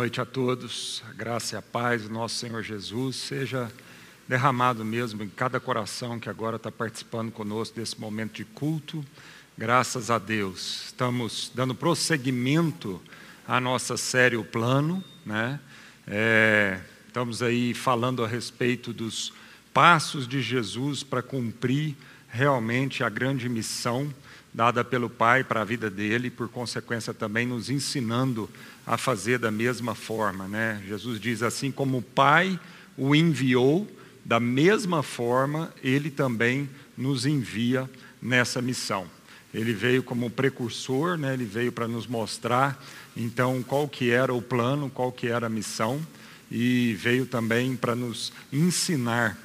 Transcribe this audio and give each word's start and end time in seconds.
noite 0.00 0.18
a 0.18 0.24
todos. 0.24 1.02
A 1.10 1.12
graça 1.12 1.54
e 1.54 1.58
a 1.58 1.60
paz 1.60 2.04
do 2.04 2.08
nosso 2.08 2.36
Senhor 2.36 2.62
Jesus 2.62 3.16
seja 3.16 3.70
derramado 4.26 4.82
mesmo 4.82 5.22
em 5.22 5.28
cada 5.28 5.60
coração 5.60 6.18
que 6.18 6.30
agora 6.30 6.56
está 6.56 6.72
participando 6.72 7.30
conosco 7.30 7.76
desse 7.76 8.00
momento 8.00 8.32
de 8.32 8.46
culto. 8.46 9.04
Graças 9.58 10.10
a 10.10 10.16
Deus. 10.16 10.86
Estamos 10.86 11.52
dando 11.54 11.74
prosseguimento 11.74 12.98
à 13.46 13.60
nossa 13.60 13.98
série 13.98 14.38
O 14.38 14.42
Plano, 14.42 15.04
né? 15.26 15.60
É, 16.06 16.80
estamos 17.06 17.42
aí 17.42 17.74
falando 17.74 18.24
a 18.24 18.26
respeito 18.26 18.94
dos 18.94 19.34
passos 19.74 20.26
de 20.26 20.40
Jesus 20.40 21.02
para 21.02 21.20
cumprir 21.20 21.94
realmente 22.30 23.04
a 23.04 23.10
grande 23.10 23.50
missão 23.50 24.10
dada 24.52 24.84
pelo 24.84 25.08
Pai 25.08 25.44
para 25.44 25.62
a 25.62 25.64
vida 25.64 25.88
dele, 25.88 26.28
e 26.28 26.30
por 26.30 26.48
consequência 26.48 27.14
também 27.14 27.46
nos 27.46 27.70
ensinando 27.70 28.48
a 28.86 28.96
fazer 28.96 29.38
da 29.38 29.50
mesma 29.50 29.94
forma. 29.94 30.48
Né? 30.48 30.82
Jesus 30.86 31.20
diz 31.20 31.42
assim: 31.42 31.70
como 31.70 31.98
o 31.98 32.02
Pai 32.02 32.58
o 32.96 33.14
enviou, 33.14 33.88
da 34.24 34.40
mesma 34.40 35.02
forma 35.02 35.72
ele 35.82 36.10
também 36.10 36.68
nos 36.96 37.24
envia 37.24 37.88
nessa 38.20 38.60
missão. 38.60 39.06
Ele 39.52 39.72
veio 39.72 40.02
como 40.02 40.30
precursor, 40.30 41.16
né? 41.16 41.34
ele 41.34 41.44
veio 41.44 41.72
para 41.72 41.88
nos 41.88 42.06
mostrar 42.06 42.80
então 43.16 43.62
qual 43.62 43.88
que 43.88 44.10
era 44.10 44.32
o 44.32 44.40
plano, 44.40 44.88
qual 44.90 45.10
que 45.10 45.26
era 45.26 45.46
a 45.46 45.50
missão, 45.50 46.00
e 46.50 46.94
veio 46.94 47.26
também 47.26 47.76
para 47.76 47.94
nos 47.94 48.32
ensinar 48.52 49.36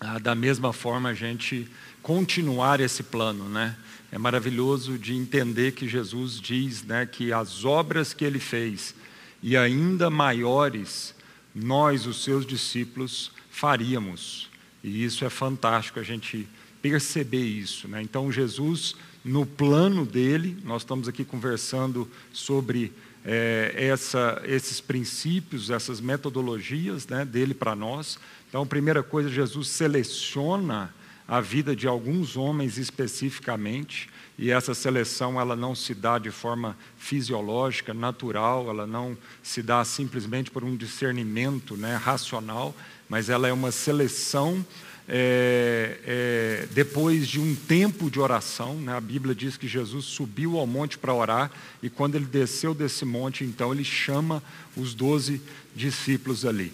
a, 0.00 0.18
da 0.18 0.34
mesma 0.34 0.72
forma 0.72 1.10
a 1.10 1.14
gente 1.14 1.68
continuar 2.02 2.80
esse 2.80 3.02
plano, 3.02 3.48
né? 3.48 3.76
É 4.16 4.18
maravilhoso 4.18 4.96
de 4.96 5.14
entender 5.14 5.72
que 5.72 5.86
Jesus 5.86 6.40
diz 6.40 6.82
né, 6.82 7.04
que 7.04 7.34
as 7.34 7.66
obras 7.66 8.14
que 8.14 8.24
ele 8.24 8.38
fez 8.38 8.94
e 9.42 9.58
ainda 9.58 10.08
maiores 10.08 11.14
nós, 11.54 12.06
os 12.06 12.24
seus 12.24 12.46
discípulos, 12.46 13.30
faríamos. 13.50 14.48
E 14.82 15.04
isso 15.04 15.22
é 15.22 15.28
fantástico 15.28 16.00
a 16.00 16.02
gente 16.02 16.48
perceber 16.80 17.44
isso. 17.44 17.88
Né? 17.88 18.00
Então, 18.00 18.32
Jesus, 18.32 18.96
no 19.22 19.44
plano 19.44 20.06
dele, 20.06 20.56
nós 20.64 20.80
estamos 20.80 21.08
aqui 21.08 21.22
conversando 21.22 22.10
sobre 22.32 22.94
é, 23.22 23.74
essa, 23.76 24.40
esses 24.46 24.80
princípios, 24.80 25.68
essas 25.68 26.00
metodologias 26.00 27.06
né, 27.06 27.22
dele 27.22 27.52
para 27.52 27.76
nós. 27.76 28.18
Então, 28.48 28.62
a 28.62 28.66
primeira 28.66 29.02
coisa, 29.02 29.28
Jesus 29.28 29.68
seleciona 29.68 30.90
a 31.28 31.40
vida 31.40 31.74
de 31.74 31.86
alguns 31.86 32.36
homens 32.36 32.78
especificamente, 32.78 34.08
e 34.38 34.50
essa 34.50 34.74
seleção 34.74 35.40
ela 35.40 35.56
não 35.56 35.74
se 35.74 35.94
dá 35.94 36.18
de 36.18 36.30
forma 36.30 36.76
fisiológica, 36.96 37.94
natural, 37.94 38.68
ela 38.68 38.86
não 38.86 39.16
se 39.42 39.62
dá 39.62 39.84
simplesmente 39.84 40.50
por 40.50 40.62
um 40.62 40.76
discernimento 40.76 41.76
né, 41.76 41.96
racional, 41.96 42.74
mas 43.08 43.28
ela 43.28 43.48
é 43.48 43.52
uma 43.52 43.72
seleção 43.72 44.64
é, 45.08 45.98
é, 46.04 46.68
depois 46.72 47.28
de 47.28 47.38
um 47.38 47.54
tempo 47.54 48.10
de 48.10 48.18
oração, 48.18 48.74
né, 48.74 48.96
a 48.96 49.00
Bíblia 49.00 49.34
diz 49.34 49.56
que 49.56 49.68
Jesus 49.68 50.04
subiu 50.04 50.58
ao 50.58 50.66
monte 50.66 50.98
para 50.98 51.14
orar, 51.14 51.50
e 51.82 51.88
quando 51.88 52.16
ele 52.16 52.24
desceu 52.26 52.74
desse 52.74 53.04
monte, 53.04 53.44
então 53.44 53.72
ele 53.72 53.84
chama 53.84 54.42
os 54.76 54.94
doze 54.94 55.40
discípulos 55.74 56.44
ali. 56.44 56.72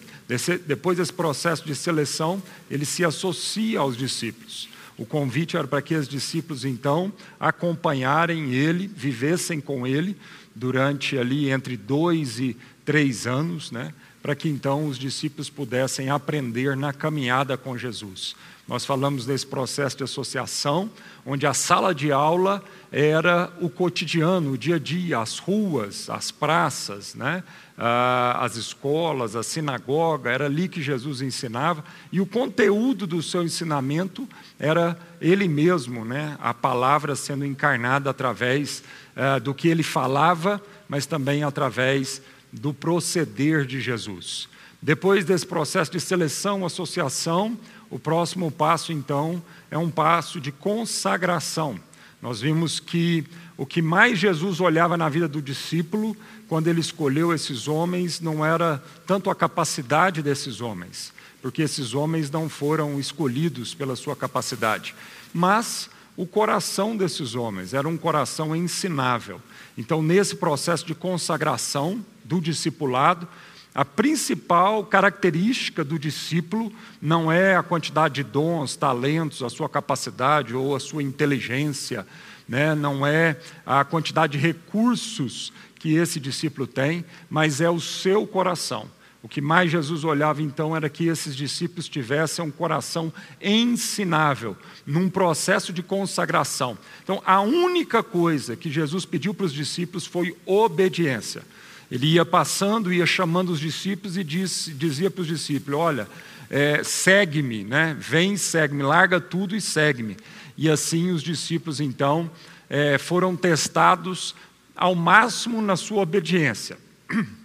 Depois 0.66 0.97
desse 0.97 1.12
processo 1.12 1.64
de 1.64 1.75
seleção, 1.75 2.42
ele 2.70 2.86
se 2.86 3.05
associa 3.05 3.80
aos 3.80 3.97
discípulos. 3.97 4.69
O 4.97 5.05
convite 5.05 5.56
era 5.56 5.66
para 5.66 5.83
que 5.83 5.94
os 5.94 6.08
discípulos, 6.08 6.64
então, 6.64 7.12
acompanharem 7.41 8.55
ele, 8.55 8.86
vivessem 8.86 9.60
com 9.60 9.86
ele 9.86 10.16
durante 10.55 11.19
ali 11.19 11.50
entre 11.50 11.77
dois 11.77 12.38
e 12.38 12.56
três 12.84 13.26
anos, 13.26 13.71
né? 13.71 13.92
Para 14.22 14.37
que 14.37 14.49
então 14.49 14.87
os 14.87 14.99
discípulos 14.99 15.50
pudessem 15.50 16.09
aprender 16.09 16.77
na 16.77 16.93
caminhada 16.93 17.56
com 17.56 17.77
Jesus. 17.77 18.37
Nós 18.69 18.87
falamos 18.87 19.27
desse 19.27 19.44
processo 19.44 19.97
de 19.97 20.05
associação, 20.05 20.88
onde 21.27 21.47
a 21.47 21.53
sala 21.53 21.93
de 21.93 22.12
aula 22.12 22.62
era 22.93 23.53
o 23.60 23.69
cotidiano, 23.69 24.53
o 24.53 24.59
dia 24.59 24.77
a 24.77 24.78
dia, 24.78 25.19
as 25.19 25.38
ruas, 25.38 26.09
as 26.09 26.31
praças, 26.31 27.15
né? 27.16 27.43
Ah, 27.77 28.38
as 28.41 28.55
escolas, 28.55 29.34
a 29.34 29.43
sinagoga, 29.43 30.31
era 30.31 30.47
ali 30.47 30.69
que 30.69 30.81
Jesus 30.81 31.21
ensinava, 31.21 31.83
e 32.12 32.21
o 32.21 32.27
conteúdo 32.27 33.06
do 33.06 33.21
seu 33.21 33.43
ensinamento 33.43 34.28
era 34.59 34.97
ele 35.21 35.49
mesmo, 35.49 36.04
né? 36.04 36.37
a 36.41 36.54
palavra 36.54 37.16
sendo 37.16 37.44
encarnada 37.44 38.10
através 38.10 38.84
ah, 39.16 39.41
do 39.41 39.53
que 39.53 39.66
ele 39.66 39.83
falava, 39.83 40.62
mas 40.89 41.06
também 41.06 41.43
através 41.43 42.22
do 42.53 42.75
proceder 42.75 43.65
de 43.65 43.81
Jesus. 43.81 44.49
Depois 44.81 45.25
desse 45.25 45.47
processo 45.47 45.93
de 45.93 46.01
seleção, 46.01 46.67
associação, 46.67 47.57
o 47.89 47.99
próximo 47.99 48.51
passo, 48.51 48.93
então, 48.93 49.43
é 49.71 49.79
um 49.79 49.89
passo 49.89 50.41
de 50.41 50.51
consagração. 50.51 51.79
Nós 52.21 52.41
vimos 52.41 52.81
que 52.81 53.25
o 53.57 53.65
que 53.65 53.81
mais 53.81 54.19
Jesus 54.19 54.61
olhava 54.61 54.97
na 54.97 55.09
vida 55.09 55.29
do 55.29 55.41
discípulo, 55.41 56.17
quando 56.49 56.69
ele 56.69 56.81
escolheu 56.81 57.33
esses 57.33 57.69
homens, 57.69 58.21
não 58.21 58.45
era 58.45 58.83
tanto 59.07 59.31
a 59.31 59.34
capacidade 59.34 60.23
desses 60.23 60.61
homens, 60.61 61.13
porque 61.41 61.63
esses 61.63 61.95
homens 61.95 62.31
não 62.31 62.49
foram 62.49 62.99
escolhidos 62.99 63.75
pela 63.75 63.95
sua 63.95 64.17
capacidade, 64.17 64.95
mas 65.33 65.89
o 66.17 66.27
coração 66.27 66.97
desses 66.97 67.34
homens 67.34 67.73
era 67.73 67.89
um 67.89 67.97
coração 67.97 68.55
ensinável. 68.55 69.41
Então, 69.77 70.03
nesse 70.03 70.37
processo 70.37 70.84
de 70.84 70.95
consagração 70.95 72.05
do 72.25 72.41
discipulado, 72.41 73.27
a 73.75 73.84
principal 73.84 74.84
característica 74.84 75.83
do 75.83 75.99
discípulo 75.99 76.71
não 77.01 77.33
é 77.33 77.56
a 77.56 77.62
quantidade 77.62 78.17
de 78.17 78.22
dons, 78.22 78.77
talentos, 78.77 79.43
a 79.43 79.49
sua 79.49 79.69
capacidade 79.69 80.55
ou 80.55 80.77
a 80.77 80.81
sua 80.81 81.03
inteligência, 81.03 82.06
né? 82.47 82.75
não 82.75 83.06
é 83.06 83.39
a 83.65 83.83
quantidade 83.83 84.33
de 84.33 84.39
recursos 84.39 85.51
que 85.77 85.95
esse 85.95 86.21
discípulo 86.21 86.67
tem, 86.67 87.03
mas 87.31 87.62
é 87.62 87.71
o 87.71 87.81
seu 87.81 88.27
coração. 88.27 88.89
O 89.22 89.28
que 89.28 89.41
mais 89.41 89.71
Jesus 89.71 90.03
olhava 90.03 90.43
então 90.43 90.75
era 90.75 90.88
que 90.88 91.06
esses 91.06 91.37
discípulos 91.37 91.88
tivessem 91.88 92.44
um 92.44 92.50
coração 92.50 93.12
ensinável, 93.41 94.56
num 94.84 95.09
processo 95.09 95.72
de 95.72 95.81
consagração. 95.81 96.77
Então, 97.05 97.22
a 97.25 97.41
única 97.41 98.03
coisa 98.03 98.56
que 98.56 98.69
Jesus 98.69 99.05
pediu 99.05 99.33
para 99.33 99.47
os 99.47 99.53
discípulos 99.53 100.06
foi 100.06 100.37
obediência. 100.44 101.43
Ele 101.88 102.06
ia 102.06 102.25
passando, 102.25 102.93
ia 102.93 103.06
chamando 103.06 103.50
os 103.50 103.60
discípulos 103.60 104.16
e 104.16 104.25
dizia 104.25 105.10
para 105.10 105.21
os 105.21 105.28
discípulos: 105.28 105.78
Olha, 105.78 106.09
é, 106.50 106.83
segue-me, 106.83 107.62
né? 107.62 107.97
vem, 108.00 108.37
segue-me, 108.37 108.83
larga 108.83 109.21
tudo 109.21 109.54
e 109.54 109.60
segue-me. 109.60 110.16
E 110.59 110.69
assim 110.69 111.10
os 111.10 111.22
discípulos 111.22 111.81
então 111.81 112.31
é, 112.69 112.99
foram 112.99 113.37
testados 113.37 114.34
ao 114.75 114.94
máximo 114.94 115.62
na 115.62 115.77
sua 115.77 116.03
obediência 116.03 116.77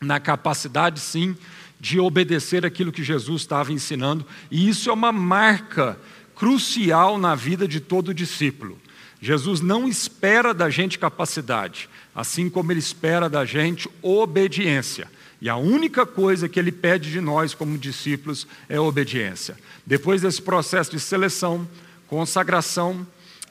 na 0.00 0.18
capacidade, 0.18 1.00
sim, 1.00 1.36
de 1.78 1.98
obedecer 1.98 2.64
aquilo 2.64 2.92
que 2.92 3.02
Jesus 3.02 3.42
estava 3.42 3.72
ensinando, 3.72 4.24
e 4.50 4.68
isso 4.68 4.90
é 4.90 4.92
uma 4.92 5.12
marca 5.12 5.98
crucial 6.34 7.18
na 7.18 7.34
vida 7.34 7.66
de 7.68 7.80
todo 7.80 8.14
discípulo. 8.14 8.78
Jesus 9.20 9.60
não 9.60 9.86
espera 9.86 10.54
da 10.54 10.70
gente 10.70 10.98
capacidade, 10.98 11.88
assim 12.14 12.48
como 12.48 12.72
ele 12.72 12.78
espera 12.78 13.28
da 13.28 13.44
gente 13.44 13.88
obediência. 14.00 15.08
E 15.40 15.48
a 15.48 15.56
única 15.56 16.04
coisa 16.04 16.48
que 16.48 16.58
ele 16.58 16.72
pede 16.72 17.10
de 17.10 17.20
nós 17.20 17.54
como 17.54 17.76
discípulos 17.78 18.46
é 18.68 18.78
obediência. 18.78 19.56
Depois 19.86 20.22
desse 20.22 20.40
processo 20.40 20.90
de 20.90 21.00
seleção, 21.00 21.66
consagração, 22.06 23.06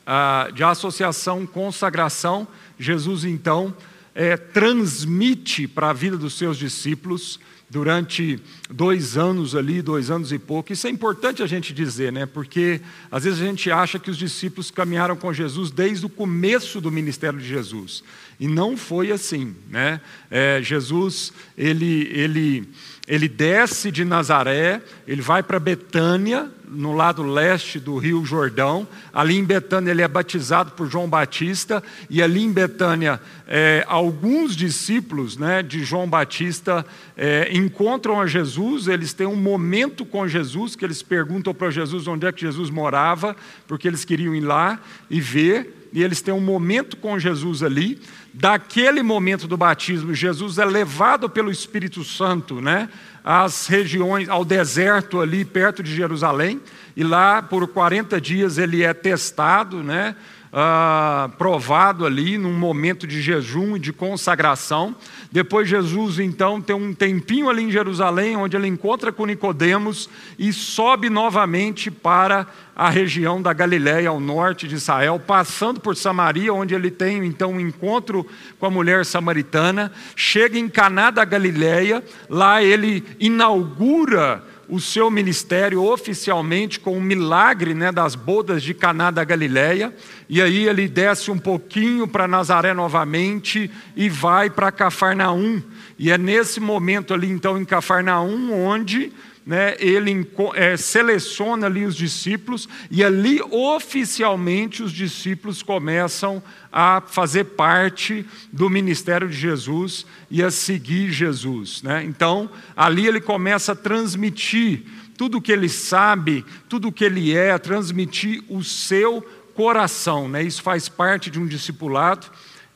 ah, 0.06 0.50
de 0.54 0.64
associação, 0.64 1.46
consagração, 1.46 2.48
Jesus 2.80 3.24
então 3.24 3.76
é, 4.20 4.36
transmite 4.36 5.66
para 5.66 5.92
a 5.92 5.94
vida 5.94 6.18
dos 6.18 6.38
seus 6.38 6.58
discípulos 6.58 7.40
durante 7.70 8.38
dois 8.70 9.16
anos 9.16 9.56
ali, 9.56 9.82
dois 9.82 10.12
anos 10.12 10.34
e 10.34 10.38
pouco. 10.38 10.74
Isso 10.74 10.88
é 10.88 10.90
importante 10.90 11.42
a 11.42 11.48
gente 11.48 11.74
dizer, 11.74 12.12
né? 12.12 12.26
Porque 12.26 12.82
às 13.10 13.24
vezes 13.24 13.40
a 13.42 13.46
gente 13.46 13.72
acha 13.72 13.98
que 13.98 14.12
os 14.12 14.18
discípulos 14.18 14.72
caminharam 14.72 15.16
com 15.16 15.32
Jesus 15.32 15.72
desde 15.72 16.06
o 16.06 16.10
começo 16.10 16.82
do 16.82 16.92
ministério 16.92 17.40
de 17.40 17.48
Jesus 17.48 18.04
e 18.38 18.46
não 18.46 18.76
foi 18.76 19.10
assim, 19.10 19.56
né? 19.70 20.02
É, 20.30 20.60
Jesus 20.62 21.32
ele 21.58 22.10
ele 22.12 22.68
ele 23.08 23.30
desce 23.30 23.90
de 23.90 24.04
Nazaré, 24.04 24.82
ele 25.08 25.22
vai 25.22 25.42
para 25.42 25.62
Betânia, 25.62 26.52
no 26.70 26.94
lado 26.94 27.24
leste 27.24 27.80
do 27.80 27.98
Rio 27.98 28.24
Jordão. 28.24 28.88
Ali 29.12 29.38
em 29.38 29.44
Betânia 29.44 29.92
ele 29.92 30.02
é 30.02 30.08
batizado 30.08 30.72
por 30.72 30.90
João 30.90 31.10
Batista, 31.10 31.84
e 32.10 32.22
ali 32.22 32.44
em 32.44 32.52
Betânia 32.52 33.20
é, 33.48 33.84
alguns 33.88 34.56
discípulos 34.56 35.38
né, 35.38 35.64
de 35.64 35.84
João 35.84 36.08
Batista 36.08 36.86
é, 37.18 37.50
encontram 37.52 38.22
a 38.22 38.28
Jesus, 38.28 38.88
eles 38.88 39.14
têm 39.14 39.28
um 39.28 39.36
momento 39.36 40.06
com 40.06 40.28
Jesus, 40.28 40.76
que 40.76 40.86
eles 40.86 41.02
perguntam 41.02 41.54
para 41.54 41.72
Jesus 41.72 42.08
onde 42.08 42.28
é 42.28 42.32
que 42.32 42.42
Jesus 42.42 42.70
morava, 42.70 43.36
porque 43.68 43.88
eles 43.88 44.06
queriam 44.06 44.36
ir 44.36 44.42
lá 44.42 44.80
e 45.10 45.20
ver 45.20 45.80
e 45.92 46.04
eles 46.04 46.22
têm 46.22 46.34
um 46.34 46.40
momento 46.40 46.98
com 46.98 47.18
Jesus 47.18 47.64
ali. 47.64 48.00
Daquele 48.34 49.02
momento 49.02 49.48
do 49.48 49.58
batismo, 49.58 50.14
Jesus 50.14 50.60
é 50.60 50.66
levado 50.66 51.30
pelo 51.30 51.52
Espírito 51.52 52.04
Santo, 52.04 52.62
né? 52.62 52.90
Às 53.32 53.68
regiões, 53.68 54.28
ao 54.28 54.44
deserto 54.44 55.22
ali 55.22 55.46
perto 55.46 55.84
de 55.84 55.96
Jerusalém, 55.96 56.60
e 56.98 57.04
lá 57.04 57.44
por 57.44 57.68
40 57.68 58.20
dias 58.20 58.58
ele 58.58 58.84
é 58.84 58.92
testado, 58.92 59.84
né? 59.84 60.16
Ah, 60.52 61.30
provado 61.38 62.06
ali 62.06 62.38
num 62.38 62.54
momento 62.54 63.06
de 63.06 63.22
jejum 63.22 63.76
e 63.76 63.80
de 63.80 63.94
consagração. 63.94 64.96
Depois 65.32 65.68
Jesus 65.68 66.20
então 66.20 66.62
tem 66.62 66.76
um 66.76 66.94
tempinho 66.94 67.50
ali 67.50 67.64
em 67.64 67.72
Jerusalém, 67.72 68.36
onde 68.36 68.56
ele 68.56 68.68
encontra 68.68 69.12
com 69.12 69.26
Nicodemos 69.26 70.10
e 70.38 70.52
sobe 70.52 71.10
novamente 71.10 71.92
para 71.92 72.48
a 72.76 72.90
região 72.90 73.42
da 73.42 73.52
Galiléia, 73.52 74.10
ao 74.10 74.22
norte 74.22 74.68
de 74.68 74.76
Israel, 74.76 75.20
passando 75.20 75.82
por 75.82 75.96
Samaria, 75.98 76.54
onde 76.54 76.74
ele 76.74 76.90
tem 76.90 77.26
então 77.26 77.52
um 77.52 77.60
encontro 77.60 78.26
com 78.58 78.66
a 78.66 78.70
mulher 78.70 79.06
samaritana, 79.06 79.92
chega 80.16 80.58
em 80.58 80.70
Caná 80.70 81.12
da 81.12 81.26
Galiléia, 81.26 82.02
lá 82.30 82.64
ele 82.64 83.04
inaugura 83.20 84.44
o 84.70 84.80
seu 84.80 85.10
ministério 85.10 85.84
oficialmente 85.84 86.80
com 86.80 86.98
o 86.98 87.02
milagre 87.02 87.74
né, 87.74 87.92
das 87.92 88.14
bodas 88.14 88.62
de 88.62 88.74
Caná 88.74 89.10
da 89.10 89.24
Galileia, 89.24 89.94
e 90.30 90.42
aí 90.42 90.68
ele 90.68 90.88
desce 90.88 91.32
um 91.32 91.40
pouquinho 91.40 92.08
para 92.08 92.28
Nazaré 92.28 92.74
novamente 92.74 93.70
e 93.96 94.08
vai 94.08 94.50
para 94.50 94.72
Cafarnaum. 94.72 95.62
E 95.98 96.12
é 96.12 96.18
nesse 96.18 96.60
momento 96.60 97.14
ali, 97.14 97.30
então, 97.30 97.58
em 97.58 97.66
Cafarnaum, 97.66 98.54
onde 98.54 99.12
né, 99.50 99.76
ele 99.80 100.30
é, 100.54 100.78
seleciona 100.78 101.66
ali 101.66 101.84
os 101.84 101.96
discípulos, 101.96 102.70
e 102.92 103.04
ali 103.04 103.42
oficialmente 103.42 104.84
os 104.84 104.92
discípulos 104.92 105.64
começam 105.64 106.40
a 106.72 107.02
fazer 107.02 107.46
parte 107.46 108.24
do 108.54 108.70
ministério 108.70 109.28
de 109.28 109.36
Jesus 109.36 110.06
e 110.30 110.44
a 110.44 110.52
seguir 110.52 111.12
Jesus. 111.12 111.82
Né? 111.82 112.04
Então, 112.04 112.48
ali 112.78 113.08
ele 113.08 113.20
começa 113.20 113.72
a 113.72 113.76
transmitir 113.76 114.84
tudo 115.18 115.40
o 115.40 115.42
que 115.42 115.52
ele 115.52 115.68
sabe, 115.68 116.46
tudo 116.70 116.90
o 116.90 116.92
que 116.92 117.04
ele 117.04 117.36
é, 117.36 117.58
transmitir 117.58 118.44
o 118.50 118.64
seu 118.64 119.20
coração. 119.56 120.30
Né? 120.30 120.44
Isso 120.44 120.62
faz 120.62 120.88
parte 120.88 121.32
de 121.32 121.40
um 121.40 121.48
discipulado. 121.48 122.28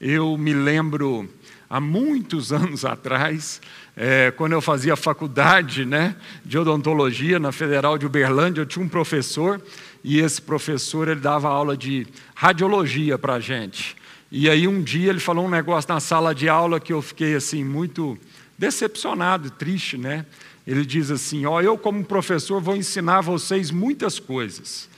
Eu 0.01 0.35
me 0.39 0.55
lembro 0.55 1.29
há 1.69 1.79
muitos 1.79 2.51
anos 2.53 2.83
atrás, 2.83 3.61
é, 3.95 4.31
quando 4.31 4.53
eu 4.53 4.61
fazia 4.61 4.95
faculdade 4.95 5.85
né, 5.85 6.15
de 6.43 6.57
odontologia 6.57 7.39
na 7.39 7.51
Federal 7.51 7.97
de 7.97 8.05
Uberlândia, 8.05 8.61
eu 8.61 8.65
tinha 8.65 8.83
um 8.83 8.89
professor 8.89 9.61
e 10.03 10.19
esse 10.19 10.41
professor 10.41 11.07
ele 11.07 11.19
dava 11.19 11.47
aula 11.47 11.77
de 11.77 12.07
radiologia 12.33 13.17
para 13.17 13.35
a 13.35 13.39
gente. 13.39 13.95
E 14.31 14.49
aí 14.49 14.67
um 14.67 14.81
dia 14.81 15.11
ele 15.11 15.19
falou 15.19 15.45
um 15.45 15.49
negócio 15.49 15.93
na 15.93 15.99
sala 15.99 16.33
de 16.33 16.49
aula 16.49 16.79
que 16.79 16.91
eu 16.91 17.01
fiquei 17.01 17.35
assim 17.35 17.63
muito 17.63 18.17
decepcionado, 18.57 19.51
triste, 19.51 19.95
né? 19.97 20.25
Ele 20.65 20.83
diz 20.85 21.11
assim: 21.11 21.45
ó, 21.45 21.61
eu 21.61 21.77
como 21.77 22.03
professor 22.03 22.59
vou 22.59 22.75
ensinar 22.75 23.21
vocês 23.21 23.69
muitas 23.69 24.17
coisas, 24.17 24.89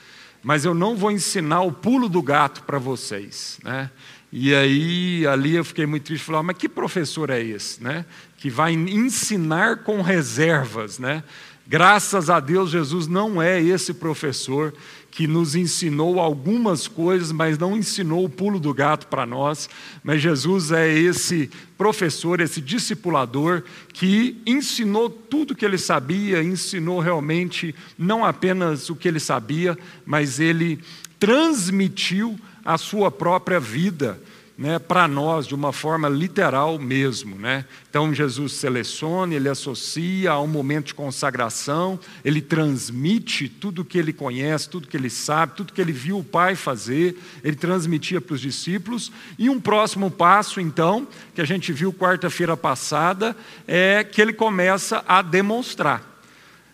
mas 0.42 0.64
eu 0.64 0.74
não 0.74 0.96
vou 0.96 1.12
ensinar 1.12 1.62
o 1.62 1.72
pulo 1.72 2.08
do 2.08 2.22
gato 2.22 2.64
para 2.64 2.78
vocês, 2.78 3.60
né? 3.62 3.90
E 4.32 4.54
aí, 4.54 5.26
ali 5.28 5.56
eu 5.56 5.64
fiquei 5.64 5.86
muito 5.86 6.04
triste, 6.04 6.26
falei, 6.26 6.42
mas 6.42 6.58
que 6.58 6.68
professor 6.68 7.30
é 7.30 7.42
esse, 7.42 7.82
né? 7.82 8.06
Que 8.46 8.50
vai 8.52 8.74
ensinar 8.74 9.78
com 9.78 10.04
reservas, 10.04 11.00
né? 11.00 11.24
Graças 11.66 12.30
a 12.30 12.40
Deus, 12.40 12.70
Jesus 12.70 13.08
não 13.08 13.42
é 13.42 13.60
esse 13.60 13.92
professor 13.92 14.72
que 15.10 15.26
nos 15.26 15.56
ensinou 15.56 16.20
algumas 16.20 16.88
coisas, 16.88 17.32
mas 17.32 17.58
não 17.58 17.76
ensinou 17.76 18.24
o 18.24 18.30
pulo 18.30 18.60
do 18.60 18.72
gato 18.72 19.08
para 19.08 19.26
nós. 19.26 19.68
Mas 20.04 20.22
Jesus 20.22 20.72
é 20.72 20.88
esse 20.88 21.50
professor, 21.76 22.40
esse 22.40 22.62
discipulador 22.62 23.64
que 23.92 24.40
ensinou 24.46 25.10
tudo 25.10 25.56
que 25.56 25.66
ele 25.66 25.80
sabia, 25.80 26.44
ensinou 26.44 27.00
realmente 27.00 27.74
não 27.98 28.24
apenas 28.24 28.92
o 28.92 28.96
que 28.96 29.08
ele 29.08 29.20
sabia, 29.20 29.76
mas 30.06 30.40
ele 30.40 30.80
transmitiu 31.20 32.40
a 32.64 32.78
sua 32.78 33.10
própria 33.10 33.60
vida 33.60 34.22
né, 34.58 34.80
para 34.80 35.08
nós 35.08 35.46
de 35.46 35.54
uma 35.54 35.74
forma 35.74 36.08
literal 36.08 36.80
mesmo. 36.80 37.36
Né? 37.36 37.66
Então 37.90 38.14
Jesus 38.14 38.54
seleciona, 38.54 39.34
ele 39.34 39.50
associa 39.50 40.32
a 40.32 40.42
um 40.42 40.48
momento 40.48 40.88
de 40.88 40.94
consagração, 40.94 42.00
ele 42.24 42.42
transmite 42.42 43.50
tudo 43.50 43.82
o 43.82 43.86
que 43.86 43.98
ele 43.98 44.14
conhece, 44.14 44.70
tudo 44.70 44.88
que 44.88 44.96
ele 44.96 45.10
sabe, 45.10 45.54
tudo 45.56 45.74
que 45.74 45.82
ele 45.82 45.92
viu 45.92 46.20
o 46.20 46.24
Pai 46.24 46.56
fazer, 46.56 47.18
ele 47.44 47.56
transmitia 47.56 48.22
para 48.22 48.34
os 48.34 48.42
discípulos. 48.42 49.12
E 49.38 49.50
um 49.50 49.60
próximo 49.60 50.10
passo, 50.10 50.60
então, 50.60 51.08
que 51.34 51.42
a 51.42 51.46
gente 51.46 51.74
viu 51.74 51.92
quarta-feira 51.92 52.56
passada, 52.56 53.36
é 53.68 54.04
que 54.04 54.22
ele 54.22 54.34
começa 54.34 55.04
a 55.08 55.22
demonstrar. 55.22 56.16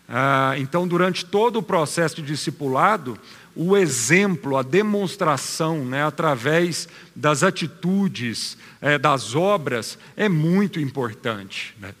Ah, 0.08 0.54
então, 0.58 0.86
durante 0.86 1.24
todo 1.24 1.58
o 1.58 1.62
processo 1.62 2.16
de 2.16 2.22
discipulado, 2.22 3.18
o 3.54 3.76
exemplo, 3.76 4.56
a 4.56 4.62
demonstração, 4.62 5.84
né, 5.84 6.04
através 6.04 6.88
das 7.14 7.42
atitudes, 7.42 8.56
é, 8.80 8.98
das 8.98 9.34
obras, 9.34 9.98
é 10.16 10.28
muito 10.28 10.80
importante. 10.80 11.74
Né? 11.78 11.94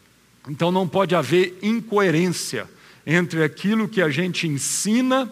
Então 0.48 0.72
não 0.72 0.88
pode 0.88 1.14
haver 1.14 1.58
incoerência 1.62 2.68
entre 3.06 3.42
aquilo 3.42 3.88
que 3.88 4.00
a 4.00 4.08
gente 4.08 4.46
ensina, 4.46 5.30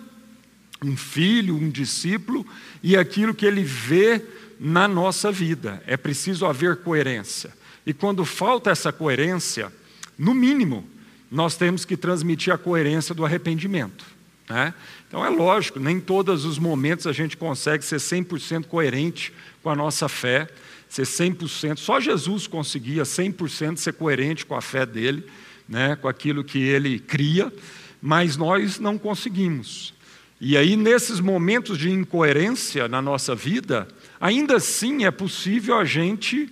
um 0.83 0.97
filho, 0.97 1.57
um 1.57 1.71
discípulo, 1.71 2.47
e 2.83 2.97
aquilo 2.97 3.35
que 3.35 3.47
ele 3.47 3.63
vê 3.63 4.23
na 4.59 4.87
nossa 4.87 5.33
vida. 5.33 5.83
É 5.87 5.97
preciso 5.97 6.47
haver 6.47 6.77
coerência. 6.77 7.53
E 7.87 7.95
quando 7.95 8.25
falta 8.25 8.71
essa 8.71 8.93
coerência, 8.93 9.73
no 10.19 10.35
mínimo, 10.35 10.87
nós 11.31 11.57
temos 11.57 11.85
que 11.85 11.97
transmitir 11.97 12.53
a 12.53 12.59
coerência 12.59 13.15
do 13.15 13.25
arrependimento. 13.25 14.05
Né? 14.49 14.75
Então 15.11 15.27
é 15.27 15.29
lógico, 15.29 15.81
nem 15.81 15.99
todos 15.99 16.45
os 16.45 16.57
momentos 16.57 17.05
a 17.05 17.13
gente 17.13 17.37
consegue 17.37 17.85
ser 17.85 17.97
100% 17.97 18.67
coerente 18.67 19.33
com 19.61 19.69
a 19.69 19.75
nossa 19.75 20.09
fé, 20.09 20.47
ser 20.89 21.03
100%. 21.03 21.79
Só 21.79 21.99
Jesus 21.99 22.47
conseguia 22.47 23.03
100% 23.03 23.77
ser 23.77 23.95
coerente 23.95 24.47
com 24.47 24.55
a 24.55 24.61
fé 24.61 24.87
dele, 24.87 25.25
né? 25.69 25.97
com 25.97 26.07
aquilo 26.07 26.45
que 26.45 26.61
ele 26.61 27.01
cria, 27.01 27.53
mas 28.01 28.37
nós 28.37 28.79
não 28.79 28.97
conseguimos. 28.97 29.93
E 30.41 30.57
aí, 30.57 30.77
nesses 30.77 31.19
momentos 31.19 31.77
de 31.77 31.91
incoerência 31.91 32.87
na 32.87 33.03
nossa 33.03 33.35
vida, 33.35 33.89
ainda 34.21 34.59
assim 34.59 35.05
é 35.07 35.11
possível 35.11 35.77
a 35.77 35.85
gente. 35.85 36.49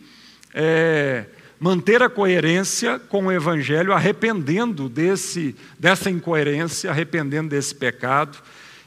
É, 0.53 1.27
manter 1.61 2.03
a 2.03 2.09
coerência 2.09 2.99
com 2.99 3.27
o 3.27 3.33
Evangelho, 3.33 3.93
arrependendo 3.93 4.89
desse, 4.89 5.57
dessa 5.79 6.11
incoerência, 6.11 6.91
arrependendo 6.91 7.51
desse 7.51 7.75
pecado, 7.75 8.39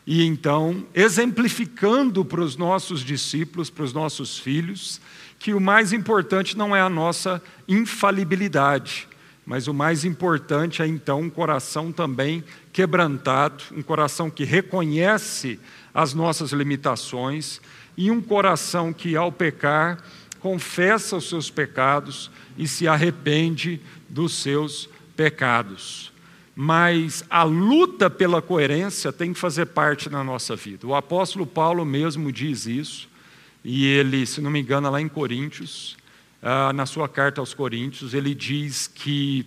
e 0.06 0.26
então 0.26 0.86
exemplificando 0.94 2.24
para 2.26 2.42
os 2.42 2.56
nossos 2.56 3.02
discípulos, 3.02 3.70
para 3.70 3.84
os 3.84 3.94
nossos 3.94 4.38
filhos, 4.38 5.02
que 5.38 5.54
o 5.54 5.60
mais 5.60 5.92
importante 5.92 6.58
não 6.58 6.76
é 6.76 6.82
a 6.82 6.90
nossa 6.90 7.42
infalibilidade, 7.68 9.08
mas 9.46 9.68
o 9.68 9.74
mais 9.74 10.06
importante 10.06 10.82
é 10.82 10.88
então 10.88 11.22
um 11.22 11.30
coração 11.30 11.92
também 11.92 12.44
quebrantado, 12.72 13.64
um 13.72 13.82
coração 13.82 14.30
que 14.30 14.44
reconhece 14.44 15.60
as 15.94 16.14
nossas 16.14 16.52
limitações 16.52 17.60
e 17.98 18.10
um 18.10 18.22
coração 18.22 18.94
que, 18.94 19.16
ao 19.16 19.32
pecar, 19.32 19.98
confessa 20.40 21.18
os 21.18 21.28
seus 21.28 21.50
pecados 21.50 22.32
e 22.58 22.68
se 22.68 22.88
arrepende 22.88 23.80
dos 24.10 24.34
seus 24.34 24.90
pecados. 25.16 26.12
Mas 26.56 27.24
a 27.30 27.44
luta 27.44 28.10
pela 28.10 28.42
coerência 28.42 29.12
tem 29.12 29.34
que 29.34 29.40
fazer 29.40 29.68
parte 29.68 30.10
da 30.10 30.24
nossa 30.24 30.56
vida. 30.56 30.86
O 30.86 30.96
apóstolo 30.96 31.46
Paulo 31.46 31.86
mesmo 31.86 32.32
diz 32.32 32.66
isso, 32.66 33.10
e 33.64 33.86
ele, 33.86 34.26
se 34.26 34.42
não 34.42 34.52
me 34.52 34.60
engano, 34.60 34.90
lá 34.90 35.00
em 35.00 35.08
Coríntios, 35.08 35.96
ah, 36.42 36.74
na 36.74 36.86
sua 36.86 37.08
carta 37.08 37.40
aos 37.40 37.54
Coríntios, 37.54 38.14
ele 38.14 38.34
diz 38.34 38.88
que, 38.88 39.46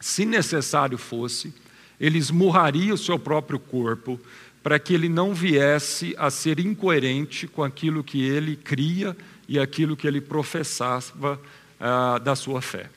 se 0.00 0.24
necessário 0.24 0.96
fosse, 0.96 1.54
ele 2.00 2.18
esmurraria 2.18 2.94
o 2.94 2.98
seu 2.98 3.18
próprio 3.18 3.58
corpo 3.58 4.20
para 4.62 4.78
que 4.78 4.92
ele 4.92 5.08
não 5.08 5.32
viesse 5.32 6.14
a 6.18 6.30
ser 6.30 6.58
incoerente 6.58 7.46
com 7.46 7.62
aquilo 7.62 8.02
que 8.02 8.22
ele 8.22 8.56
cria 8.56 9.16
e 9.48 9.58
aquilo 9.60 9.96
que 9.96 10.08
ele 10.08 10.20
professava 10.20 11.40
ah, 11.80 12.18
da 12.18 12.34
sua 12.34 12.60
fé. 12.60 12.90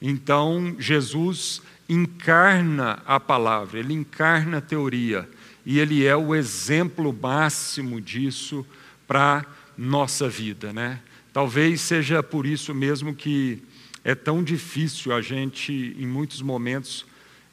Então, 0.00 0.76
Jesus 0.78 1.60
encarna 1.88 3.02
a 3.04 3.18
palavra, 3.18 3.78
ele 3.78 3.92
encarna 3.92 4.58
a 4.58 4.60
teoria, 4.60 5.28
e 5.66 5.78
ele 5.78 6.06
é 6.06 6.16
o 6.16 6.34
exemplo 6.34 7.12
máximo 7.12 8.00
disso 8.00 8.64
para 9.06 9.44
nossa 9.76 10.28
vida, 10.28 10.72
né? 10.72 11.00
Talvez 11.32 11.80
seja 11.80 12.22
por 12.22 12.46
isso 12.46 12.74
mesmo 12.74 13.14
que 13.14 13.62
é 14.02 14.14
tão 14.14 14.42
difícil 14.42 15.12
a 15.12 15.20
gente, 15.20 15.94
em 15.98 16.06
muitos 16.06 16.40
momentos, 16.42 17.04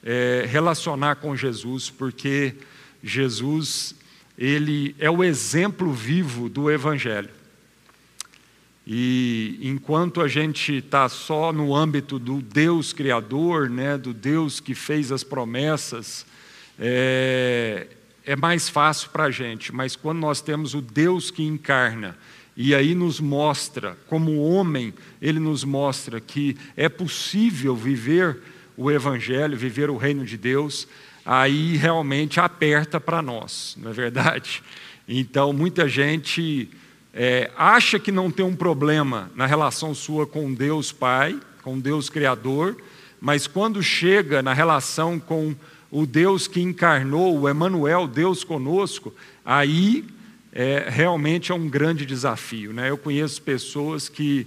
é, 0.04 0.46
relacionar 0.48 1.16
com 1.16 1.36
Jesus, 1.36 1.90
porque 1.90 2.56
Jesus 3.04 3.96
ele 4.38 4.96
é 5.00 5.10
o 5.10 5.24
exemplo 5.24 5.92
vivo 5.92 6.48
do 6.48 6.70
Evangelho. 6.70 7.30
E 8.90 9.60
enquanto 9.62 10.22
a 10.22 10.30
gente 10.30 10.76
está 10.76 11.10
só 11.10 11.52
no 11.52 11.76
âmbito 11.76 12.18
do 12.18 12.42
Deus 12.42 12.94
Criador, 12.94 13.70
né, 13.70 13.98
do 13.98 14.14
Deus 14.14 14.62
que 14.62 14.74
fez 14.74 15.12
as 15.12 15.26
promessas, 15.26 16.26
é, 16.80 17.88
é 18.26 18.34
mais 18.38 18.70
fácil 18.70 19.10
para 19.10 19.26
a 19.26 19.32
gente. 19.32 19.76
Mas 19.76 19.98
quando 19.98 20.20
nós 20.20 20.40
temos 20.40 20.74
o 20.74 20.82
Deus 20.82 21.30
que 21.30 21.44
encarna, 21.44 22.18
e 22.56 22.74
aí 22.74 22.96
nos 22.96 23.20
mostra, 23.20 23.98
como 24.08 24.42
homem, 24.42 24.94
ele 25.22 25.40
nos 25.40 25.66
mostra 25.66 26.22
que 26.22 26.56
é 26.78 26.88
possível 26.88 27.76
viver 27.76 28.40
o 28.78 28.90
Evangelho, 28.90 29.58
viver 29.58 29.90
o 29.90 29.98
reino 29.98 30.24
de 30.26 30.38
Deus, 30.38 30.88
aí 31.26 31.76
realmente 31.76 32.40
aperta 32.40 33.02
para 33.02 33.22
nós, 33.22 33.76
não 33.78 33.92
é 33.92 33.94
verdade? 33.94 34.64
Então, 35.06 35.52
muita 35.52 35.90
gente 35.90 36.70
é, 37.20 37.50
acha 37.58 37.98
que 37.98 38.12
não 38.12 38.30
tem 38.30 38.46
um 38.46 38.56
problema 38.56 39.32
na 39.36 39.48
relação 39.48 39.96
sua 39.96 40.28
com 40.28 40.54
Deus 40.54 40.92
Pai, 40.92 41.40
com 41.64 41.80
Deus 41.80 42.10
Criador, 42.12 42.78
mas 43.20 43.48
quando 43.48 43.82
chega 43.82 44.44
na 44.44 44.54
relação 44.54 45.20
com 45.20 45.56
o 45.90 46.06
Deus 46.06 46.48
que 46.48 46.62
encarnou, 46.62 47.40
o 47.40 47.50
Emmanuel, 47.50 48.08
Deus 48.08 48.44
conosco, 48.44 49.12
aí 49.44 50.06
é, 50.54 50.86
realmente 50.88 51.52
é 51.52 51.56
um 51.56 51.68
grande 51.68 52.06
desafio. 52.06 52.72
Né? 52.72 52.92
Eu 52.92 52.98
conheço 53.00 53.42
pessoas 53.42 54.08
que 54.08 54.46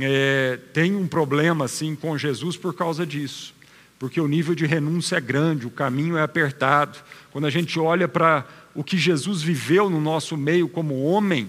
é, 0.00 0.60
têm 0.72 0.94
um 0.94 1.08
problema 1.08 1.64
assim 1.64 1.96
com 1.96 2.16
Jesus 2.16 2.56
por 2.56 2.72
causa 2.72 3.04
disso 3.04 3.56
porque 3.98 4.20
o 4.20 4.28
nível 4.28 4.54
de 4.54 4.66
renúncia 4.66 5.16
é 5.16 5.20
grande, 5.20 5.66
o 5.66 5.70
caminho 5.70 6.16
é 6.16 6.22
apertado. 6.22 6.98
Quando 7.32 7.46
a 7.46 7.50
gente 7.50 7.78
olha 7.78 8.06
para 8.06 8.46
o 8.74 8.84
que 8.84 8.98
Jesus 8.98 9.40
viveu 9.42 9.88
no 9.88 10.00
nosso 10.00 10.36
meio 10.36 10.68
como 10.68 11.02
homem, 11.02 11.48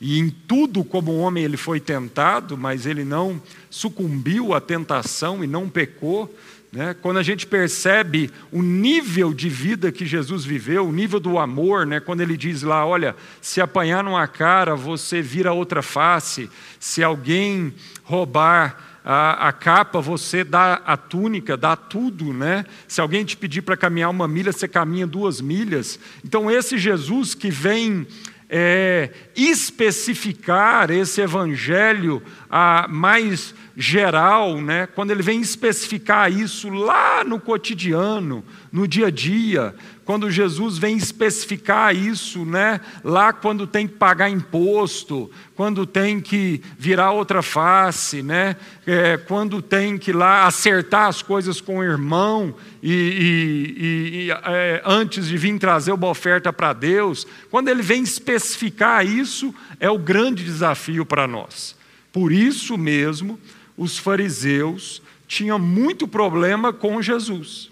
e 0.00 0.18
em 0.18 0.30
tudo 0.30 0.84
como 0.84 1.18
homem 1.18 1.44
ele 1.44 1.56
foi 1.56 1.80
tentado, 1.80 2.56
mas 2.56 2.86
ele 2.86 3.04
não 3.04 3.40
sucumbiu 3.68 4.54
à 4.54 4.60
tentação 4.60 5.42
e 5.42 5.46
não 5.46 5.68
pecou. 5.68 6.32
Né? 6.70 6.94
Quando 7.00 7.16
a 7.16 7.22
gente 7.22 7.46
percebe 7.46 8.30
o 8.52 8.62
nível 8.62 9.32
de 9.32 9.48
vida 9.48 9.90
que 9.90 10.06
Jesus 10.06 10.44
viveu, 10.44 10.86
o 10.86 10.92
nível 10.92 11.18
do 11.18 11.38
amor, 11.38 11.86
né? 11.86 11.98
quando 11.98 12.20
ele 12.20 12.36
diz 12.36 12.62
lá: 12.62 12.86
olha, 12.86 13.16
se 13.40 13.60
apanhar 13.60 14.04
numa 14.04 14.26
cara, 14.28 14.76
você 14.76 15.20
vira 15.20 15.52
outra 15.52 15.82
face, 15.82 16.48
se 16.78 17.02
alguém 17.02 17.74
roubar 18.04 19.00
a, 19.04 19.48
a, 19.48 19.52
capa, 19.52 20.00
você 20.00 20.44
dá 20.44 20.74
a 20.84 20.94
túnica, 20.94 21.56
dá 21.56 21.74
tudo, 21.74 22.34
né? 22.34 22.66
Se 22.86 23.00
alguém 23.00 23.24
te 23.24 23.38
pedir 23.38 23.62
para 23.62 23.74
caminhar 23.74 24.10
uma 24.10 24.28
milha, 24.28 24.52
você 24.52 24.68
caminha 24.68 25.06
duas 25.06 25.40
milhas. 25.40 25.98
Então, 26.22 26.50
esse 26.50 26.76
Jesus 26.76 27.34
que 27.34 27.50
vem 27.50 28.06
é, 28.48 29.10
especificar 29.36 30.90
esse 30.90 31.20
evangelho 31.20 32.22
a, 32.48 32.86
mais 32.88 33.54
geral, 33.76 34.60
né? 34.60 34.86
quando 34.86 35.10
ele 35.10 35.22
vem 35.22 35.40
especificar 35.40 36.32
isso 36.32 36.68
lá 36.68 37.22
no 37.22 37.38
cotidiano, 37.38 38.42
no 38.72 38.88
dia 38.88 39.06
a 39.06 39.10
dia, 39.10 39.74
quando 40.08 40.30
Jesus 40.30 40.78
vem 40.78 40.96
especificar 40.96 41.94
isso, 41.94 42.46
né? 42.46 42.80
Lá 43.04 43.30
quando 43.30 43.66
tem 43.66 43.86
que 43.86 43.92
pagar 43.92 44.30
imposto, 44.30 45.30
quando 45.54 45.84
tem 45.84 46.18
que 46.18 46.62
virar 46.78 47.10
outra 47.10 47.42
face, 47.42 48.22
né? 48.22 48.56
É, 48.86 49.18
quando 49.18 49.60
tem 49.60 49.98
que 49.98 50.10
lá 50.10 50.46
acertar 50.46 51.08
as 51.08 51.20
coisas 51.20 51.60
com 51.60 51.80
o 51.80 51.84
irmão 51.84 52.54
e, 52.82 52.90
e, 52.90 54.24
e 54.24 54.30
é, 54.30 54.80
antes 54.82 55.26
de 55.26 55.36
vir 55.36 55.58
trazer 55.58 55.92
uma 55.92 56.08
oferta 56.08 56.50
para 56.54 56.72
Deus, 56.72 57.26
quando 57.50 57.68
ele 57.68 57.82
vem 57.82 58.02
especificar 58.02 59.04
isso, 59.04 59.54
é 59.78 59.90
o 59.90 59.98
grande 59.98 60.42
desafio 60.42 61.04
para 61.04 61.26
nós. 61.26 61.76
Por 62.10 62.32
isso 62.32 62.78
mesmo, 62.78 63.38
os 63.76 63.98
fariseus 63.98 65.02
tinham 65.26 65.58
muito 65.58 66.08
problema 66.08 66.72
com 66.72 67.02
Jesus 67.02 67.70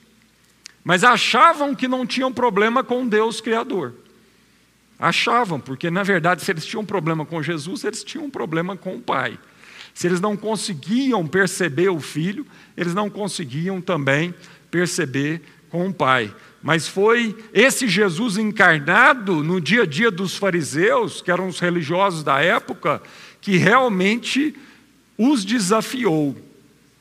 mas 0.86 1.02
achavam 1.02 1.74
que 1.74 1.88
não 1.88 2.06
tinham 2.06 2.32
problema 2.32 2.84
com 2.84 3.08
Deus 3.08 3.40
Criador. 3.40 3.92
Achavam, 4.96 5.58
porque 5.58 5.90
na 5.90 6.04
verdade, 6.04 6.44
se 6.44 6.52
eles 6.52 6.64
tinham 6.64 6.84
problema 6.84 7.26
com 7.26 7.42
Jesus, 7.42 7.82
eles 7.82 8.04
tinham 8.04 8.30
problema 8.30 8.76
com 8.76 8.94
o 8.94 9.00
Pai. 9.00 9.36
Se 9.92 10.06
eles 10.06 10.20
não 10.20 10.36
conseguiam 10.36 11.26
perceber 11.26 11.88
o 11.88 11.98
Filho, 11.98 12.46
eles 12.76 12.94
não 12.94 13.10
conseguiam 13.10 13.80
também 13.80 14.32
perceber 14.70 15.42
com 15.70 15.88
o 15.88 15.92
Pai. 15.92 16.32
Mas 16.62 16.86
foi 16.86 17.36
esse 17.52 17.88
Jesus 17.88 18.38
encarnado 18.38 19.42
no 19.42 19.60
dia 19.60 19.82
a 19.82 19.86
dia 19.86 20.12
dos 20.12 20.36
fariseus, 20.36 21.20
que 21.20 21.32
eram 21.32 21.48
os 21.48 21.58
religiosos 21.58 22.22
da 22.22 22.40
época, 22.40 23.02
que 23.40 23.56
realmente 23.56 24.54
os 25.18 25.44
desafiou, 25.44 26.36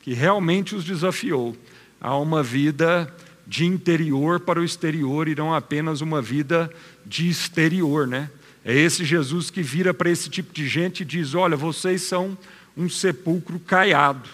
que 0.02 0.12
realmente 0.12 0.74
os 0.74 0.82
desafiou 0.84 1.56
a 2.00 2.18
uma 2.18 2.42
vida 2.42 3.14
de 3.46 3.64
interior 3.64 4.40
para 4.40 4.60
o 4.60 4.64
exterior 4.64 5.28
e 5.28 5.34
não 5.34 5.54
apenas 5.54 6.00
uma 6.00 6.20
vida 6.20 6.70
de 7.04 7.28
exterior, 7.28 8.06
né? 8.06 8.30
É 8.64 8.74
esse 8.74 9.04
Jesus 9.04 9.48
que 9.48 9.62
vira 9.62 9.94
para 9.94 10.10
esse 10.10 10.28
tipo 10.28 10.52
de 10.52 10.66
gente 10.66 11.00
e 11.00 11.04
diz: 11.04 11.34
Olha, 11.34 11.56
vocês 11.56 12.02
são 12.02 12.36
um 12.76 12.88
sepulcro 12.88 13.60
caiado, 13.60 14.28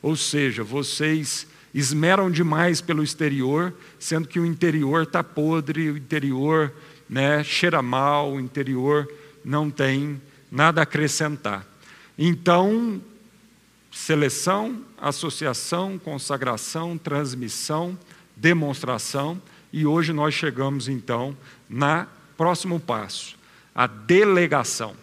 ou 0.00 0.16
seja, 0.16 0.64
vocês 0.64 1.46
esmeram 1.74 2.30
demais 2.30 2.80
pelo 2.80 3.02
exterior, 3.02 3.74
sendo 3.98 4.26
que 4.26 4.40
o 4.40 4.46
interior 4.46 5.02
está 5.02 5.22
podre, 5.22 5.90
o 5.90 5.96
interior 5.98 6.72
né, 7.08 7.44
cheira 7.44 7.82
mal, 7.82 8.32
o 8.32 8.40
interior 8.40 9.06
não 9.44 9.70
tem 9.70 10.20
nada 10.50 10.80
a 10.80 10.84
acrescentar. 10.84 11.66
Então, 12.18 12.98
seleção, 13.92 14.82
associação, 14.98 15.98
consagração, 15.98 16.96
transmissão, 16.96 17.96
demonstração, 18.36 19.40
e 19.72 19.86
hoje 19.86 20.12
nós 20.12 20.34
chegamos 20.34 20.88
então 20.88 21.36
na 21.68 22.06
próximo 22.36 22.78
passo, 22.78 23.36
a 23.74 23.86
delegação. 23.86 24.94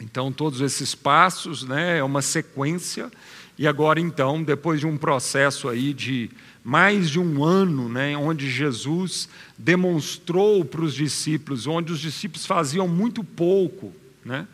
Então 0.00 0.30
todos 0.30 0.60
esses 0.60 0.94
passos, 0.94 1.64
né, 1.64 1.98
é 1.98 2.04
uma 2.04 2.20
sequência 2.20 3.10
e 3.58 3.66
agora 3.66 4.00
então, 4.00 4.42
depois 4.42 4.80
de 4.80 4.86
um 4.86 4.96
processo 4.96 5.68
aí 5.68 5.92
de 5.92 6.30
mais 6.64 7.10
de 7.10 7.20
um 7.20 7.44
ano, 7.44 7.88
né, 7.88 8.16
onde 8.16 8.50
Jesus 8.50 9.28
demonstrou 9.58 10.64
para 10.64 10.82
os 10.82 10.94
discípulos, 10.94 11.66
onde 11.66 11.92
os 11.92 12.00
discípulos 12.00 12.46
faziam 12.46 12.88
muito 12.88 13.22
pouco, 13.22 13.92
né, 14.24 14.46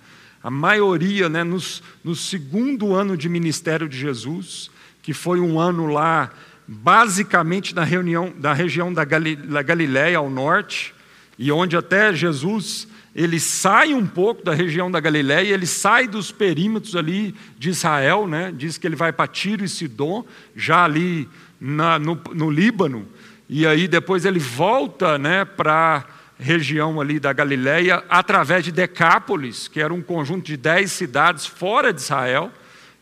a 0.43 0.50
maioria, 0.50 1.28
né, 1.28 1.45
nos, 1.45 1.83
no 2.02 2.14
segundo 2.14 2.95
ano 2.95 3.17
de 3.17 3.28
ministério 3.28 3.88
de 3.88 3.99
Jesus, 3.99 4.71
que 5.02 5.12
foi 5.12 5.40
um 5.40 5.59
ano 5.59 5.87
lá 5.87 6.31
basicamente 6.69 7.75
na, 7.75 7.83
reunião, 7.83 8.31
da 8.37 8.53
região 8.53 8.93
da, 8.93 9.03
Galiléia 9.03 10.19
ao 10.19 10.29
norte, 10.29 10.95
e 11.39 11.51
onde 11.51 11.75
até 11.75 12.13
Jesus 12.13 12.87
ele 13.17 13.41
sai 13.41 13.95
um 13.95 14.07
pouco 14.07 14.45
da 14.45 14.53
região 14.53 14.91
da 14.91 15.01
Galiléia, 15.01 15.55
ele 15.55 15.67
sai 15.67 16.07
dos 16.07 16.31
perímetros 16.31 16.95
ali 16.95 17.35
de 17.59 17.71
Israel, 17.71 18.29
né? 18.29 18.53
diz 18.55 18.77
que 18.77 18.87
ele 18.87 18.95
vai 18.95 19.13
para 19.13 19.27
Tiro 19.27 19.65
e 19.65 19.69
Sidom, 19.69 20.25
já 20.55 20.85
ali 20.85 21.27
na, 21.59 21.99
no, 21.99 22.21
no 22.35 22.51
Líbano, 22.51 23.09
e 23.49 23.67
aí 23.67 23.89
depois 23.89 24.27
ele 24.27 24.39
volta 24.39 25.17
né, 25.17 25.47
para 25.47 26.05
a 26.05 26.05
região 26.39 27.01
ali 27.01 27.19
da 27.19 27.33
Galiléia 27.33 28.05
através 28.11 28.63
de 28.63 28.71
Decápolis, 28.71 29.69
que 29.69 29.81
era 29.81 29.93
um 29.93 30.03
conjunto 30.03 30.45
de 30.45 30.57
dez 30.57 30.93
cidades 30.93 31.47
fora 31.47 31.95
de 31.95 32.03
Israel, 32.03 32.53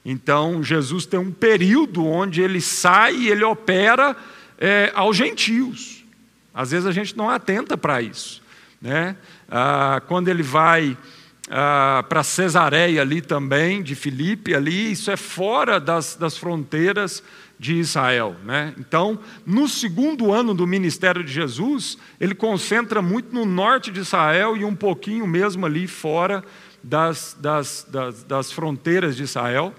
então, 0.08 0.62
Jesus 0.62 1.04
tem 1.04 1.18
um 1.18 1.32
período 1.32 2.06
onde 2.06 2.40
ele 2.40 2.60
sai 2.60 3.16
e 3.16 3.28
ele 3.28 3.42
opera 3.42 4.16
é, 4.56 4.92
aos 4.94 5.16
gentios. 5.16 6.04
Às 6.54 6.70
vezes 6.70 6.86
a 6.86 6.92
gente 6.92 7.16
não 7.16 7.28
atenta 7.28 7.76
para 7.76 8.00
isso. 8.00 8.40
Né? 8.80 9.16
Ah, 9.50 10.00
quando 10.06 10.28
ele 10.28 10.44
vai 10.44 10.96
ah, 11.50 12.04
para 12.08 12.22
Cesareia 12.22 13.02
ali 13.02 13.20
também, 13.20 13.82
de 13.82 13.96
Filipe, 13.96 14.54
ali, 14.54 14.92
isso 14.92 15.10
é 15.10 15.16
fora 15.16 15.80
das, 15.80 16.14
das 16.14 16.38
fronteiras 16.38 17.20
de 17.58 17.74
Israel. 17.74 18.36
Né? 18.44 18.74
Então, 18.78 19.18
no 19.44 19.66
segundo 19.66 20.32
ano 20.32 20.54
do 20.54 20.68
ministério 20.68 21.24
de 21.24 21.32
Jesus, 21.32 21.98
ele 22.20 22.34
concentra 22.34 23.02
muito 23.02 23.34
no 23.34 23.44
norte 23.44 23.90
de 23.90 23.98
Israel 23.98 24.56
e 24.56 24.64
um 24.64 24.74
pouquinho 24.76 25.26
mesmo 25.26 25.66
ali 25.66 25.88
fora 25.88 26.44
das, 26.80 27.36
das, 27.40 27.84
das, 27.90 28.22
das 28.22 28.52
fronteiras 28.52 29.16
de 29.16 29.24
Israel. 29.24 29.74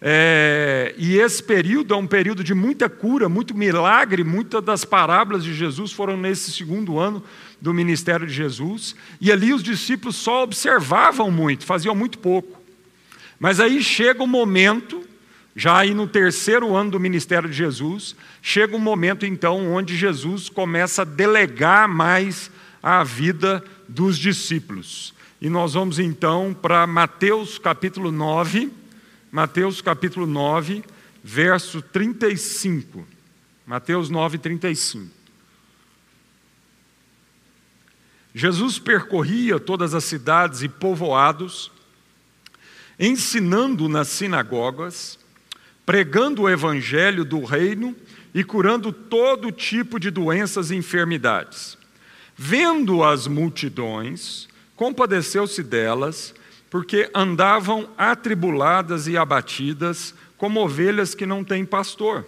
É, 0.00 0.94
e 0.96 1.16
esse 1.18 1.42
período 1.42 1.92
é 1.92 1.96
um 1.96 2.06
período 2.06 2.44
de 2.44 2.54
muita 2.54 2.88
cura, 2.88 3.28
muito 3.28 3.56
milagre, 3.56 4.22
muitas 4.22 4.62
das 4.62 4.84
parábolas 4.84 5.42
de 5.42 5.52
Jesus 5.52 5.90
foram 5.92 6.16
nesse 6.16 6.52
segundo 6.52 6.98
ano 6.98 7.22
do 7.60 7.74
ministério 7.74 8.24
de 8.24 8.32
Jesus, 8.32 8.94
e 9.20 9.32
ali 9.32 9.52
os 9.52 9.62
discípulos 9.62 10.14
só 10.14 10.44
observavam 10.44 11.30
muito, 11.30 11.66
faziam 11.66 11.94
muito 11.94 12.18
pouco. 12.18 12.60
Mas 13.40 13.58
aí 13.58 13.82
chega 13.82 14.20
o 14.20 14.24
um 14.24 14.28
momento, 14.28 15.02
já 15.56 15.78
aí 15.78 15.92
no 15.92 16.06
terceiro 16.06 16.76
ano 16.76 16.92
do 16.92 17.00
ministério 17.00 17.48
de 17.48 17.56
Jesus, 17.56 18.14
chega 18.40 18.76
um 18.76 18.80
momento 18.80 19.26
então 19.26 19.72
onde 19.72 19.96
Jesus 19.96 20.48
começa 20.48 21.02
a 21.02 21.04
delegar 21.04 21.88
mais 21.88 22.50
à 22.80 23.02
vida 23.02 23.64
dos 23.88 24.16
discípulos. 24.16 25.12
E 25.40 25.48
nós 25.48 25.74
vamos 25.74 25.98
então 25.98 26.56
para 26.60 26.86
Mateus 26.86 27.58
capítulo 27.58 28.12
9, 28.12 28.70
Mateus 29.30 29.80
capítulo 29.82 30.26
9, 30.26 30.82
verso 31.22 31.82
35. 31.82 33.06
Mateus 33.66 34.08
9, 34.08 34.38
35. 34.38 35.18
Jesus 38.34 38.78
percorria 38.78 39.58
todas 39.58 39.94
as 39.94 40.04
cidades 40.04 40.62
e 40.62 40.68
povoados, 40.68 41.70
ensinando 42.98 43.88
nas 43.88 44.08
sinagogas, 44.08 45.18
pregando 45.84 46.42
o 46.42 46.48
evangelho 46.48 47.24
do 47.24 47.44
reino 47.44 47.96
e 48.34 48.44
curando 48.44 48.92
todo 48.92 49.52
tipo 49.52 49.98
de 49.98 50.10
doenças 50.10 50.70
e 50.70 50.76
enfermidades. 50.76 51.76
Vendo 52.36 53.02
as 53.02 53.26
multidões, 53.26 54.48
compadeceu-se 54.76 55.62
delas, 55.62 56.34
porque 56.70 57.10
andavam 57.14 57.88
atribuladas 57.96 59.06
e 59.06 59.16
abatidas, 59.16 60.14
como 60.36 60.60
ovelhas 60.60 61.14
que 61.14 61.26
não 61.26 61.42
têm 61.42 61.64
pastor. 61.64 62.26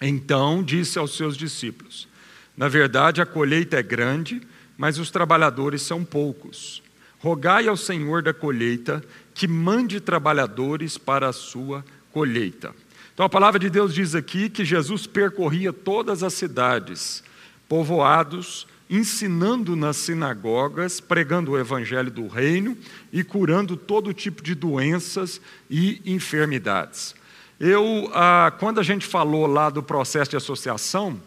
Então 0.00 0.62
disse 0.62 0.98
aos 0.98 1.16
seus 1.16 1.36
discípulos: 1.36 2.08
Na 2.56 2.68
verdade, 2.68 3.22
a 3.22 3.26
colheita 3.26 3.78
é 3.78 3.82
grande, 3.82 4.42
mas 4.76 4.98
os 4.98 5.10
trabalhadores 5.10 5.82
são 5.82 6.04
poucos. 6.04 6.82
Rogai 7.20 7.68
ao 7.68 7.76
Senhor 7.76 8.20
da 8.20 8.34
colheita 8.34 9.02
que 9.32 9.46
mande 9.46 10.00
trabalhadores 10.00 10.98
para 10.98 11.28
a 11.28 11.32
sua 11.32 11.84
colheita. 12.10 12.74
Então 13.14 13.24
a 13.24 13.28
palavra 13.28 13.60
de 13.60 13.70
Deus 13.70 13.94
diz 13.94 14.14
aqui 14.14 14.48
que 14.48 14.64
Jesus 14.64 15.06
percorria 15.06 15.72
todas 15.72 16.22
as 16.22 16.34
cidades, 16.34 17.22
povoados, 17.68 18.66
ensinando 18.92 19.74
nas 19.74 19.96
sinagogas, 19.96 21.00
pregando 21.00 21.52
o 21.52 21.58
evangelho 21.58 22.10
do 22.10 22.28
reino 22.28 22.76
e 23.10 23.24
curando 23.24 23.74
todo 23.74 24.12
tipo 24.12 24.42
de 24.42 24.54
doenças 24.54 25.40
e 25.70 26.02
enfermidades. 26.04 27.14
Eu, 27.58 28.10
ah, 28.12 28.52
quando 28.60 28.80
a 28.80 28.82
gente 28.82 29.06
falou 29.06 29.46
lá 29.46 29.70
do 29.70 29.82
processo 29.82 30.32
de 30.32 30.36
associação, 30.36 31.18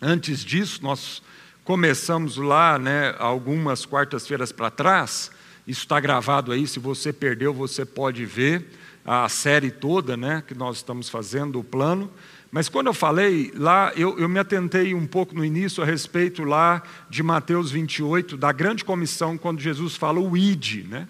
antes 0.00 0.42
disso, 0.42 0.80
nós 0.82 1.22
começamos 1.64 2.38
lá, 2.38 2.78
né, 2.78 3.14
algumas 3.18 3.84
quartas-feiras 3.84 4.50
para 4.50 4.70
trás, 4.70 5.30
isso 5.66 5.80
está 5.80 6.00
gravado 6.00 6.50
aí, 6.50 6.66
se 6.66 6.78
você 6.78 7.12
perdeu, 7.12 7.52
você 7.52 7.84
pode 7.84 8.24
ver 8.24 8.70
a 9.04 9.28
série 9.28 9.70
toda, 9.70 10.16
né, 10.16 10.42
que 10.46 10.54
nós 10.54 10.76
estamos 10.76 11.10
fazendo, 11.10 11.60
o 11.60 11.64
plano. 11.64 12.10
Mas 12.50 12.68
quando 12.68 12.86
eu 12.86 12.94
falei 12.94 13.52
lá, 13.54 13.92
eu, 13.96 14.18
eu 14.18 14.28
me 14.28 14.38
atentei 14.38 14.94
um 14.94 15.06
pouco 15.06 15.34
no 15.34 15.44
início 15.44 15.82
a 15.82 15.86
respeito 15.86 16.44
lá 16.44 16.82
de 17.10 17.22
Mateus 17.22 17.70
28, 17.70 18.36
da 18.36 18.52
grande 18.52 18.84
comissão, 18.84 19.36
quando 19.36 19.60
Jesus 19.60 19.96
fala 19.96 20.20
o 20.20 20.36
id, 20.36 20.86
né? 20.88 21.08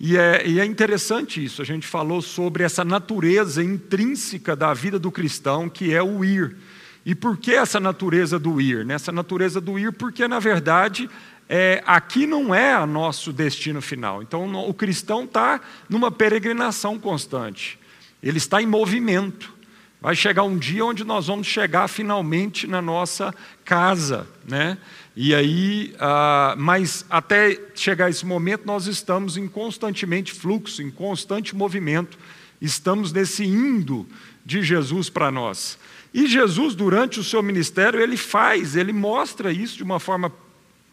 E 0.00 0.16
é, 0.16 0.46
e 0.46 0.60
é, 0.60 0.64
interessante 0.64 1.44
isso, 1.44 1.60
a 1.60 1.64
gente 1.64 1.86
falou 1.86 2.22
sobre 2.22 2.62
essa 2.62 2.84
natureza 2.84 3.64
intrínseca 3.64 4.54
da 4.54 4.72
vida 4.72 4.96
do 4.98 5.10
cristão, 5.10 5.68
que 5.68 5.92
é 5.92 6.00
o 6.00 6.24
ir. 6.24 6.56
E 7.04 7.14
por 7.14 7.36
que 7.36 7.52
essa 7.52 7.80
natureza 7.80 8.38
do 8.38 8.60
ir? 8.60 8.84
Nessa 8.84 9.10
natureza 9.10 9.60
do 9.60 9.76
ir, 9.76 9.92
porque 9.92 10.28
na 10.28 10.38
verdade 10.38 11.10
é, 11.48 11.82
aqui 11.86 12.26
não 12.26 12.54
é 12.54 12.78
o 12.78 12.86
nosso 12.86 13.32
destino 13.32 13.80
final. 13.80 14.22
Então 14.22 14.54
o 14.68 14.74
cristão 14.74 15.24
está 15.24 15.60
numa 15.88 16.12
peregrinação 16.12 16.98
constante, 16.98 17.78
ele 18.22 18.38
está 18.38 18.62
em 18.62 18.66
movimento. 18.66 19.57
Vai 20.00 20.14
chegar 20.14 20.44
um 20.44 20.56
dia 20.56 20.84
onde 20.84 21.02
nós 21.02 21.26
vamos 21.26 21.46
chegar 21.46 21.88
finalmente 21.88 22.68
na 22.68 22.80
nossa 22.80 23.34
casa, 23.64 24.28
né? 24.46 24.78
E 25.16 25.34
aí, 25.34 25.92
ah, 25.98 26.54
mas 26.56 27.04
até 27.10 27.60
chegar 27.74 28.08
esse 28.08 28.24
momento, 28.24 28.64
nós 28.64 28.86
estamos 28.86 29.36
em 29.36 29.48
constantemente 29.48 30.32
fluxo, 30.32 30.80
em 30.80 30.90
constante 30.90 31.56
movimento, 31.56 32.16
estamos 32.60 33.12
nesse 33.12 33.44
indo 33.44 34.06
de 34.46 34.62
Jesus 34.62 35.10
para 35.10 35.32
nós. 35.32 35.76
E 36.14 36.28
Jesus, 36.28 36.76
durante 36.76 37.18
o 37.18 37.24
seu 37.24 37.42
ministério, 37.42 38.00
ele 38.00 38.16
faz, 38.16 38.76
ele 38.76 38.92
mostra 38.92 39.52
isso 39.52 39.76
de 39.76 39.82
uma 39.82 39.98
forma 39.98 40.32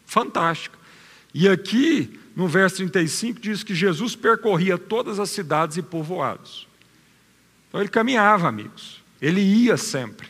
fantástica. 0.04 0.76
E 1.32 1.48
aqui, 1.48 2.18
no 2.34 2.48
verso 2.48 2.76
35, 2.76 3.40
diz 3.40 3.62
que 3.62 3.74
Jesus 3.74 4.16
percorria 4.16 4.76
todas 4.76 5.20
as 5.20 5.30
cidades 5.30 5.76
e 5.76 5.82
povoados. 5.82 6.66
Então 7.76 7.82
ele 7.82 7.90
caminhava, 7.90 8.48
amigos. 8.48 9.02
Ele 9.20 9.42
ia 9.42 9.76
sempre. 9.76 10.26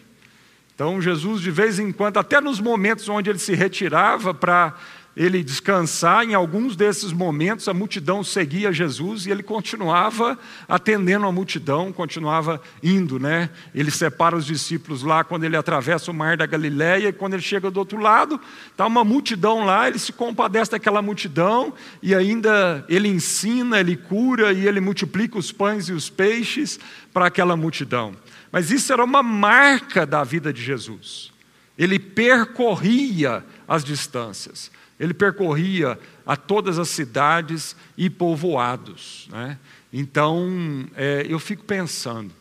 Então 0.74 1.00
Jesus, 1.00 1.40
de 1.40 1.52
vez 1.52 1.78
em 1.78 1.92
quando, 1.92 2.18
até 2.18 2.40
nos 2.40 2.58
momentos 2.58 3.08
onde 3.08 3.30
ele 3.30 3.38
se 3.38 3.54
retirava 3.54 4.34
para 4.34 4.74
ele 5.16 5.42
descansar, 5.42 6.24
em 6.24 6.34
alguns 6.34 6.76
desses 6.76 7.10
momentos 7.10 7.66
a 7.68 7.72
multidão 7.72 8.22
seguia 8.22 8.70
Jesus 8.70 9.24
e 9.24 9.30
ele 9.30 9.42
continuava 9.42 10.38
atendendo 10.68 11.24
a 11.24 11.32
multidão, 11.32 11.90
continuava 11.90 12.60
indo, 12.82 13.18
né? 13.18 13.48
Ele 13.74 13.90
separa 13.90 14.36
os 14.36 14.44
discípulos 14.44 15.02
lá 15.02 15.24
quando 15.24 15.44
ele 15.44 15.56
atravessa 15.56 16.10
o 16.10 16.14
mar 16.14 16.36
da 16.36 16.44
Galileia 16.44 17.08
e 17.08 17.12
quando 17.14 17.32
ele 17.32 17.42
chega 17.42 17.70
do 17.70 17.78
outro 17.78 17.98
lado, 17.98 18.38
está 18.70 18.86
uma 18.86 19.02
multidão 19.04 19.64
lá, 19.64 19.88
ele 19.88 19.98
se 19.98 20.12
compadece 20.12 20.72
daquela 20.72 21.00
multidão 21.00 21.72
e 22.02 22.14
ainda 22.14 22.84
ele 22.86 23.08
ensina, 23.08 23.80
ele 23.80 23.96
cura 23.96 24.52
e 24.52 24.68
ele 24.68 24.80
multiplica 24.80 25.38
os 25.38 25.50
pães 25.50 25.88
e 25.88 25.94
os 25.94 26.10
peixes 26.10 26.78
para 27.14 27.26
aquela 27.26 27.56
multidão. 27.56 28.14
Mas 28.52 28.70
isso 28.70 28.92
era 28.92 29.02
uma 29.02 29.22
marca 29.22 30.04
da 30.04 30.22
vida 30.22 30.52
de 30.52 30.62
Jesus. 30.62 31.32
Ele 31.78 31.98
percorria 31.98 33.42
as 33.66 33.82
distâncias. 33.82 34.70
Ele 34.98 35.12
percorria 35.12 35.98
a 36.24 36.36
todas 36.36 36.78
as 36.78 36.88
cidades 36.88 37.76
e 37.96 38.08
povoados. 38.08 39.28
Né? 39.30 39.58
Então, 39.92 40.88
é, 40.96 41.26
eu 41.28 41.38
fico 41.38 41.64
pensando, 41.64 42.32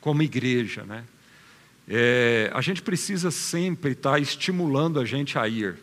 como 0.00 0.22
igreja, 0.22 0.84
né? 0.84 1.04
É, 1.90 2.50
a 2.52 2.60
gente 2.60 2.82
precisa 2.82 3.30
sempre 3.30 3.92
estar 3.92 4.18
estimulando 4.18 5.00
a 5.00 5.06
gente 5.06 5.38
a 5.38 5.48
ir. 5.48 5.76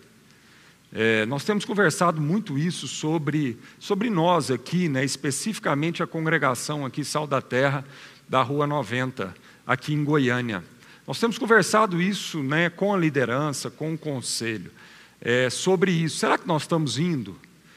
É, 0.94 1.26
nós 1.26 1.44
temos 1.44 1.66
conversado 1.66 2.22
muito 2.22 2.60
isso 2.60 2.88
sobre, 2.88 3.58
sobre 3.80 4.10
nós 4.10 4.52
aqui, 4.52 4.88
né? 4.88 5.04
especificamente 5.04 6.04
a 6.04 6.08
congregação 6.08 6.86
aqui, 6.86 7.04
Sal 7.04 7.26
da 7.26 7.42
Terra, 7.42 7.84
da 8.30 8.44
Rua 8.44 8.68
90, 8.68 9.36
aqui 9.66 9.94
em 9.94 10.04
Goiânia. 10.04 10.64
Nós 11.08 11.20
temos 11.20 11.40
conversado 11.40 12.00
isso 12.00 12.42
né, 12.44 12.70
com 12.70 12.94
a 12.94 12.98
liderança, 12.98 13.72
com 13.72 13.94
o 13.94 13.98
conselho 13.98 14.72
é, 15.22 15.50
sobre 15.50 15.92
isso. 15.92 16.18
Será 16.18 16.38
que 16.38 16.48
nós 16.48 16.64
estamos 16.64 16.98
indo? 16.98 17.36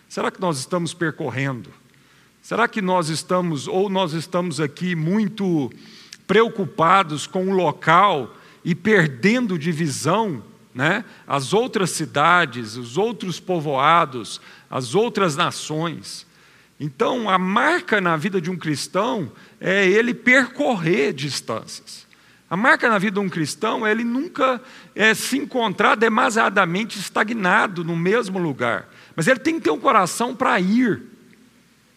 Será 0.09 0.31
que 0.31 0.41
nós 0.41 0.59
estamos 0.59 0.95
percorrendo? 0.95 1.71
Será 2.43 2.67
que 2.67 2.81
nós 2.81 3.09
estamos, 3.09 3.69
ou 3.69 3.91
nós 3.91 4.15
estamos 4.15 4.61
aqui 4.61 4.95
muito 4.95 5.71
preocupados 6.27 7.27
com 7.27 7.49
o 7.49 7.53
local 7.53 8.35
e 8.65 8.75
perdendo 8.75 9.59
de 9.59 9.71
visão 9.71 10.43
né, 10.75 11.05
as 11.27 11.53
outras 11.53 11.91
cidades, 11.91 12.77
os 12.77 12.97
outros 12.97 13.39
povoados, 13.39 14.41
as 14.71 14.95
outras 14.95 15.37
nações? 15.37 16.27
Então, 16.81 17.29
a 17.29 17.39
marca 17.39 18.01
na 18.01 18.17
vida 18.17 18.41
de 18.41 18.51
um 18.51 18.57
cristão 18.57 19.31
é 19.61 19.87
ele 19.87 20.15
percorrer 20.15 21.13
distâncias. 21.13 22.08
A 22.51 22.57
marca 22.57 22.89
na 22.89 22.99
vida 22.99 23.21
de 23.21 23.27
um 23.27 23.29
cristão 23.29 23.87
é 23.87 23.91
ele 23.91 24.05
nunca 24.05 24.61
é, 24.95 25.13
se 25.13 25.37
encontrar 25.37 25.97
demasiadamente 25.97 26.99
estagnado 26.99 27.85
no 27.85 27.95
mesmo 27.95 28.39
lugar. 28.39 28.89
Mas 29.15 29.27
ele 29.27 29.39
tem 29.39 29.57
que 29.57 29.63
ter 29.63 29.71
um 29.71 29.79
coração 29.79 30.35
para 30.35 30.59
ir. 30.59 31.03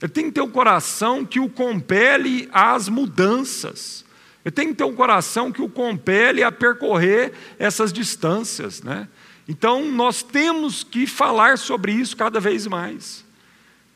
Ele 0.02 0.12
tem 0.12 0.26
que 0.26 0.32
ter 0.32 0.42
um 0.42 0.50
coração 0.50 1.24
que 1.24 1.40
o 1.40 1.48
compele 1.48 2.50
às 2.52 2.90
mudanças. 2.90 4.04
Ele 4.44 4.52
tem 4.52 4.70
que 4.70 4.74
ter 4.74 4.84
um 4.84 4.96
coração 4.96 5.52
que 5.52 5.62
o 5.62 5.70
compele 5.70 6.44
a 6.44 6.52
percorrer 6.52 7.32
essas 7.58 7.94
distâncias. 7.94 8.82
Né? 8.82 9.08
Então, 9.48 9.86
nós 9.86 10.22
temos 10.24 10.84
que 10.84 11.08
falar 11.08 11.58
sobre 11.58 11.94
isso 11.94 12.18
cada 12.18 12.40
vez 12.40 12.68
mais. 12.68 13.24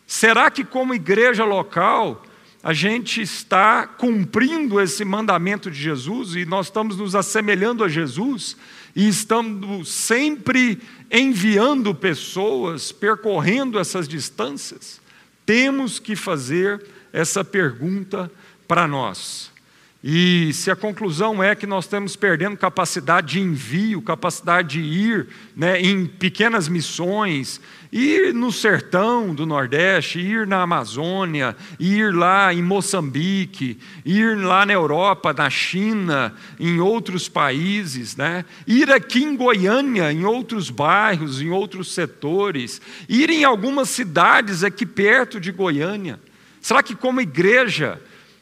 Será 0.08 0.52
que, 0.52 0.64
como 0.64 0.94
igreja 0.94 1.44
local, 1.44 2.25
a 2.66 2.74
gente 2.74 3.22
está 3.22 3.86
cumprindo 3.86 4.82
esse 4.82 5.06
mandamento 5.06 5.70
de 5.70 5.80
Jesus 5.80 6.34
e 6.34 6.46
nós 6.46 6.66
estamos 6.66 6.98
nos 6.98 7.14
assemelhando 7.14 7.84
a 7.84 7.88
Jesus 7.88 8.58
e 8.96 9.08
estamos 9.08 9.88
sempre 9.88 10.82
enviando 11.12 11.94
pessoas, 11.94 12.92
percorrendo 12.92 13.78
essas 13.78 14.08
distâncias? 14.08 15.00
Temos 15.46 16.00
que 16.00 16.16
fazer 16.16 16.84
essa 17.14 17.44
pergunta 17.44 18.32
para 18.68 18.88
nós. 18.88 19.52
E 20.04 20.52
se 20.52 20.72
a 20.72 20.76
conclusão 20.76 21.44
é 21.44 21.54
que 21.54 21.68
nós 21.68 21.86
estamos 21.86 22.16
perdendo 22.16 22.58
capacidade 22.58 23.34
de 23.34 23.42
envio, 23.42 24.02
capacidade 24.02 24.70
de 24.70 24.82
ir 24.82 25.28
né, 25.56 25.80
em 25.80 26.08
pequenas 26.08 26.68
missões 26.68 27.62
ir 27.96 28.34
no 28.34 28.52
sertão 28.52 29.34
do 29.34 29.46
Nordeste, 29.46 30.20
ir 30.20 30.46
na 30.46 30.62
Amazônia, 30.64 31.56
ir 31.80 32.14
lá 32.14 32.54
em 32.54 32.62
Moçambique, 32.62 33.80
ir 34.04 34.38
lá 34.38 34.66
na 34.66 34.74
Europa, 34.74 35.32
na 35.32 35.50
China, 35.50 36.36
em 36.60 36.82
outros 36.82 37.30
países, 37.30 38.18
né? 38.18 38.44
ir 38.68 38.92
aqui 38.92 39.24
em 39.24 39.38
Goiânia, 39.38 40.12
em 40.12 40.26
outros 40.26 40.70
bairros, 40.70 41.42
em 41.42 41.52
outros 41.52 41.94
setores, 41.94 42.82
ir 43.08 43.30
em 43.30 43.46
algumas 43.46 43.88
cidades 43.88 44.62
aqui 44.62 44.86
perto 44.86 45.40
de 45.40 45.54
Goiânia. 45.54 46.20
Será 46.60 46.84
que, 46.84 46.96
como 46.96 47.22
igreja, 47.22 48.02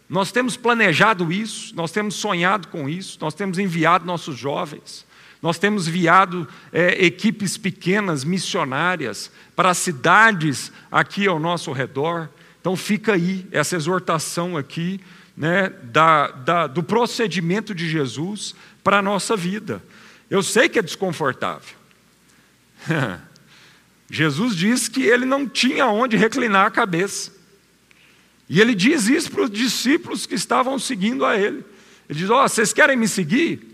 nós 0.10 0.32
temos 0.32 0.58
planejado 0.58 1.32
isso, 1.32 1.76
nós 1.76 1.92
temos 1.92 2.16
sonhado 2.16 2.70
com 2.70 2.90
isso, 2.90 3.20
nós 3.22 3.36
temos 3.36 3.60
enviado 3.60 4.04
nossos 4.04 4.36
jovens? 4.36 5.06
Nós 5.44 5.60
temos 5.60 5.90
enviado 5.90 6.48
é, 6.72 7.06
equipes 7.06 7.58
pequenas, 7.58 8.24
missionárias, 8.24 9.30
para 9.54 9.74
cidades 9.74 10.72
aqui 10.90 11.28
ao 11.28 11.38
nosso 11.38 11.74
redor. 11.74 12.30
Então 12.62 12.78
fica 12.78 13.16
aí 13.16 13.46
essa 13.52 13.76
exortação 13.76 14.56
aqui 14.56 15.02
né, 15.36 15.68
da, 15.84 16.28
da, 16.28 16.68
do 16.68 16.82
procedimento 16.82 17.76
de 17.76 17.90
Jesus 17.90 18.56
para 18.82 19.00
a 19.00 19.02
nossa 19.02 19.36
vida. 19.36 19.84
Eu 20.30 20.42
sei 20.42 20.70
que 20.70 20.80
é 20.80 20.82
desconfortável. 20.82 21.76
Jesus 24.10 24.56
disse 24.56 24.90
que 24.90 25.04
ele 25.04 25.26
não 25.26 25.46
tinha 25.46 25.88
onde 25.88 26.16
reclinar 26.16 26.68
a 26.68 26.72
cabeça. 26.72 27.34
E 28.48 28.62
ele 28.62 28.74
diz 28.74 29.10
isso 29.10 29.30
para 29.30 29.44
os 29.44 29.52
discípulos 29.52 30.26
que 30.26 30.36
estavam 30.36 30.80
seguindo 30.80 31.26
a 31.26 31.38
ele. 31.38 31.66
Ele 32.08 32.20
diz: 32.20 32.30
Ó, 32.30 32.46
oh, 32.46 32.48
vocês 32.48 32.72
querem 32.72 32.96
me 32.96 33.10
seguir? 33.10 33.73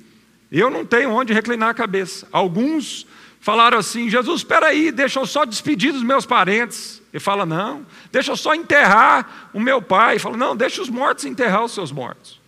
Eu 0.51 0.69
não 0.69 0.85
tenho 0.85 1.11
onde 1.11 1.33
reclinar 1.33 1.69
a 1.69 1.73
cabeça. 1.73 2.27
Alguns 2.31 3.05
falaram 3.39 3.77
assim: 3.77 4.09
Jesus, 4.09 4.41
espera 4.41 4.67
aí, 4.67 4.91
deixa 4.91 5.19
eu 5.19 5.25
só 5.25 5.45
despedir 5.45 5.93
dos 5.93 6.03
meus 6.03 6.25
parentes. 6.25 7.01
Ele 7.13 7.19
fala: 7.19 7.45
Não, 7.45 7.85
deixa 8.11 8.31
eu 8.31 8.37
só 8.37 8.53
enterrar 8.53 9.49
o 9.53 9.59
meu 9.59 9.81
pai. 9.81 10.13
Ele 10.13 10.19
fala: 10.19 10.37
Não, 10.37 10.55
deixa 10.55 10.81
os 10.81 10.89
mortos 10.89 11.25
enterrar 11.25 11.63
os 11.63 11.73
seus 11.73 11.91
mortos. 11.91 12.39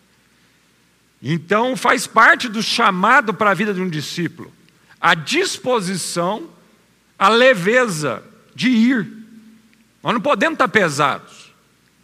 Então 1.21 1.75
faz 1.77 2.07
parte 2.07 2.49
do 2.49 2.63
chamado 2.63 3.33
para 3.33 3.51
a 3.51 3.53
vida 3.53 3.73
de 3.73 3.81
um 3.81 3.89
discípulo 3.89 4.51
a 5.01 5.15
disposição, 5.15 6.47
a 7.17 7.27
leveza 7.27 8.23
de 8.53 8.69
ir. 8.69 9.11
Nós 10.03 10.13
não 10.13 10.21
podemos 10.21 10.53
estar 10.53 10.67
pesados. 10.67 11.51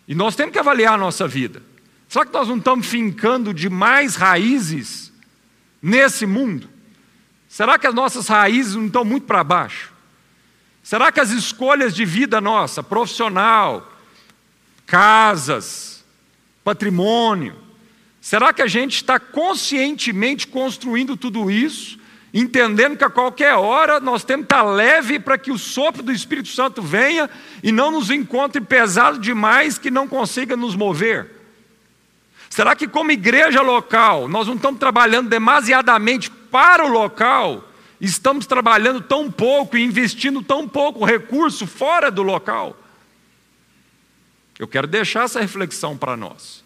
E 0.08 0.16
nós 0.16 0.36
temos 0.36 0.52
que 0.52 0.60
avaliar 0.60 0.96
a 0.96 0.98
nossa 0.98 1.28
vida. 1.28 1.62
Será 2.10 2.26
que 2.26 2.34
nós 2.34 2.48
não 2.48 2.58
estamos 2.58 2.88
fincando 2.88 3.54
demais 3.54 4.16
raízes 4.16 5.07
nesse 5.88 6.26
mundo? 6.26 6.70
Será 7.48 7.80
que 7.80 7.88
as 7.88 7.94
nossas 7.94 8.28
raízes 8.28 8.76
não 8.76 8.88
estão 8.88 9.06
muito 9.06 9.26
para 9.26 9.44
baixo? 9.44 9.94
Será 10.84 11.12
que 11.12 11.20
as 11.20 11.32
escolhas 11.32 11.96
de 11.96 12.04
vida 12.04 12.42
nossa, 12.42 12.84
profissional, 12.84 13.92
casas, 14.86 16.04
patrimônio, 16.64 17.56
será 18.20 18.52
que 18.52 18.62
a 18.62 18.68
gente 18.68 18.98
está 18.98 19.18
conscientemente 19.20 20.48
construindo 20.48 21.16
tudo 21.16 21.50
isso, 21.50 21.98
entendendo 22.34 22.98
que 22.98 23.06
a 23.06 23.10
qualquer 23.10 23.56
hora 23.56 24.00
nós 24.02 24.26
temos 24.26 24.46
que 24.46 24.54
estar 24.54 24.64
leve 24.64 25.20
para 25.20 25.38
que 25.38 25.52
o 25.52 25.58
sopro 25.58 26.04
do 26.04 26.12
Espírito 26.12 26.50
Santo 26.50 26.82
venha 26.82 27.30
e 27.64 27.72
não 27.72 27.92
nos 27.92 28.10
encontre 28.10 28.60
pesado 28.60 29.20
demais 29.20 29.78
que 29.78 29.90
não 29.90 30.08
consiga 30.08 30.58
nos 30.58 30.76
mover? 30.76 31.37
Será 32.50 32.76
que, 32.76 32.88
como 32.88 33.12
igreja 33.12 33.62
local, 33.62 34.28
nós 34.28 34.48
não 34.48 34.56
estamos 34.56 34.80
trabalhando 34.80 35.30
demasiadamente 35.30 36.30
para 36.30 36.86
o 36.86 36.90
local? 36.90 37.64
Estamos 38.00 38.46
trabalhando 38.46 39.02
tão 39.02 39.32
pouco 39.32 39.78
e 39.78 39.84
investindo 39.84 40.42
tão 40.42 40.68
pouco 40.68 41.06
recurso 41.06 41.66
fora 41.66 42.12
do 42.12 42.24
local? 42.24 42.78
Eu 44.60 44.68
quero 44.68 44.88
deixar 44.88 45.26
essa 45.26 45.40
reflexão 45.40 45.98
para 45.98 46.18
nós. 46.18 46.64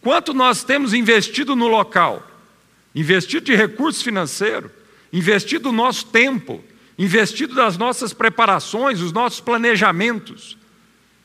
Quanto 0.00 0.34
nós 0.34 0.62
temos 0.62 0.92
investido 0.92 1.56
no 1.56 1.66
local? 1.66 2.24
Investido 2.94 3.46
de 3.46 3.56
recurso 3.56 4.04
financeiro, 4.04 4.70
investido 5.12 5.70
o 5.70 5.72
nosso 5.72 6.06
tempo, 6.06 6.62
investido 6.98 7.54
das 7.54 7.76
nossas 7.76 8.12
preparações, 8.12 9.00
os 9.00 9.12
nossos 9.12 9.40
planejamentos. 9.40 10.56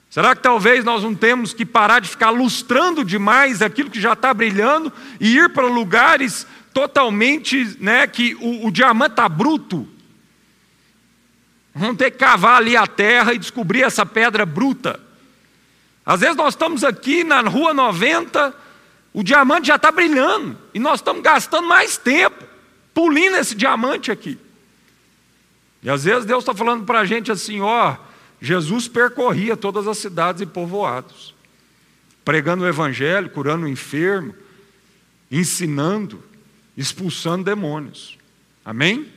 Será 0.10 0.36
que 0.36 0.42
talvez 0.42 0.84
nós 0.84 1.04
não 1.04 1.14
temos 1.14 1.54
que 1.54 1.66
parar 1.66 2.00
de 2.00 2.10
ficar 2.10 2.32
lustrando 2.32 3.06
demais 3.06 3.62
aquilo 3.62 3.92
que 3.92 4.02
já 4.02 4.14
está 4.14 4.34
brilhando 4.34 4.92
e 5.20 5.38
ir 5.38 5.50
para 5.50 5.68
lugares 5.68 6.48
totalmente, 6.74 7.78
né, 7.80 8.08
que 8.08 8.36
o, 8.36 8.68
o 8.68 8.72
diamante 8.72 9.12
está 9.12 9.30
bruto? 9.30 9.88
Vamos 11.76 11.98
ter 11.98 12.10
que 12.10 12.18
cavar 12.18 12.58
ali 12.58 12.76
a 12.76 12.88
terra 12.88 13.34
e 13.34 13.38
descobrir 13.38 13.84
essa 13.84 14.06
pedra 14.06 14.46
bruta. 14.46 15.00
Às 16.04 16.22
vezes 16.22 16.36
nós 16.36 16.56
estamos 16.56 16.84
aqui 16.84 17.24
na 17.24 17.42
rua 17.42 17.72
90, 17.72 18.56
o 19.14 19.24
diamante 19.24 19.68
já 19.68 19.76
está 19.76 19.92
brilhando 19.92 20.58
e 20.74 20.80
nós 20.80 21.00
estamos 21.00 21.22
gastando 21.22 21.68
mais 21.68 21.98
tempo 21.98 22.46
pulindo 22.96 23.38
esse 23.38 23.54
diamante 23.54 24.12
aqui. 24.12 24.40
E 25.84 25.90
às 25.90 26.04
vezes 26.04 26.26
Deus 26.26 26.44
está 26.44 26.54
falando 26.54 26.84
para 26.84 27.00
a 27.00 27.06
gente 27.06 27.32
assim: 27.32 27.62
ó, 27.62 27.96
Jesus 28.42 28.88
percorria 28.88 29.58
todas 29.58 29.88
as 29.88 29.98
cidades 29.98 30.42
e 30.42 30.46
povoados, 30.46 31.34
pregando 32.24 32.64
o 32.64 32.68
evangelho, 32.68 33.30
curando 33.30 33.66
o 33.66 33.70
enfermo, 33.70 34.34
ensinando, 35.32 36.24
expulsando 36.78 37.44
demônios. 37.44 38.18
Amém? 38.64 39.08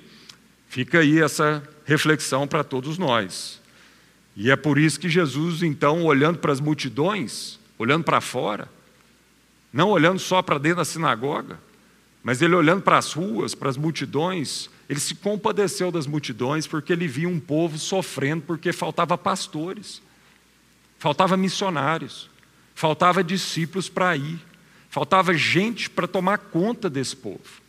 Fica 0.68 1.00
aí 1.00 1.20
essa 1.20 1.62
reflexão 1.84 2.48
para 2.48 2.64
todos 2.64 2.98
nós. 2.98 3.60
E 4.34 4.50
é 4.50 4.56
por 4.56 4.78
isso 4.78 4.98
que 4.98 5.08
Jesus, 5.08 5.62
então, 5.62 6.04
olhando 6.04 6.38
para 6.38 6.52
as 6.52 6.60
multidões, 6.60 7.58
olhando 7.78 8.04
para 8.04 8.20
fora, 8.20 8.68
não 9.72 9.90
olhando 9.90 10.18
só 10.18 10.42
para 10.42 10.58
dentro 10.58 10.78
da 10.78 10.84
sinagoga, 10.84 11.58
mas 12.22 12.40
ele 12.40 12.54
olhando 12.54 12.82
para 12.82 12.98
as 12.98 13.12
ruas, 13.12 13.54
para 13.54 13.68
as 13.68 13.76
multidões, 13.76 14.70
ele 14.92 15.00
se 15.00 15.14
compadeceu 15.14 15.90
das 15.90 16.06
multidões 16.06 16.66
porque 16.66 16.92
ele 16.92 17.08
via 17.08 17.26
um 17.26 17.40
povo 17.40 17.78
sofrendo 17.78 18.42
porque 18.42 18.74
faltava 18.74 19.16
pastores, 19.16 20.02
faltava 20.98 21.34
missionários, 21.34 22.28
faltava 22.74 23.24
discípulos 23.24 23.88
para 23.88 24.14
ir, 24.14 24.38
faltava 24.90 25.32
gente 25.32 25.88
para 25.88 26.06
tomar 26.06 26.36
conta 26.36 26.90
desse 26.90 27.16
povo. 27.16 27.62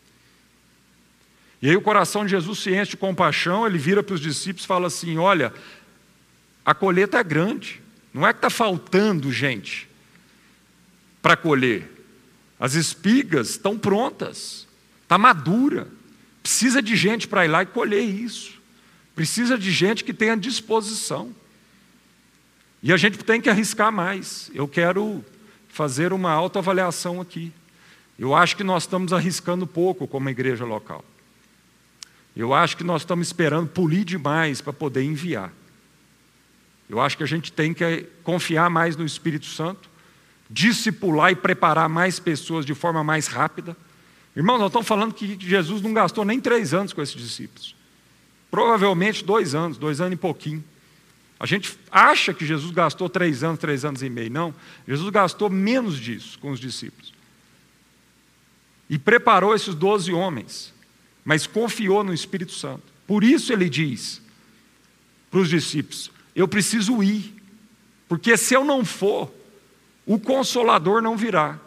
E 1.62 1.70
aí 1.70 1.78
o 1.78 1.82
coração 1.82 2.26
de 2.26 2.32
Jesus 2.32 2.60
se 2.60 2.76
enche 2.76 2.92
de 2.92 2.98
compaixão, 2.98 3.66
ele 3.66 3.78
vira 3.78 4.04
para 4.04 4.16
os 4.16 4.20
discípulos 4.20 4.66
e 4.66 4.68
fala 4.68 4.88
assim: 4.88 5.18
Olha, 5.18 5.54
a 6.66 6.74
colheita 6.76 7.20
é 7.20 7.24
grande, 7.24 7.82
não 8.14 8.28
é 8.28 8.34
que 8.34 8.40
está 8.40 8.50
faltando 8.50 9.32
gente 9.32 9.88
para 11.22 11.38
colher, 11.38 11.90
as 12.60 12.74
espigas 12.74 13.52
estão 13.52 13.80
prontas, 13.80 14.68
está 15.04 15.18
madura. 15.18 15.88
Precisa 16.44 16.82
de 16.82 16.94
gente 16.98 17.26
para 17.26 17.46
ir 17.46 17.48
lá 17.48 17.64
e 17.64 17.66
colher 17.66 18.04
isso. 18.04 18.62
Precisa 19.16 19.58
de 19.58 19.72
gente 19.72 20.04
que 20.04 20.14
tenha 20.14 20.36
disposição. 20.36 21.34
E 22.82 22.92
a 22.92 22.98
gente 22.98 23.18
tem 23.20 23.40
que 23.40 23.50
arriscar 23.50 23.94
mais. 23.94 24.52
Eu 24.54 24.68
quero 24.68 25.24
fazer 25.70 26.12
uma 26.12 26.32
autoavaliação 26.32 27.22
aqui. 27.22 27.54
Eu 28.20 28.36
acho 28.36 28.58
que 28.58 28.64
nós 28.64 28.84
estamos 28.84 29.14
arriscando 29.14 29.66
pouco 29.66 30.06
como 30.06 30.30
igreja 30.30 30.66
local. 30.66 31.04
Eu 32.36 32.54
acho 32.54 32.76
que 32.76 32.84
nós 32.84 33.04
estamos 33.04 33.28
esperando 33.28 33.70
polir 33.70 34.04
demais 34.04 34.60
para 34.60 34.74
poder 34.74 35.04
enviar. 35.04 35.54
Eu 36.90 37.00
acho 37.00 37.16
que 37.16 37.24
a 37.24 37.28
gente 37.28 37.54
tem 37.54 37.74
que 37.74 38.06
confiar 38.22 38.70
mais 38.70 38.98
no 38.98 39.06
Espírito 39.06 39.46
Santo, 39.46 39.90
discipular 40.50 41.32
e 41.32 41.36
preparar 41.36 41.88
mais 41.88 42.20
pessoas 42.20 42.66
de 42.66 42.74
forma 42.74 43.02
mais 43.02 43.28
rápida 43.28 43.78
Irmãos, 44.36 44.58
nós 44.58 44.68
estamos 44.68 44.88
falando 44.88 45.14
que 45.14 45.38
Jesus 45.40 45.82
não 45.82 45.94
gastou 45.94 46.26
nem 46.26 46.40
três 46.40 46.74
anos 46.74 46.92
com 46.92 47.02
esses 47.02 47.16
discípulos. 47.16 47.76
Provavelmente 48.50 49.24
dois 49.24 49.54
anos, 49.54 49.78
dois 49.78 50.02
anos 50.02 50.14
e 50.14 50.18
pouquinho. 50.18 50.64
A 51.40 51.46
gente 51.46 51.78
acha 51.92 52.34
que 52.34 52.46
Jesus 52.46 52.72
gastou 52.72 53.10
três 53.10 53.44
anos, 53.44 53.60
três 53.60 53.86
anos 53.86 54.02
e 54.02 54.10
meio. 54.10 54.32
Não, 54.32 54.54
Jesus 54.88 55.10
gastou 55.10 55.50
menos 55.50 56.00
disso 56.00 56.40
com 56.40 56.52
os 56.52 56.60
discípulos. 56.60 57.14
E 58.90 58.98
preparou 58.98 59.54
esses 59.54 59.76
doze 59.76 60.12
homens, 60.14 60.74
mas 61.24 61.46
confiou 61.46 62.04
no 62.04 62.14
Espírito 62.14 62.54
Santo. 62.54 62.84
Por 63.06 63.24
isso 63.24 63.52
ele 63.52 63.70
diz 63.70 64.22
para 65.30 65.40
os 65.42 65.50
discípulos: 65.50 66.12
Eu 66.36 66.48
preciso 66.48 67.04
ir, 67.04 67.36
porque 68.08 68.36
se 68.38 68.54
eu 68.54 68.64
não 68.64 68.84
for, 68.86 69.32
o 70.06 70.20
consolador 70.20 71.02
não 71.02 71.18
virá 71.18 71.60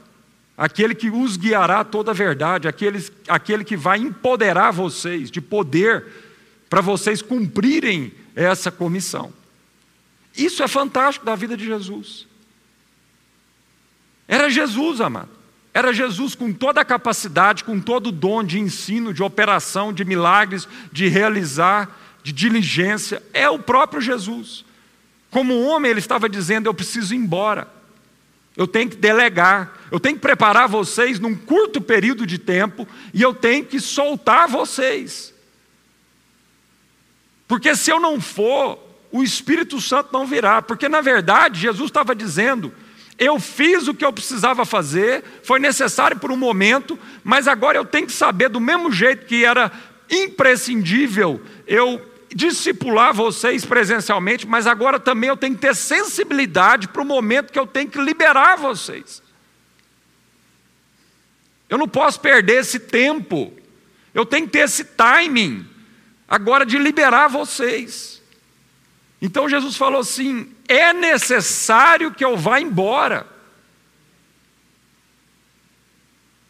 aquele 0.57 0.95
que 0.95 1.11
os 1.11 1.37
guiará 1.37 1.85
toda 1.85 2.11
a 2.11 2.15
verdade, 2.15 2.67
aquele, 2.67 3.05
aquele 3.29 3.65
que 3.65 3.77
vai 3.77 3.99
empoderar 3.99 4.71
vocês 4.71 5.31
de 5.31 5.41
poder 5.41 6.05
para 6.71 6.81
vocês 6.81 7.21
cumprirem 7.21 8.13
essa 8.35 8.71
comissão. 8.71 9.33
Isso 10.37 10.63
é 10.63 10.69
fantástico 10.69 11.25
da 11.25 11.35
vida 11.35 11.57
de 11.57 11.65
Jesus. 11.65 12.27
Era 14.29 14.51
Jesus, 14.51 15.01
amado. 15.01 15.31
Era 15.73 15.93
Jesus 15.93 16.35
com 16.35 16.53
toda 16.53 16.81
a 16.81 16.85
capacidade, 16.85 17.63
com 17.63 17.79
todo 17.79 18.09
o 18.09 18.13
dom 18.13 18.43
de 18.43 18.59
ensino, 18.59 19.13
de 19.13 19.23
operação, 19.23 19.93
de 19.93 20.05
milagres, 20.05 20.67
de 20.91 21.07
realizar, 21.07 21.95
de 22.23 22.33
diligência, 22.33 23.23
é 23.33 23.49
o 23.49 23.59
próprio 23.59 24.01
Jesus. 24.01 24.65
Como 25.31 25.63
homem, 25.63 25.91
ele 25.91 26.01
estava 26.01 26.29
dizendo: 26.29 26.67
Eu 26.67 26.75
preciso 26.75 27.15
ir 27.15 27.19
embora, 27.19 27.69
eu 28.57 28.67
tenho 28.67 28.89
que 28.89 28.97
delegar, 28.97 29.79
eu 29.91 30.01
tenho 30.01 30.15
que 30.15 30.21
preparar 30.21 30.69
vocês 30.69 31.21
num 31.21 31.35
curto 31.35 31.81
período 31.81 32.27
de 32.27 32.39
tempo 32.39 32.89
e 33.13 33.21
eu 33.21 33.35
tenho 33.35 33.65
que 33.65 33.79
soltar 33.79 34.49
vocês. 34.49 35.35
Porque 37.47 37.77
se 37.77 37.91
eu 37.91 38.01
não 38.01 38.21
for, 38.21 38.79
o 39.13 39.23
Espírito 39.23 39.81
Santo 39.81 40.11
não 40.13 40.27
virá. 40.27 40.63
Porque 40.63 40.89
na 40.89 41.01
verdade, 41.01 41.61
Jesus 41.61 41.91
estava 41.91 42.15
dizendo: 42.15 42.73
eu 43.19 43.39
fiz 43.39 43.89
o 43.89 43.95
que 43.95 44.05
eu 44.05 44.13
precisava 44.13 44.65
fazer, 44.65 45.23
foi 45.43 45.59
necessário 45.59 46.19
por 46.19 46.33
um 46.33 46.37
momento, 46.37 46.99
mas 47.23 47.47
agora 47.47 47.79
eu 47.79 47.85
tenho 47.85 48.07
que 48.07 48.13
saber, 48.13 48.49
do 48.49 48.61
mesmo 48.61 48.91
jeito 48.91 49.27
que 49.27 49.45
era 49.45 49.71
imprescindível 50.11 51.41
eu 51.67 52.01
discipular 52.37 53.15
vocês 53.15 53.65
presencialmente, 53.65 54.47
mas 54.47 54.67
agora 54.67 55.01
também 55.01 55.29
eu 55.29 55.37
tenho 55.37 55.55
que 55.55 55.63
ter 55.63 55.75
sensibilidade 55.75 56.87
para 56.87 57.01
o 57.01 57.05
momento 57.05 57.51
que 57.51 57.59
eu 57.59 57.67
tenho 57.67 57.89
que 57.89 57.99
liberar 57.99 58.57
vocês. 58.57 59.23
Eu 61.69 61.79
não 61.79 61.89
posso 61.89 62.21
perder 62.21 62.61
esse 62.61 62.79
tempo, 62.79 63.53
eu 64.13 64.27
tenho 64.27 64.45
que 64.47 64.53
ter 64.53 64.61
esse 64.61 64.85
timing 64.85 65.67
agora 66.29 66.67
de 66.67 66.79
liberar 66.79 67.29
vocês. 67.29 68.23
Então 69.21 69.49
Jesus 69.49 69.75
falou 69.77 70.01
assim: 70.03 70.55
é 70.69 70.93
necessário 70.93 72.13
que 72.13 72.25
eu 72.25 72.37
vá 72.37 72.61
embora. 72.61 73.27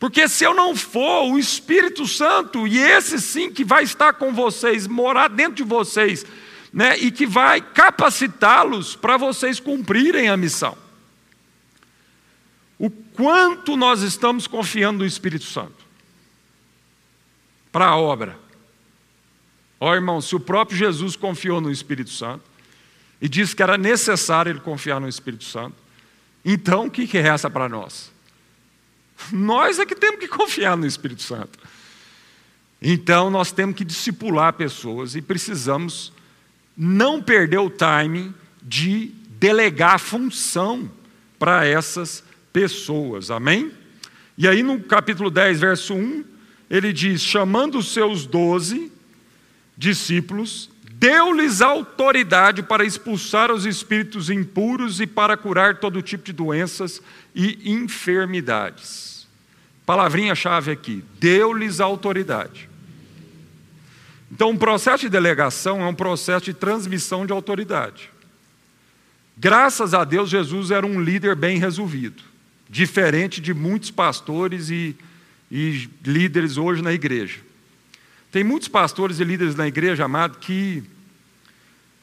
Porque 0.06 0.28
se 0.28 0.44
eu 0.44 0.54
não 0.54 0.76
for, 0.76 1.32
o 1.32 1.36
Espírito 1.36 2.06
Santo, 2.06 2.64
e 2.64 2.78
esse 2.78 3.20
sim 3.20 3.50
que 3.50 3.64
vai 3.64 3.82
estar 3.82 4.12
com 4.12 4.32
vocês, 4.32 4.86
morar 4.86 5.26
dentro 5.26 5.54
de 5.54 5.64
vocês, 5.64 6.24
né, 6.72 6.96
e 6.96 7.10
que 7.10 7.26
vai 7.26 7.60
capacitá-los 7.60 8.94
para 8.94 9.16
vocês 9.16 9.58
cumprirem 9.58 10.28
a 10.28 10.36
missão. 10.36 10.78
O 12.78 12.88
quanto 12.88 13.76
nós 13.76 14.02
estamos 14.02 14.46
confiando 14.46 15.00
no 15.00 15.04
Espírito 15.04 15.46
Santo 15.46 15.84
para 17.72 17.86
a 17.86 17.96
obra. 17.96 18.38
Ó 19.80 19.92
irmão, 19.92 20.20
se 20.20 20.36
o 20.36 20.40
próprio 20.40 20.78
Jesus 20.78 21.16
confiou 21.16 21.60
no 21.60 21.68
Espírito 21.72 22.10
Santo 22.10 22.44
e 23.20 23.28
disse 23.28 23.56
que 23.56 23.62
era 23.62 23.76
necessário 23.76 24.50
ele 24.50 24.60
confiar 24.60 25.00
no 25.00 25.08
Espírito 25.08 25.42
Santo, 25.42 25.74
então 26.44 26.86
o 26.86 26.90
que, 26.92 27.08
que 27.08 27.18
resta 27.18 27.50
para 27.50 27.68
nós? 27.68 28.14
Nós 29.32 29.78
é 29.78 29.86
que 29.86 29.94
temos 29.94 30.20
que 30.20 30.28
confiar 30.28 30.76
no 30.76 30.86
Espírito 30.86 31.22
Santo. 31.22 31.58
Então 32.80 33.30
nós 33.30 33.52
temos 33.52 33.76
que 33.76 33.84
discipular 33.84 34.52
pessoas 34.52 35.14
e 35.14 35.22
precisamos 35.22 36.12
não 36.76 37.22
perder 37.22 37.58
o 37.58 37.70
timing 37.70 38.34
de 38.62 39.12
delegar 39.38 39.98
função 39.98 40.90
para 41.38 41.64
essas 41.64 42.22
pessoas. 42.52 43.30
Amém? 43.30 43.72
E 44.36 44.46
aí 44.46 44.62
no 44.62 44.80
capítulo 44.80 45.30
10, 45.30 45.60
verso 45.60 45.94
1, 45.94 46.24
ele 46.68 46.92
diz: 46.92 47.22
chamando 47.22 47.78
os 47.78 47.92
seus 47.92 48.26
doze 48.26 48.92
discípulos, 49.76 50.70
deu-lhes 50.98 51.60
autoridade 51.60 52.62
para 52.62 52.84
expulsar 52.84 53.52
os 53.52 53.66
espíritos 53.66 54.30
impuros 54.30 55.00
e 55.00 55.06
para 55.06 55.36
curar 55.36 55.78
todo 55.78 56.00
tipo 56.00 56.24
de 56.24 56.32
doenças 56.32 57.02
e 57.34 57.70
enfermidades. 57.70 59.26
Palavrinha-chave 59.84 60.70
aqui: 60.70 61.04
deu-lhes 61.20 61.80
autoridade. 61.80 62.68
Então, 64.32 64.50
um 64.50 64.56
processo 64.56 65.02
de 65.02 65.10
delegação 65.10 65.82
é 65.82 65.86
um 65.86 65.94
processo 65.94 66.46
de 66.46 66.54
transmissão 66.54 67.26
de 67.26 67.32
autoridade. 67.32 68.10
Graças 69.36 69.92
a 69.92 70.02
Deus, 70.02 70.30
Jesus 70.30 70.70
era 70.70 70.86
um 70.86 71.00
líder 71.00 71.36
bem 71.36 71.58
resolvido, 71.58 72.22
diferente 72.68 73.40
de 73.40 73.52
muitos 73.52 73.90
pastores 73.90 74.70
e, 74.70 74.96
e 75.50 75.88
líderes 76.04 76.56
hoje 76.56 76.82
na 76.82 76.92
igreja. 76.92 77.46
Tem 78.36 78.44
muitos 78.44 78.68
pastores 78.68 79.18
e 79.18 79.24
líderes 79.24 79.54
na 79.54 79.66
igreja, 79.66 80.04
amado, 80.04 80.36
que 80.36 80.84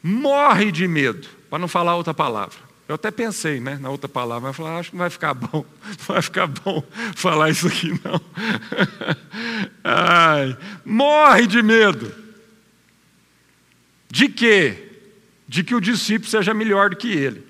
morre 0.01 0.71
de 0.71 0.87
medo, 0.87 1.27
para 1.47 1.59
não 1.59 1.67
falar 1.67 1.95
outra 1.95 2.11
palavra. 2.11 2.57
Eu 2.87 2.95
até 2.95 3.11
pensei 3.11 3.59
né, 3.59 3.77
na 3.79 3.91
outra 3.91 4.09
palavra, 4.09 4.47
mas 4.47 4.55
falei, 4.55 4.71
ah, 4.71 4.79
acho 4.79 4.89
que 4.89 4.95
não 4.95 5.01
vai 5.01 5.11
ficar 5.11 5.35
bom, 5.35 5.63
não 5.85 6.05
vai 6.07 6.21
ficar 6.23 6.47
bom 6.47 6.83
falar 7.15 7.51
isso 7.51 7.67
aqui, 7.67 7.89
não. 8.03 8.19
Ai, 9.85 10.57
morre 10.83 11.45
de 11.45 11.61
medo. 11.61 12.11
De 14.09 14.27
quê? 14.27 14.89
De 15.47 15.63
que 15.63 15.75
o 15.75 15.79
discípulo 15.79 16.31
seja 16.31 16.51
melhor 16.51 16.89
do 16.89 16.95
que 16.95 17.11
ele 17.11 17.45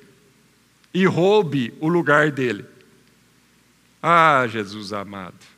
e 0.93 1.05
roube 1.05 1.73
o 1.79 1.87
lugar 1.87 2.31
dele. 2.31 2.65
Ah, 4.01 4.45
Jesus 4.45 4.91
amado. 4.91 5.52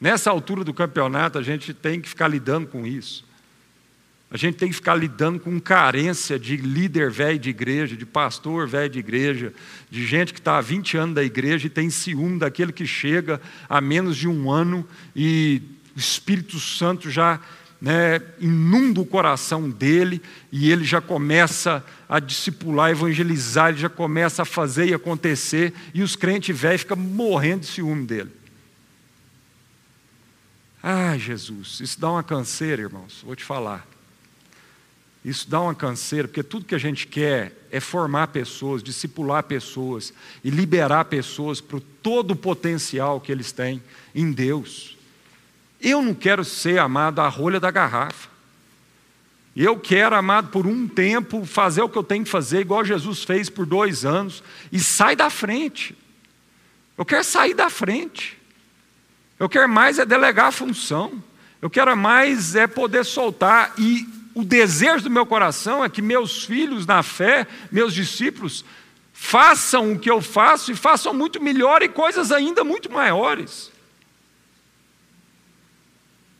Nessa 0.00 0.30
altura 0.30 0.62
do 0.62 0.74
campeonato, 0.74 1.38
a 1.38 1.42
gente 1.42 1.72
tem 1.72 2.00
que 2.00 2.08
ficar 2.08 2.28
lidando 2.28 2.66
com 2.66 2.86
isso. 2.86 3.24
A 4.30 4.36
gente 4.36 4.56
tem 4.56 4.68
que 4.68 4.74
ficar 4.74 4.94
lidando 4.94 5.38
com 5.38 5.58
carência 5.60 6.38
de 6.38 6.56
líder 6.56 7.10
velho 7.10 7.38
de 7.38 7.48
igreja, 7.48 7.96
de 7.96 8.04
pastor 8.04 8.66
velho 8.66 8.90
de 8.90 8.98
igreja, 8.98 9.52
de 9.88 10.04
gente 10.04 10.32
que 10.32 10.40
está 10.40 10.58
há 10.58 10.60
20 10.60 10.96
anos 10.96 11.14
da 11.14 11.22
igreja 11.22 11.66
e 11.66 11.70
tem 11.70 11.88
ciúme 11.88 12.38
daquele 12.38 12.72
que 12.72 12.86
chega 12.86 13.40
há 13.68 13.80
menos 13.80 14.16
de 14.16 14.26
um 14.26 14.50
ano 14.50 14.86
e 15.14 15.62
o 15.96 15.98
Espírito 15.98 16.58
Santo 16.58 17.08
já 17.08 17.40
né, 17.80 18.20
inunda 18.40 19.00
o 19.00 19.06
coração 19.06 19.70
dele 19.70 20.20
e 20.50 20.72
ele 20.72 20.84
já 20.84 21.00
começa 21.00 21.84
a 22.08 22.18
discipular, 22.18 22.90
evangelizar, 22.90 23.68
ele 23.68 23.78
já 23.78 23.88
começa 23.88 24.42
a 24.42 24.44
fazer 24.44 24.88
e 24.88 24.94
acontecer 24.94 25.72
e 25.94 26.02
os 26.02 26.16
crentes 26.16 26.58
velhos 26.58 26.80
ficam 26.80 26.96
morrendo 26.96 27.60
de 27.60 27.66
ciúme 27.66 28.04
dele. 28.04 28.30
Ah, 30.88 31.18
Jesus, 31.18 31.80
isso 31.80 31.98
dá 31.98 32.12
uma 32.12 32.22
canseira, 32.22 32.80
irmãos, 32.80 33.20
vou 33.24 33.34
te 33.34 33.42
falar. 33.42 33.84
Isso 35.24 35.50
dá 35.50 35.60
uma 35.60 35.74
canseira, 35.74 36.28
porque 36.28 36.44
tudo 36.44 36.64
que 36.64 36.76
a 36.76 36.78
gente 36.78 37.08
quer 37.08 37.66
é 37.72 37.80
formar 37.80 38.28
pessoas, 38.28 38.84
discipular 38.84 39.42
pessoas 39.42 40.14
e 40.44 40.48
liberar 40.48 41.06
pessoas 41.06 41.60
para 41.60 41.80
todo 42.00 42.30
o 42.30 42.36
potencial 42.36 43.20
que 43.20 43.32
eles 43.32 43.50
têm 43.50 43.82
em 44.14 44.30
Deus. 44.30 44.96
Eu 45.80 46.00
não 46.00 46.14
quero 46.14 46.44
ser 46.44 46.78
amado 46.78 47.18
a 47.20 47.26
rolha 47.26 47.58
da 47.58 47.72
garrafa. 47.72 48.28
Eu 49.56 49.80
quero, 49.80 50.14
amado, 50.14 50.52
por 50.52 50.68
um 50.68 50.86
tempo, 50.86 51.44
fazer 51.44 51.82
o 51.82 51.88
que 51.88 51.98
eu 51.98 52.04
tenho 52.04 52.22
que 52.22 52.30
fazer, 52.30 52.60
igual 52.60 52.84
Jesus 52.84 53.24
fez 53.24 53.50
por 53.50 53.66
dois 53.66 54.04
anos, 54.04 54.40
e 54.70 54.78
sai 54.78 55.16
da 55.16 55.30
frente. 55.30 55.98
Eu 56.96 57.04
quero 57.04 57.24
sair 57.24 57.54
da 57.54 57.68
frente. 57.68 58.38
Eu 59.38 59.48
quero 59.48 59.68
mais 59.68 59.98
é 59.98 60.06
delegar 60.06 60.46
a 60.46 60.52
função. 60.52 61.22
Eu 61.60 61.68
quero 61.70 61.96
mais 61.96 62.54
é 62.54 62.66
poder 62.66 63.04
soltar. 63.04 63.74
E 63.78 64.06
o 64.34 64.44
desejo 64.44 65.04
do 65.04 65.10
meu 65.10 65.26
coração 65.26 65.84
é 65.84 65.88
que 65.88 66.02
meus 66.02 66.44
filhos 66.44 66.86
na 66.86 67.02
fé, 67.02 67.46
meus 67.70 67.94
discípulos, 67.94 68.64
façam 69.12 69.92
o 69.92 69.98
que 69.98 70.10
eu 70.10 70.20
faço 70.20 70.70
e 70.70 70.76
façam 70.76 71.14
muito 71.14 71.42
melhor 71.42 71.82
e 71.82 71.88
coisas 71.88 72.30
ainda 72.30 72.62
muito 72.62 72.92
maiores. 72.92 73.72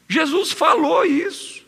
Jesus 0.09 0.52
falou 0.52 1.04
isso. 1.04 1.64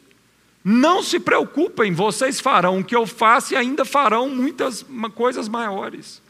Não 0.62 1.02
se 1.02 1.18
preocupem, 1.18 1.92
vocês 1.92 2.40
farão 2.40 2.80
o 2.80 2.84
que 2.84 2.94
eu 2.94 3.06
faço 3.06 3.54
e 3.54 3.56
ainda 3.56 3.84
farão 3.84 4.28
muitas 4.28 4.84
coisas 5.14 5.48
maiores. 5.48 6.20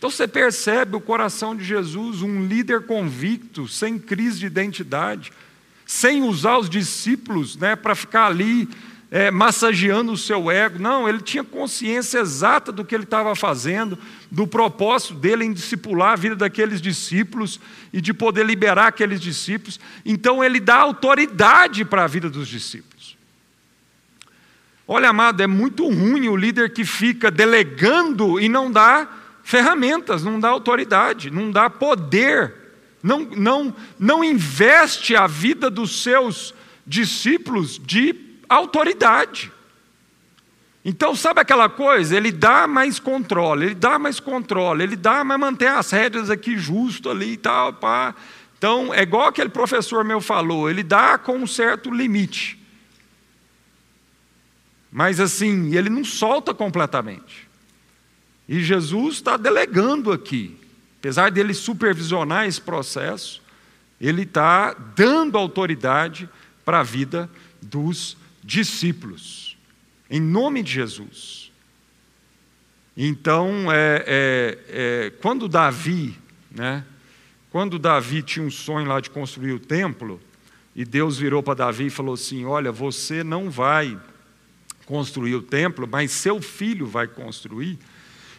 Então 0.00 0.08
você 0.08 0.26
percebe 0.26 0.96
o 0.96 1.00
coração 1.00 1.54
de 1.54 1.62
Jesus, 1.62 2.22
um 2.22 2.46
líder 2.46 2.86
convicto, 2.86 3.68
sem 3.68 3.98
crise 3.98 4.38
de 4.38 4.46
identidade, 4.46 5.30
sem 5.84 6.22
usar 6.22 6.56
os 6.56 6.70
discípulos 6.70 7.54
né, 7.54 7.76
para 7.76 7.94
ficar 7.94 8.24
ali 8.24 8.66
é, 9.10 9.30
massageando 9.30 10.10
o 10.10 10.16
seu 10.16 10.50
ego. 10.50 10.78
Não, 10.78 11.06
ele 11.06 11.20
tinha 11.20 11.44
consciência 11.44 12.20
exata 12.20 12.72
do 12.72 12.82
que 12.82 12.94
ele 12.94 13.04
estava 13.04 13.36
fazendo, 13.36 13.98
do 14.30 14.46
propósito 14.46 15.12
dele 15.12 15.44
em 15.44 15.52
discipular 15.52 16.14
a 16.14 16.16
vida 16.16 16.34
daqueles 16.34 16.80
discípulos 16.80 17.60
e 17.92 18.00
de 18.00 18.14
poder 18.14 18.46
liberar 18.46 18.86
aqueles 18.86 19.20
discípulos. 19.20 19.78
Então 20.02 20.42
ele 20.42 20.60
dá 20.60 20.76
autoridade 20.76 21.84
para 21.84 22.04
a 22.04 22.06
vida 22.06 22.30
dos 22.30 22.48
discípulos. 22.48 23.18
Olha, 24.88 25.10
amado, 25.10 25.42
é 25.42 25.46
muito 25.46 25.86
ruim 25.86 26.26
o 26.26 26.36
líder 26.36 26.72
que 26.72 26.86
fica 26.86 27.30
delegando 27.30 28.40
e 28.40 28.48
não 28.48 28.72
dá 28.72 29.19
ferramentas, 29.50 30.22
não 30.22 30.38
dá 30.38 30.48
autoridade, 30.48 31.28
não 31.28 31.50
dá 31.50 31.68
poder, 31.68 32.54
não, 33.02 33.18
não, 33.24 33.74
não 33.98 34.22
investe 34.22 35.16
a 35.16 35.26
vida 35.26 35.68
dos 35.68 36.04
seus 36.04 36.54
discípulos 36.86 37.76
de 37.76 38.14
autoridade. 38.48 39.50
Então, 40.84 41.16
sabe 41.16 41.40
aquela 41.40 41.68
coisa? 41.68 42.16
Ele 42.16 42.30
dá 42.30 42.68
mais 42.68 43.00
controle, 43.00 43.66
ele 43.66 43.74
dá 43.74 43.98
mais 43.98 44.20
controle, 44.20 44.84
ele 44.84 44.94
dá, 44.94 45.24
mas 45.24 45.40
mantém 45.40 45.66
as 45.66 45.90
rédeas 45.90 46.30
aqui 46.30 46.56
justo 46.56 47.10
ali 47.10 47.32
e 47.32 47.36
tal, 47.36 47.72
pá. 47.72 48.14
Então, 48.56 48.94
é 48.94 49.02
igual 49.02 49.26
aquele 49.26 49.48
professor 49.48 50.04
meu 50.04 50.20
falou, 50.20 50.70
ele 50.70 50.84
dá 50.84 51.18
com 51.18 51.36
um 51.36 51.46
certo 51.46 51.90
limite. 51.90 52.56
Mas 54.92 55.18
assim, 55.18 55.74
ele 55.74 55.90
não 55.90 56.04
solta 56.04 56.54
completamente. 56.54 57.49
E 58.50 58.64
Jesus 58.64 59.14
está 59.14 59.36
delegando 59.36 60.10
aqui. 60.10 60.58
Apesar 60.98 61.30
dele 61.30 61.54
supervisionar 61.54 62.48
esse 62.48 62.60
processo, 62.60 63.40
ele 64.00 64.22
está 64.22 64.74
dando 64.74 65.38
autoridade 65.38 66.28
para 66.64 66.80
a 66.80 66.82
vida 66.82 67.30
dos 67.62 68.16
discípulos. 68.42 69.56
Em 70.10 70.20
nome 70.20 70.64
de 70.64 70.72
Jesus. 70.72 71.52
Então, 72.96 73.70
é, 73.70 74.04
é, 74.04 74.58
é, 74.68 75.10
quando 75.22 75.46
Davi, 75.46 76.18
né, 76.50 76.84
quando 77.50 77.78
Davi 77.78 78.20
tinha 78.20 78.44
um 78.44 78.50
sonho 78.50 78.88
lá 78.88 79.00
de 79.00 79.10
construir 79.10 79.52
o 79.52 79.60
templo, 79.60 80.20
e 80.74 80.84
Deus 80.84 81.18
virou 81.18 81.40
para 81.40 81.54
Davi 81.54 81.86
e 81.86 81.90
falou 81.90 82.14
assim: 82.14 82.44
Olha, 82.44 82.72
você 82.72 83.22
não 83.22 83.48
vai 83.48 83.96
construir 84.86 85.36
o 85.36 85.42
templo, 85.42 85.86
mas 85.88 86.10
seu 86.10 86.42
filho 86.42 86.84
vai 86.84 87.06
construir. 87.06 87.78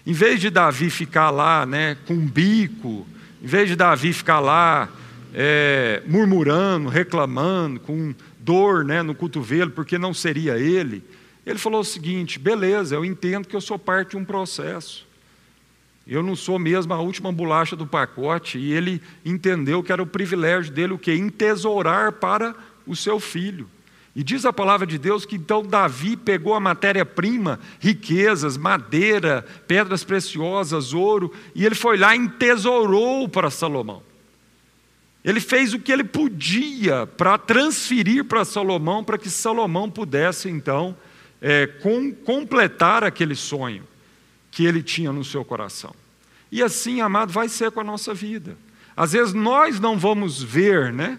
Em 0.06 0.14
vez 0.14 0.40
de 0.40 0.50
Davi 0.50 0.90
ficar 0.90 1.30
lá 1.30 1.66
né, 1.66 1.96
com 2.08 2.14
um 2.14 2.26
bico, 2.26 3.08
em 3.42 3.48
vez 3.48 3.70
de 3.70 3.76
Davi 3.76 4.14
ficar 4.14 4.40
lá 4.40 4.90
é, 5.34 6.02
murmurando, 6.08 6.90
reclamando, 6.90 7.80
com 7.80 8.14
dor 8.40 8.84
né, 8.84 9.02
no 9.02 9.14
cotovelo, 9.14 9.72
porque 9.72 9.98
não 9.98 10.14
seria 10.14 10.58
ele, 10.58 11.04
ele 11.46 11.60
falou 11.60 11.82
o 11.82 11.86
seguinte: 11.86 12.40
beleza, 12.40 12.96
eu 12.96 13.06
entendo 13.06 13.48
que 13.48 13.56
eu 13.56 13.62
sou 13.62 13.78
parte 13.78 14.12
de 14.12 14.18
um 14.18 14.26
processo. 14.26 15.10
Eu 16.08 16.24
não 16.24 16.36
sou 16.36 16.58
mesmo 16.58 16.94
a 16.94 17.00
última 17.00 17.32
bolacha 17.32 17.76
do 17.76 17.86
pacote, 17.86 18.58
e 18.58 18.74
ele 18.74 19.02
entendeu 19.24 19.84
que 19.84 19.92
era 19.92 20.02
o 20.02 20.08
privilégio 20.08 20.74
dele 20.74 20.94
o 20.94 20.98
que? 20.98 21.14
Entesourar 21.14 22.14
para 22.14 22.56
o 22.86 22.96
seu 22.96 23.20
filho. 23.20 23.70
E 24.16 24.24
diz 24.24 24.46
a 24.46 24.52
palavra 24.52 24.86
de 24.86 24.98
Deus 24.98 25.26
que 25.26 25.38
então 25.38 25.64
Davi 25.64 26.18
pegou 26.18 26.54
a 26.54 26.60
matéria-prima, 26.60 27.60
riquezas, 27.80 28.58
madeira, 28.58 29.46
pedras 29.68 30.04
preciosas, 30.04 30.94
ouro, 30.94 31.34
e 31.56 31.66
ele 31.66 31.76
foi 31.76 31.98
lá 31.98 32.14
e 32.14 32.20
entesourou 32.20 33.30
para 33.30 33.50
Salomão. 33.50 34.04
Ele 35.24 35.40
fez 35.40 35.74
o 35.74 35.80
que 35.80 35.92
ele 35.92 36.04
podia 36.04 37.06
para 37.06 37.38
transferir 37.38 38.26
para 38.26 38.44
Salomão, 38.44 39.04
para 39.04 39.18
que 39.18 39.30
Salomão 39.30 39.90
pudesse 39.90 40.50
então 40.50 40.98
é, 41.40 41.68
com, 41.68 42.12
completar 42.12 43.04
aquele 43.04 43.36
sonho 43.36 43.84
que 44.50 44.66
ele 44.66 44.84
tinha 44.84 45.14
no 45.14 45.24
seu 45.24 45.46
coração. 45.46 45.94
E 46.52 46.62
assim, 46.62 47.00
amado, 47.00 47.32
vai 47.32 47.48
ser 47.48 47.72
com 47.72 47.80
a 47.80 47.84
nossa 47.84 48.14
vida. 48.14 48.58
Às 48.96 49.14
vezes 49.14 49.34
nós 49.34 49.80
não 49.80 49.98
vamos 49.98 50.44
ver, 50.44 50.92
né? 50.92 51.18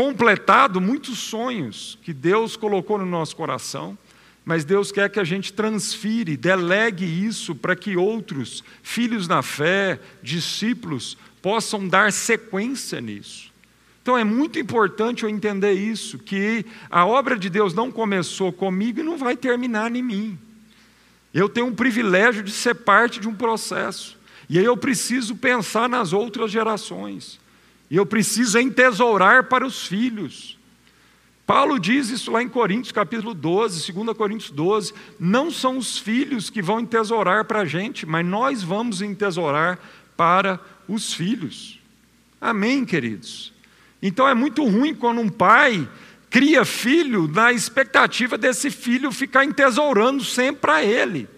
Completado 0.00 0.80
muitos 0.80 1.18
sonhos 1.18 1.98
que 2.02 2.14
Deus 2.14 2.56
colocou 2.56 2.96
no 2.96 3.04
nosso 3.04 3.36
coração, 3.36 3.98
mas 4.46 4.64
Deus 4.64 4.90
quer 4.90 5.10
que 5.10 5.20
a 5.20 5.24
gente 5.24 5.52
transfire, 5.52 6.38
delegue 6.38 7.04
isso 7.04 7.54
para 7.54 7.76
que 7.76 7.98
outros, 7.98 8.64
filhos 8.82 9.28
na 9.28 9.42
fé, 9.42 10.00
discípulos, 10.22 11.18
possam 11.42 11.86
dar 11.86 12.14
sequência 12.14 12.98
nisso. 12.98 13.52
Então 14.00 14.16
é 14.16 14.24
muito 14.24 14.58
importante 14.58 15.24
eu 15.24 15.28
entender 15.28 15.74
isso, 15.74 16.18
que 16.18 16.64
a 16.90 17.04
obra 17.04 17.38
de 17.38 17.50
Deus 17.50 17.74
não 17.74 17.92
começou 17.92 18.50
comigo 18.50 19.00
e 19.00 19.02
não 19.02 19.18
vai 19.18 19.36
terminar 19.36 19.94
em 19.94 20.02
mim. 20.02 20.38
Eu 21.34 21.46
tenho 21.46 21.66
um 21.66 21.74
privilégio 21.74 22.42
de 22.42 22.52
ser 22.52 22.74
parte 22.74 23.20
de 23.20 23.28
um 23.28 23.34
processo. 23.34 24.18
E 24.48 24.58
aí 24.58 24.64
eu 24.64 24.78
preciso 24.78 25.36
pensar 25.36 25.90
nas 25.90 26.14
outras 26.14 26.50
gerações. 26.50 27.39
E 27.90 27.96
eu 27.96 28.06
preciso 28.06 28.58
entesourar 28.58 29.44
para 29.44 29.66
os 29.66 29.86
filhos. 29.86 30.56
Paulo 31.44 31.80
diz 31.80 32.08
isso 32.08 32.30
lá 32.30 32.40
em 32.40 32.48
Coríntios, 32.48 32.92
capítulo 32.92 33.34
12, 33.34 33.92
2 33.92 34.16
Coríntios 34.16 34.52
12. 34.52 34.94
Não 35.18 35.50
são 35.50 35.76
os 35.76 35.98
filhos 35.98 36.48
que 36.48 36.62
vão 36.62 36.78
entesourar 36.78 37.44
para 37.44 37.62
a 37.62 37.64
gente, 37.64 38.06
mas 38.06 38.24
nós 38.24 38.62
vamos 38.62 39.02
entesourar 39.02 39.80
para 40.16 40.60
os 40.86 41.12
filhos. 41.12 41.80
Amém, 42.40 42.84
queridos? 42.84 43.52
Então 44.00 44.28
é 44.28 44.34
muito 44.34 44.64
ruim 44.64 44.94
quando 44.94 45.20
um 45.20 45.28
pai 45.28 45.88
cria 46.30 46.64
filho 46.64 47.26
na 47.26 47.52
expectativa 47.52 48.38
desse 48.38 48.70
filho 48.70 49.10
ficar 49.10 49.44
entesourando 49.44 50.24
sempre 50.24 50.60
para 50.60 50.84
ele. 50.84 51.28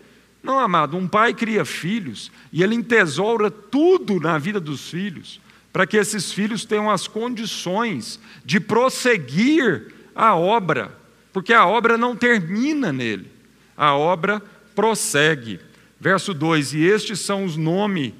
Não, 0.42 0.58
amado, 0.58 0.98
um 0.98 1.08
pai 1.08 1.32
cria 1.32 1.64
filhos 1.64 2.30
e 2.52 2.62
ele 2.62 2.74
entesoura 2.74 3.50
tudo 3.50 4.20
na 4.20 4.36
vida 4.36 4.60
dos 4.60 4.90
filhos 4.90 5.40
para 5.72 5.86
que 5.86 5.96
esses 5.96 6.32
filhos 6.32 6.64
tenham 6.64 6.90
as 6.90 7.08
condições 7.08 8.20
de 8.44 8.60
prosseguir 8.60 9.92
a 10.14 10.36
obra, 10.36 10.96
porque 11.32 11.52
a 11.52 11.66
obra 11.66 11.96
não 11.96 12.14
termina 12.14 12.92
nele, 12.92 13.30
a 13.76 13.94
obra 13.94 14.42
prossegue. 14.74 15.58
Verso 15.98 16.34
2: 16.34 16.74
E 16.74 16.84
estes 16.84 17.20
são 17.20 17.44
os 17.44 17.56
nomes, 17.56 18.12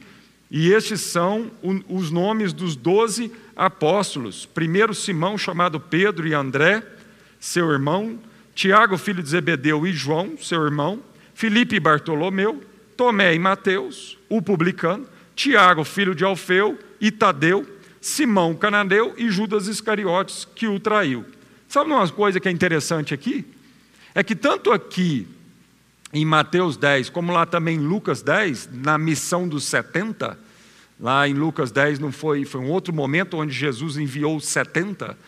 e 0.50 0.72
estes 0.72 1.00
são 1.00 1.50
os 1.88 2.10
nomes 2.10 2.52
dos 2.52 2.74
doze 2.74 3.30
apóstolos: 3.54 4.46
primeiro 4.46 4.94
Simão, 4.94 5.36
chamado 5.36 5.78
Pedro, 5.78 6.26
e 6.26 6.32
André, 6.32 6.82
seu 7.38 7.70
irmão, 7.70 8.18
Tiago, 8.54 8.96
filho 8.96 9.22
de 9.22 9.28
Zebedeu, 9.28 9.86
e 9.86 9.92
João, 9.92 10.38
seu 10.38 10.62
irmão, 10.62 11.00
Filipe 11.34 11.76
e 11.76 11.80
Bartolomeu, 11.80 12.62
Tomé 12.96 13.34
e 13.34 13.38
Mateus, 13.38 14.16
o 14.28 14.40
publicano, 14.40 15.06
Tiago, 15.34 15.84
filho 15.84 16.14
de 16.14 16.24
Alfeu, 16.24 16.78
e 17.02 17.10
Tadeu, 17.10 17.68
Simão 18.00 18.54
Cananeu 18.54 19.12
e 19.18 19.28
Judas 19.28 19.66
Iscariotes, 19.66 20.46
que 20.54 20.68
o 20.68 20.78
traiu. 20.78 21.26
Sabe 21.68 21.90
uma 21.90 22.08
coisa 22.08 22.38
que 22.38 22.48
é 22.48 22.52
interessante 22.52 23.12
aqui? 23.12 23.44
É 24.14 24.22
que 24.22 24.36
tanto 24.36 24.70
aqui 24.70 25.26
em 26.12 26.24
Mateus 26.24 26.76
10, 26.76 27.10
como 27.10 27.32
lá 27.32 27.44
também 27.44 27.76
em 27.76 27.80
Lucas 27.80 28.22
10, 28.22 28.68
na 28.72 28.96
missão 28.98 29.48
dos 29.48 29.64
70, 29.64 30.38
lá 31.00 31.26
em 31.26 31.34
Lucas 31.34 31.72
10 31.72 31.98
não 31.98 32.12
foi, 32.12 32.44
foi 32.44 32.60
um 32.60 32.70
outro 32.70 32.94
momento 32.94 33.38
onde 33.38 33.52
Jesus 33.52 33.96
enviou 33.96 34.36
os 34.36 34.46
70. 34.46 35.18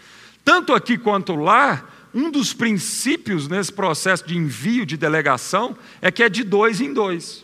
Tanto 0.44 0.74
aqui 0.74 0.96
quanto 0.96 1.34
lá, 1.34 1.88
um 2.14 2.30
dos 2.30 2.52
princípios 2.52 3.48
nesse 3.48 3.72
processo 3.72 4.24
de 4.24 4.36
envio 4.36 4.86
de 4.86 4.96
delegação 4.96 5.76
é 6.00 6.12
que 6.12 6.22
é 6.22 6.28
de 6.28 6.44
dois 6.44 6.80
em 6.80 6.92
dois. 6.92 7.43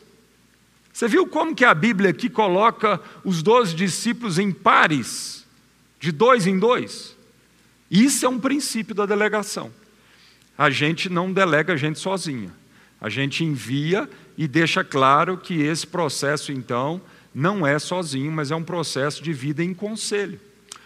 Você 1.01 1.09
viu 1.09 1.27
como 1.27 1.55
que 1.55 1.65
a 1.65 1.73
Bíblia 1.73 2.11
aqui 2.11 2.29
coloca 2.29 3.01
os 3.25 3.43
doze 3.43 3.75
discípulos 3.75 4.39
em 4.39 4.53
pares, 4.53 5.47
de 5.99 6.13
dois 6.13 6.47
em 6.47 6.59
dois? 6.59 7.17
Isso 7.91 8.27
é 8.27 8.29
um 8.29 8.39
princípio 8.39 8.95
da 8.95 9.07
delegação. 9.07 9.73
A 10.59 10.69
gente 10.69 11.09
não 11.09 11.33
delega 11.33 11.73
a 11.73 11.77
gente 11.79 11.99
sozinha. 11.99 12.53
A 13.01 13.09
gente 13.09 13.43
envia 13.43 14.11
e 14.37 14.47
deixa 14.47 14.85
claro 14.85 15.39
que 15.39 15.63
esse 15.63 15.87
processo, 15.87 16.53
então, 16.53 17.01
não 17.35 17.67
é 17.67 17.79
sozinho, 17.79 18.31
mas 18.31 18.51
é 18.51 18.55
um 18.55 18.63
processo 18.63 19.23
de 19.23 19.33
vida 19.33 19.65
em 19.65 19.73
conselho. 19.73 20.39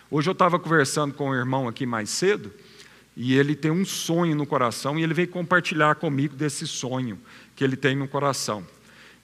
Hoje 0.08 0.30
eu 0.30 0.32
estava 0.32 0.60
conversando 0.60 1.12
com 1.12 1.30
um 1.30 1.34
irmão 1.34 1.66
aqui 1.66 1.84
mais 1.84 2.08
cedo, 2.08 2.52
e 3.16 3.34
ele 3.34 3.56
tem 3.56 3.72
um 3.72 3.84
sonho 3.84 4.36
no 4.36 4.46
coração, 4.46 4.96
e 4.96 5.02
ele 5.02 5.12
veio 5.12 5.26
compartilhar 5.26 5.96
comigo 5.96 6.36
desse 6.36 6.68
sonho 6.68 7.18
que 7.56 7.64
ele 7.64 7.74
tem 7.74 7.96
no 7.96 8.06
coração. 8.06 8.64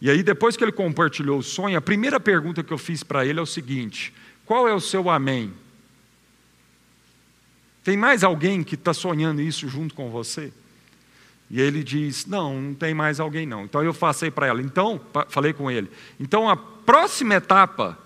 E 0.01 0.11
aí, 0.11 0.23
depois 0.23 0.57
que 0.57 0.65
ele 0.65 0.73
compartilhou 0.73 1.39
o 1.39 1.43
sonho, 1.43 1.77
a 1.77 1.81
primeira 1.81 2.19
pergunta 2.19 2.63
que 2.63 2.73
eu 2.73 2.79
fiz 2.79 3.03
para 3.03 3.27
ele 3.27 3.39
é 3.39 3.43
o 3.43 3.47
seguinte: 3.47 4.13
qual 4.47 4.67
é 4.67 4.75
o 4.75 4.81
seu 4.81 5.11
amém? 5.11 5.53
Tem 7.85 7.97
mais 7.97 8.25
alguém 8.25 8.63
que 8.63 8.75
está 8.75 8.95
sonhando 8.95 9.41
isso 9.41 9.69
junto 9.69 9.95
com 9.95 10.11
você? 10.11 10.53
E 11.51 11.61
ele 11.61 11.83
diz: 11.83 12.27
Não, 12.27 12.61
não 12.61 12.75
tem 12.75 12.95
mais 12.95 13.21
alguém 13.21 13.45
não. 13.47 13.65
Então 13.65 13.83
eu 13.83 13.93
passei 13.93 14.31
para 14.31 14.47
ela. 14.47 14.63
Então, 14.63 15.01
falei 15.29 15.53
com 15.53 15.71
ele. 15.71 15.91
Então 16.19 16.49
a 16.49 16.57
próxima 16.57 17.35
etapa 17.35 17.99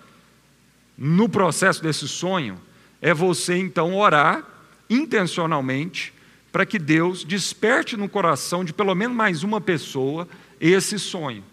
no 0.97 1.29
processo 1.29 1.81
desse 1.81 2.07
sonho 2.07 2.59
é 3.01 3.13
você 3.13 3.57
então 3.57 3.95
orar 3.95 4.43
intencionalmente 4.89 6.13
para 6.51 6.65
que 6.65 6.79
Deus 6.79 7.23
desperte 7.23 7.97
no 7.97 8.07
coração 8.07 8.63
de 8.63 8.71
pelo 8.73 8.95
menos 8.95 9.15
mais 9.15 9.43
uma 9.43 9.59
pessoa 9.59 10.27
esse 10.59 10.97
sonho. 10.97 11.43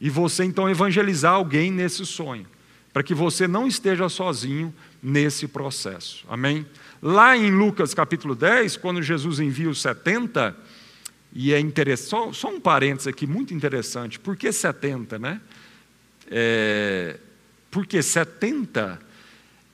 E 0.00 0.08
você 0.08 0.44
então 0.44 0.68
evangelizar 0.68 1.32
alguém 1.32 1.70
nesse 1.70 2.06
sonho, 2.06 2.46
para 2.92 3.02
que 3.02 3.14
você 3.14 3.48
não 3.48 3.66
esteja 3.66 4.08
sozinho 4.08 4.74
nesse 5.02 5.48
processo. 5.48 6.24
Amém? 6.28 6.66
Lá 7.02 7.36
em 7.36 7.50
Lucas 7.50 7.94
capítulo 7.94 8.34
10, 8.34 8.76
quando 8.76 9.02
Jesus 9.02 9.40
envia 9.40 9.68
os 9.68 9.80
70, 9.80 10.56
e 11.32 11.52
é 11.52 11.60
interessante, 11.60 12.08
só, 12.08 12.32
só 12.32 12.48
um 12.48 12.60
parênteses 12.60 13.06
aqui 13.06 13.26
muito 13.26 13.52
interessante, 13.52 14.18
por 14.18 14.36
que 14.36 14.50
70, 14.50 15.18
né? 15.18 15.40
É, 16.30 17.18
porque 17.70 18.02
70 18.02 18.98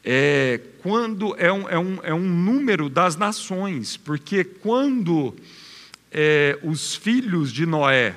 é 0.05 0.61
quando 0.83 1.35
é 1.39 1.51
um, 1.51 1.69
é, 1.69 1.79
um, 1.79 1.99
é 2.03 2.15
um 2.15 2.29
número 2.29 2.89
das 2.89 3.17
nações, 3.17 3.97
porque 3.97 4.45
quando 4.45 5.35
é, 6.13 6.59
os 6.63 6.95
filhos 6.95 7.53
de 7.53 7.65
Noé 7.65 8.17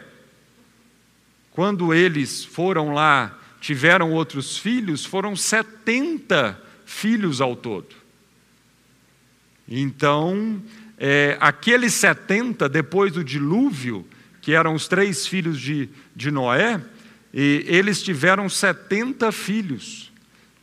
quando 1.57 1.91
eles 1.91 2.45
foram 2.45 2.93
lá, 2.93 3.35
tiveram 3.59 4.11
outros 4.11 4.59
filhos, 4.59 5.03
foram 5.03 5.35
70 5.35 6.55
filhos 6.85 7.41
ao 7.41 7.55
todo. 7.55 7.95
Então, 9.67 10.61
é, 10.99 11.35
aqueles 11.41 11.95
70, 11.95 12.69
depois 12.69 13.11
do 13.11 13.23
dilúvio, 13.23 14.05
que 14.39 14.53
eram 14.53 14.75
os 14.75 14.87
três 14.87 15.25
filhos 15.25 15.59
de, 15.59 15.89
de 16.15 16.29
Noé, 16.29 16.79
eles 17.33 18.03
tiveram 18.03 18.47
70 18.47 19.31
filhos. 19.31 20.13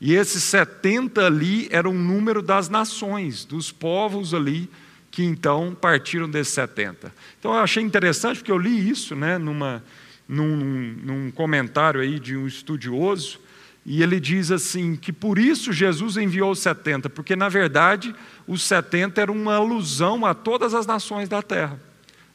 E 0.01 0.15
esses 0.15 0.45
70 0.45 1.27
ali 1.27 1.67
eram 1.73 1.91
o 1.91 1.99
número 1.99 2.41
das 2.41 2.69
nações, 2.69 3.45
dos 3.45 3.73
povos 3.73 4.33
ali, 4.33 4.71
que 5.11 5.25
então 5.25 5.75
partiram 5.75 6.31
desses 6.31 6.55
70. 6.55 7.13
Então 7.41 7.53
eu 7.53 7.59
achei 7.59 7.83
interessante, 7.83 8.37
porque 8.37 8.53
eu 8.53 8.59
li 8.59 8.89
isso 8.89 9.17
né, 9.17 9.39
numa, 9.39 9.83
num, 10.29 10.57
num 11.03 11.31
comentário 11.31 12.01
aí 12.01 12.19
de 12.19 12.37
um 12.37 12.47
estudioso, 12.47 13.39
e 13.85 14.03
ele 14.03 14.19
diz 14.19 14.51
assim: 14.51 14.97
que 14.97 15.13
por 15.13 15.39
isso 15.39 15.73
Jesus 15.73 16.17
enviou 16.17 16.51
os 16.51 16.61
70, 16.61 17.11
porque 17.11 17.37
na 17.37 17.49
verdade 17.49 18.15
os 18.47 18.63
70 18.63 19.21
eram 19.21 19.35
uma 19.35 19.57
alusão 19.57 20.25
a 20.25 20.35
todas 20.35 20.75
as 20.75 20.87
nações 20.87 21.29
da 21.29 21.43
terra. 21.43 21.79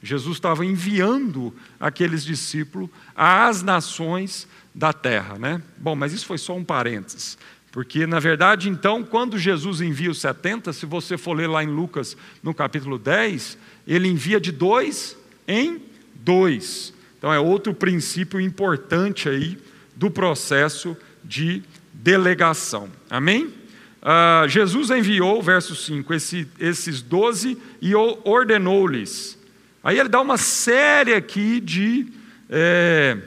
Jesus 0.02 0.38
estava 0.38 0.66
enviando 0.66 1.54
aqueles 1.80 2.24
discípulos 2.24 2.90
às 3.16 3.62
nações 3.62 4.48
da 4.74 4.94
terra, 4.94 5.38
né? 5.38 5.62
Bom, 5.78 5.96
mas 5.96 6.14
isso 6.14 6.26
foi 6.26 6.38
só 6.38 6.56
um 6.56 6.64
parênteses. 6.64 7.38
Porque, 7.72 8.08
na 8.08 8.20
verdade, 8.20 8.70
então, 8.70 9.04
quando 9.04 9.38
Jesus 9.38 9.82
envia 9.82 10.10
os 10.10 10.20
70, 10.20 10.74
se 10.74 10.86
você 10.86 11.18
for 11.18 11.34
ler 11.34 11.48
lá 11.48 11.64
em 11.64 11.68
Lucas, 11.68 12.18
no 12.42 12.54
capítulo 12.54 12.98
10, 12.98 13.58
ele 13.86 14.08
envia 14.08 14.40
de 14.40 14.52
dois 14.52 15.18
em 15.48 15.82
dois. 16.16 16.94
Então, 17.20 17.32
é 17.32 17.40
outro 17.40 17.74
princípio 17.74 18.40
importante 18.40 19.30
aí 19.30 19.60
do 19.94 20.10
processo 20.10 20.98
de 21.24 21.62
delegação. 21.94 22.90
Amém? 23.10 23.54
Uh, 24.02 24.48
Jesus 24.48 24.90
enviou, 24.90 25.44
verso 25.44 25.76
5, 25.76 26.14
esse, 26.14 26.48
esses 26.58 27.02
doze 27.02 27.58
e 27.82 27.94
ordenou-lhes. 27.94 29.38
Aí 29.84 30.00
ele 30.00 30.08
dá 30.08 30.22
uma 30.22 30.38
série 30.38 31.14
aqui 31.14 31.60
de, 31.60 32.08
é, 32.50 33.18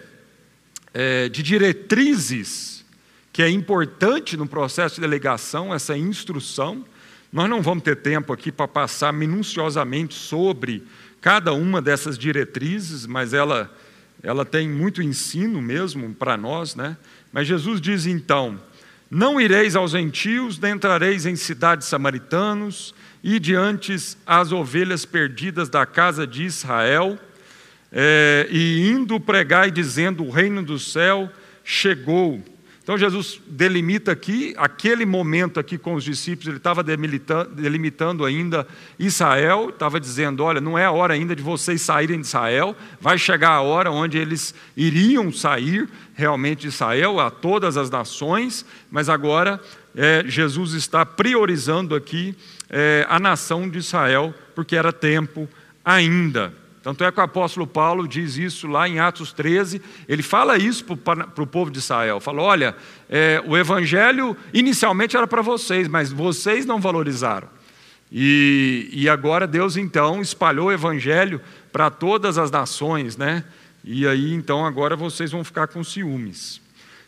é, 0.94 1.28
de 1.28 1.42
diretrizes 1.42 2.82
que 3.30 3.42
é 3.42 3.48
importante 3.48 4.36
no 4.36 4.46
processo 4.46 4.96
de 4.96 5.00
delegação, 5.02 5.74
essa 5.74 5.96
instrução. 5.96 6.84
Nós 7.32 7.48
não 7.48 7.62
vamos 7.62 7.84
ter 7.84 7.96
tempo 7.96 8.32
aqui 8.32 8.52
para 8.52 8.68
passar 8.68 9.12
minuciosamente 9.12 10.14
sobre 10.14 10.82
cada 11.22 11.54
uma 11.54 11.80
dessas 11.80 12.18
diretrizes, 12.18 13.06
mas 13.06 13.32
ela, 13.32 13.72
ela 14.22 14.44
tem 14.44 14.68
muito 14.68 15.00
ensino 15.00 15.62
mesmo 15.62 16.12
para 16.12 16.36
nós, 16.36 16.74
né? 16.74 16.96
Mas 17.32 17.46
Jesus 17.46 17.80
diz 17.80 18.04
então: 18.06 18.60
Não 19.08 19.40
ireis 19.40 19.76
aos 19.76 19.92
gentios, 19.92 20.58
nem 20.58 20.72
entrareis 20.72 21.24
em 21.24 21.36
cidades 21.36 21.86
samaritanos, 21.86 22.92
e 23.22 23.38
diante 23.38 23.94
as 24.26 24.50
ovelhas 24.50 25.04
perdidas 25.04 25.68
da 25.68 25.86
casa 25.86 26.26
de 26.26 26.42
Israel, 26.42 27.16
é, 27.92 28.48
e 28.50 28.88
indo 28.88 29.20
pregar 29.20 29.68
e 29.68 29.70
dizendo: 29.70 30.24
O 30.24 30.30
reino 30.30 30.62
do 30.62 30.78
céu 30.78 31.30
chegou. 31.64 32.42
Então 32.82 32.98
Jesus 32.98 33.40
delimita 33.46 34.10
aqui, 34.10 34.54
aquele 34.56 35.06
momento 35.06 35.60
aqui 35.60 35.78
com 35.78 35.94
os 35.94 36.02
discípulos, 36.02 36.48
ele 36.48 36.56
estava 36.56 36.82
delimitando 36.82 38.24
ainda 38.24 38.66
Israel, 38.98 39.70
estava 39.70 40.00
dizendo: 40.00 40.42
olha, 40.42 40.60
não 40.60 40.76
é 40.76 40.84
a 40.84 40.90
hora 40.90 41.14
ainda 41.14 41.36
de 41.36 41.42
vocês 41.42 41.80
saírem 41.80 42.20
de 42.20 42.26
Israel, 42.26 42.74
vai 43.00 43.16
chegar 43.18 43.50
a 43.50 43.60
hora 43.60 43.90
onde 43.92 44.18
eles 44.18 44.52
iriam 44.76 45.32
sair 45.32 45.88
realmente 46.14 46.62
de 46.62 46.68
Israel, 46.68 47.20
a 47.20 47.30
todas 47.30 47.76
as 47.76 47.88
nações, 47.88 48.66
mas 48.90 49.08
agora 49.08 49.60
é, 49.94 50.24
Jesus 50.26 50.72
está 50.72 51.06
priorizando 51.06 51.94
aqui 51.94 52.34
é, 52.68 53.06
a 53.08 53.20
nação 53.20 53.68
de 53.68 53.78
Israel, 53.78 54.34
porque 54.56 54.74
era 54.74 54.92
tempo 54.92 55.48
ainda. 55.84 56.61
Tanto 56.82 57.04
é 57.04 57.12
que 57.12 57.20
o 57.20 57.22
apóstolo 57.22 57.66
Paulo 57.66 58.08
diz 58.08 58.36
isso 58.36 58.66
lá 58.66 58.88
em 58.88 58.98
Atos 58.98 59.32
13, 59.32 59.80
ele 60.08 60.22
fala 60.22 60.58
isso 60.58 60.84
para 60.96 61.42
o 61.42 61.46
povo 61.46 61.70
de 61.70 61.78
Israel: 61.78 62.18
fala, 62.18 62.42
olha, 62.42 62.76
é, 63.08 63.42
o 63.46 63.56
evangelho 63.56 64.36
inicialmente 64.52 65.16
era 65.16 65.26
para 65.26 65.42
vocês, 65.42 65.86
mas 65.86 66.10
vocês 66.10 66.66
não 66.66 66.80
valorizaram. 66.80 67.48
E, 68.10 68.90
e 68.92 69.08
agora 69.08 69.46
Deus 69.46 69.76
então 69.76 70.20
espalhou 70.20 70.66
o 70.66 70.72
evangelho 70.72 71.40
para 71.70 71.88
todas 71.88 72.36
as 72.36 72.50
nações, 72.50 73.16
né? 73.16 73.44
E 73.84 74.06
aí 74.06 74.34
então 74.34 74.66
agora 74.66 74.96
vocês 74.96 75.30
vão 75.30 75.44
ficar 75.44 75.68
com 75.68 75.84
ciúmes. 75.84 76.60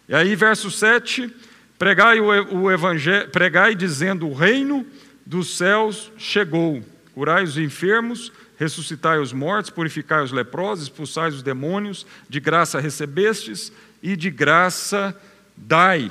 E 0.08 0.14
aí, 0.14 0.36
verso 0.36 0.70
7: 0.70 1.34
pregai 1.78 2.20
o, 2.20 2.26
o 2.58 2.70
evangelho, 2.70 3.28
pregai 3.30 3.74
dizendo: 3.74 4.28
o 4.28 4.34
reino 4.34 4.86
dos 5.26 5.56
céus 5.56 6.12
chegou, 6.16 6.82
curai 7.12 7.42
os 7.42 7.58
enfermos 7.58 8.32
ressuscitai 8.57 9.18
os 9.18 9.32
mortos, 9.32 9.70
purificai 9.70 10.22
os 10.22 10.32
leprosos, 10.32 10.84
expulsai 10.84 11.28
os 11.28 11.42
demônios, 11.42 12.07
de 12.28 12.40
graça 12.40 12.80
recebestes 12.80 13.72
e 14.02 14.16
de 14.16 14.30
graça 14.30 15.18
dai. 15.57 16.11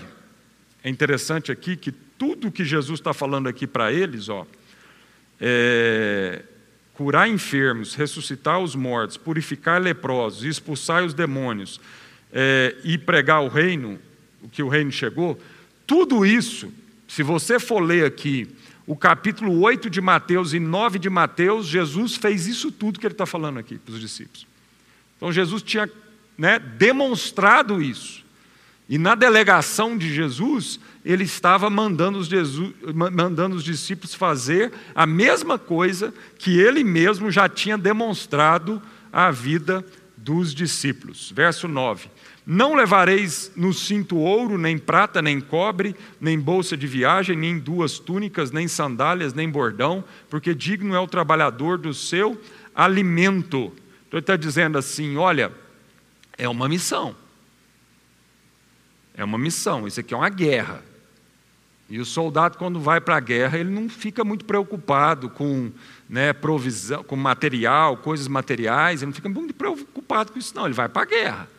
É 0.83 0.89
interessante 0.89 1.51
aqui 1.51 1.75
que 1.75 1.91
tudo 1.91 2.51
que 2.51 2.65
Jesus 2.65 2.99
está 2.99 3.13
falando 3.13 3.47
aqui 3.47 3.65
para 3.65 3.91
eles, 3.91 4.29
ó, 4.29 4.45
é, 5.39 6.41
curar 6.93 7.27
enfermos, 7.27 7.95
ressuscitar 7.95 8.59
os 8.59 8.75
mortos, 8.75 9.17
purificar 9.17 9.81
leprosos, 9.81 10.43
expulsar 10.43 11.03
os 11.03 11.13
demônios 11.13 11.79
é, 12.31 12.75
e 12.83 12.97
pregar 12.97 13.41
o 13.41 13.47
reino, 13.47 13.99
o 14.41 14.49
que 14.49 14.61
o 14.61 14.67
reino 14.67 14.91
chegou, 14.91 15.39
tudo 15.87 16.25
isso, 16.25 16.71
se 17.07 17.23
você 17.23 17.59
for 17.59 17.79
ler 17.79 18.05
aqui 18.05 18.47
o 18.85 18.95
capítulo 18.95 19.61
8 19.61 19.89
de 19.89 20.01
Mateus 20.01 20.53
e 20.53 20.59
9 20.59 20.99
de 20.99 21.09
Mateus, 21.09 21.67
Jesus 21.67 22.15
fez 22.15 22.47
isso 22.47 22.71
tudo 22.71 22.99
que 22.99 23.05
ele 23.05 23.13
está 23.13 23.25
falando 23.25 23.59
aqui 23.59 23.77
para 23.77 23.93
os 23.93 23.99
discípulos. 23.99 24.45
Então 25.17 25.31
Jesus 25.31 25.61
tinha 25.61 25.89
né, 26.37 26.59
demonstrado 26.59 27.81
isso. 27.81 28.23
E 28.89 28.97
na 28.97 29.15
delegação 29.15 29.97
de 29.97 30.13
Jesus, 30.13 30.79
ele 31.05 31.23
estava 31.23 31.69
mandando 31.69 32.19
os, 32.19 32.27
Jesus, 32.27 32.73
mandando 32.93 33.55
os 33.55 33.63
discípulos 33.63 34.13
fazer 34.13 34.73
a 34.93 35.05
mesma 35.05 35.57
coisa 35.57 36.13
que 36.37 36.59
ele 36.59 36.83
mesmo 36.83 37.31
já 37.31 37.47
tinha 37.47 37.77
demonstrado 37.77 38.81
à 39.11 39.31
vida 39.31 39.85
dos 40.17 40.53
discípulos. 40.53 41.31
Verso 41.33 41.67
9: 41.67 42.09
não 42.45 42.75
levareis 42.75 43.51
no 43.55 43.73
cinto 43.73 44.17
ouro, 44.17 44.57
nem 44.57 44.77
prata, 44.77 45.21
nem 45.21 45.39
cobre, 45.39 45.95
nem 46.19 46.37
bolsa 46.37 46.75
de 46.75 46.85
viagem, 46.85 47.37
nem 47.37 47.57
duas 47.57 47.99
túnicas, 47.99 48.51
nem 48.51 48.67
sandálias, 48.67 49.33
nem 49.33 49.49
bordão, 49.49 50.03
porque 50.29 50.53
digno 50.53 50.93
é 50.93 50.99
o 50.99 51.07
trabalhador 51.07 51.77
do 51.77 51.93
seu 51.93 52.39
alimento. 52.75 53.71
Então 54.07 54.17
ele 54.17 54.19
está 54.19 54.35
dizendo 54.35 54.77
assim: 54.77 55.15
olha, 55.15 55.51
é 56.37 56.47
uma 56.49 56.67
missão. 56.67 57.15
É 59.15 59.23
uma 59.23 59.37
missão, 59.37 59.87
isso 59.87 59.99
aqui 59.99 60.13
é 60.13 60.17
uma 60.17 60.29
guerra. 60.29 60.83
E 61.89 61.99
o 61.99 62.05
soldado, 62.05 62.57
quando 62.57 62.79
vai 62.79 62.99
para 62.99 63.17
a 63.17 63.19
guerra, 63.19 63.59
ele 63.59 63.69
não 63.69 63.87
fica 63.87 64.23
muito 64.23 64.43
preocupado 64.45 65.29
com 65.29 65.71
né, 66.09 66.33
provisão, 66.33 67.03
com 67.03 67.15
material, 67.15 67.97
coisas 67.97 68.27
materiais, 68.27 69.01
ele 69.01 69.09
não 69.09 69.13
fica 69.13 69.29
muito 69.29 69.53
preocupado 69.53 70.31
com 70.31 70.39
isso, 70.39 70.55
não. 70.55 70.65
Ele 70.65 70.73
vai 70.73 70.89
para 70.89 71.03
a 71.03 71.05
guerra. 71.05 71.52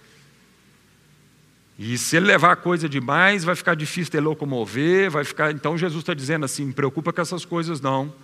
E 1.79 1.99
se 1.99 2.17
ele 2.17 2.27
levar 2.27 2.57
coisa 2.57 2.89
demais, 2.89 3.43
vai 3.43 3.57
ficar 3.57 3.75
difícil 3.75 4.13
de 4.13 4.21
locomover, 4.21 5.11
vai 5.11 5.25
ficar. 5.25 5.51
Então 5.51 5.77
Jesus 5.77 6.03
está 6.03 6.15
dizendo 6.15 6.45
assim: 6.45 6.71
preocupa 6.71 7.13
com 7.13 7.21
essas 7.21 7.45
coisas 7.45 7.81
não, 7.81 8.15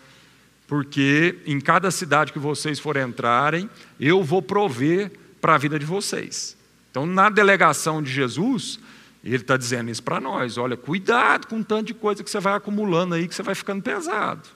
porque 0.68 1.38
em 1.44 1.60
cada 1.60 1.90
cidade 1.90 2.32
que 2.32 2.38
vocês 2.38 2.78
forem 2.78 3.02
entrarem, 3.02 3.68
eu 3.98 4.22
vou 4.22 4.40
prover 4.40 5.10
para 5.40 5.54
a 5.54 5.58
vida 5.58 5.78
de 5.78 5.86
vocês. 5.86 6.56
Então, 6.90 7.06
na 7.06 7.28
delegação 7.28 8.02
de 8.02 8.10
Jesus, 8.10 8.78
ele 9.24 9.36
está 9.36 9.56
dizendo 9.56 9.90
isso 9.90 10.02
para 10.02 10.20
nós: 10.20 10.56
olha, 10.56 10.76
cuidado 10.76 11.46
com 11.48 11.62
tanto 11.62 11.88
de 11.88 11.94
coisa 11.94 12.22
que 12.22 12.30
você 12.30 12.38
vai 12.38 12.54
acumulando 12.54 13.14
aí, 13.14 13.26
que 13.26 13.34
você 13.34 13.42
vai 13.42 13.54
ficando 13.54 13.82
pesado. 13.82 14.48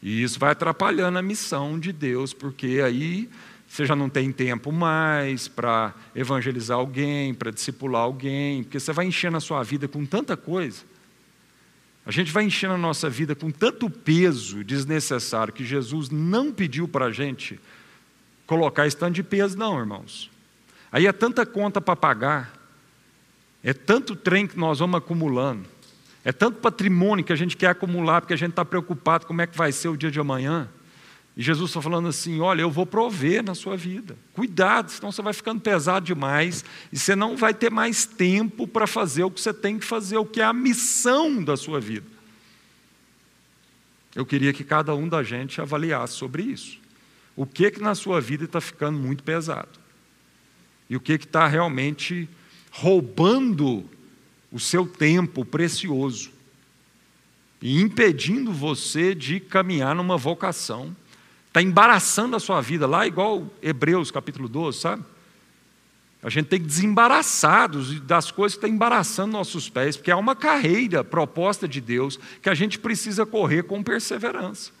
E 0.00 0.22
isso 0.22 0.38
vai 0.38 0.52
atrapalhando 0.52 1.18
a 1.18 1.22
missão 1.22 1.78
de 1.78 1.90
Deus, 1.90 2.34
porque 2.34 2.80
aí 2.84 3.28
você 3.74 3.86
já 3.86 3.96
não 3.96 4.08
tem 4.08 4.30
tempo 4.30 4.70
mais 4.70 5.48
para 5.48 5.92
evangelizar 6.14 6.78
alguém, 6.78 7.34
para 7.34 7.50
discipular 7.50 8.02
alguém, 8.02 8.62
porque 8.62 8.78
você 8.78 8.92
vai 8.92 9.04
enchendo 9.04 9.36
a 9.36 9.40
sua 9.40 9.64
vida 9.64 9.88
com 9.88 10.06
tanta 10.06 10.36
coisa. 10.36 10.84
A 12.06 12.12
gente 12.12 12.30
vai 12.30 12.44
enchendo 12.44 12.74
a 12.74 12.78
nossa 12.78 13.10
vida 13.10 13.34
com 13.34 13.50
tanto 13.50 13.90
peso 13.90 14.62
desnecessário 14.62 15.52
que 15.52 15.64
Jesus 15.64 16.08
não 16.08 16.52
pediu 16.52 16.86
para 16.86 17.06
a 17.06 17.10
gente 17.10 17.58
colocar 18.46 18.86
esse 18.86 18.96
tanto 18.96 19.14
de 19.14 19.24
peso, 19.24 19.58
não, 19.58 19.76
irmãos. 19.76 20.30
Aí 20.92 21.08
é 21.08 21.12
tanta 21.12 21.44
conta 21.44 21.80
para 21.80 21.96
pagar, 21.96 22.54
é 23.60 23.72
tanto 23.72 24.14
trem 24.14 24.46
que 24.46 24.56
nós 24.56 24.78
vamos 24.78 24.98
acumulando, 24.98 25.64
é 26.24 26.30
tanto 26.30 26.60
patrimônio 26.60 27.24
que 27.24 27.32
a 27.32 27.36
gente 27.36 27.56
quer 27.56 27.70
acumular 27.70 28.20
porque 28.20 28.34
a 28.34 28.38
gente 28.38 28.50
está 28.50 28.64
preocupado 28.64 29.26
como 29.26 29.42
é 29.42 29.48
que 29.48 29.58
vai 29.58 29.72
ser 29.72 29.88
o 29.88 29.96
dia 29.96 30.12
de 30.12 30.20
amanhã. 30.20 30.68
E 31.36 31.42
Jesus 31.42 31.70
está 31.70 31.82
falando 31.82 32.08
assim: 32.08 32.40
olha, 32.40 32.62
eu 32.62 32.70
vou 32.70 32.86
prover 32.86 33.42
na 33.42 33.54
sua 33.54 33.76
vida. 33.76 34.16
Cuidado, 34.32 34.90
senão 34.90 35.10
você 35.10 35.22
vai 35.22 35.32
ficando 35.32 35.60
pesado 35.60 36.06
demais 36.06 36.64
e 36.92 36.98
você 36.98 37.16
não 37.16 37.36
vai 37.36 37.52
ter 37.52 37.70
mais 37.70 38.06
tempo 38.06 38.66
para 38.66 38.86
fazer 38.86 39.24
o 39.24 39.30
que 39.30 39.40
você 39.40 39.52
tem 39.52 39.78
que 39.78 39.84
fazer, 39.84 40.16
o 40.16 40.26
que 40.26 40.40
é 40.40 40.44
a 40.44 40.52
missão 40.52 41.42
da 41.42 41.56
sua 41.56 41.80
vida. 41.80 42.06
Eu 44.14 44.24
queria 44.24 44.52
que 44.52 44.62
cada 44.62 44.94
um 44.94 45.08
da 45.08 45.24
gente 45.24 45.60
avaliasse 45.60 46.14
sobre 46.14 46.44
isso. 46.44 46.78
O 47.34 47.44
que 47.44 47.68
que 47.70 47.80
na 47.80 47.96
sua 47.96 48.20
vida 48.20 48.44
está 48.44 48.60
ficando 48.60 48.96
muito 48.96 49.24
pesado? 49.24 49.80
E 50.88 50.94
o 50.94 51.00
que 51.00 51.18
que 51.18 51.24
está 51.24 51.48
realmente 51.48 52.28
roubando 52.70 53.88
o 54.52 54.60
seu 54.60 54.86
tempo 54.86 55.44
precioso 55.44 56.30
e 57.60 57.80
impedindo 57.80 58.52
você 58.52 59.16
de 59.16 59.40
caminhar 59.40 59.96
numa 59.96 60.16
vocação? 60.16 60.94
Está 61.54 61.62
embaraçando 61.62 62.34
a 62.34 62.40
sua 62.40 62.60
vida 62.60 62.84
lá, 62.84 63.06
igual 63.06 63.48
Hebreus 63.62 64.10
capítulo 64.10 64.48
12, 64.48 64.80
sabe? 64.80 65.04
A 66.20 66.28
gente 66.28 66.46
tem 66.46 66.58
que 66.58 66.66
desembaraçar 66.66 67.70
das 68.02 68.32
coisas 68.32 68.58
que 68.58 68.66
estão 68.66 68.74
embaraçando 68.74 69.30
nossos 69.30 69.70
pés, 69.70 69.96
porque 69.96 70.10
há 70.10 70.16
uma 70.16 70.34
carreira 70.34 71.04
proposta 71.04 71.68
de 71.68 71.80
Deus 71.80 72.18
que 72.42 72.50
a 72.50 72.54
gente 72.54 72.76
precisa 72.76 73.24
correr 73.24 73.62
com 73.62 73.84
perseverança. 73.84 74.72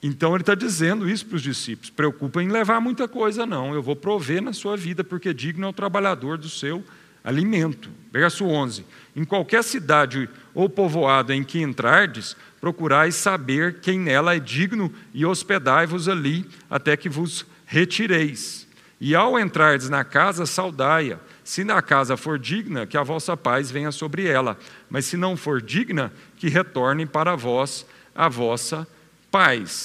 Então 0.00 0.36
ele 0.36 0.42
está 0.42 0.54
dizendo 0.54 1.10
isso 1.10 1.26
para 1.26 1.34
os 1.34 1.42
discípulos: 1.42 1.90
preocupa 1.90 2.40
em 2.40 2.50
levar 2.50 2.80
muita 2.80 3.08
coisa, 3.08 3.44
não. 3.44 3.74
Eu 3.74 3.82
vou 3.82 3.96
prover 3.96 4.40
na 4.40 4.52
sua 4.52 4.76
vida, 4.76 5.02
porque 5.02 5.34
digno 5.34 5.66
é 5.66 5.70
o 5.70 5.72
trabalhador 5.72 6.38
do 6.38 6.48
seu 6.48 6.84
alimento. 7.22 7.90
Verso 8.12 8.44
11: 8.44 8.84
Em 9.14 9.24
qualquer 9.24 9.62
cidade 9.62 10.28
ou 10.54 10.68
povoado 10.68 11.32
em 11.32 11.44
que 11.44 11.60
entrardes, 11.60 12.36
procurai 12.60 13.12
saber 13.12 13.80
quem 13.80 13.98
nela 13.98 14.34
é 14.34 14.40
digno 14.40 14.92
e 15.14 15.24
hospedai-vos 15.24 16.08
ali 16.08 16.46
até 16.68 16.96
que 16.96 17.08
vos 17.08 17.46
retireis. 17.64 18.66
E 19.00 19.14
ao 19.14 19.38
entrardes 19.38 19.88
na 19.88 20.04
casa, 20.04 20.44
saudai-a. 20.44 21.18
Se 21.42 21.64
na 21.64 21.80
casa 21.80 22.16
for 22.16 22.38
digna, 22.38 22.86
que 22.86 22.98
a 22.98 23.02
vossa 23.02 23.36
paz 23.36 23.70
venha 23.70 23.90
sobre 23.90 24.26
ela. 24.26 24.58
Mas 24.90 25.06
se 25.06 25.16
não 25.16 25.36
for 25.36 25.62
digna, 25.62 26.12
que 26.36 26.48
retorne 26.48 27.06
para 27.06 27.34
vós 27.34 27.86
a 28.14 28.28
vossa 28.28 28.78
paz. 28.78 28.99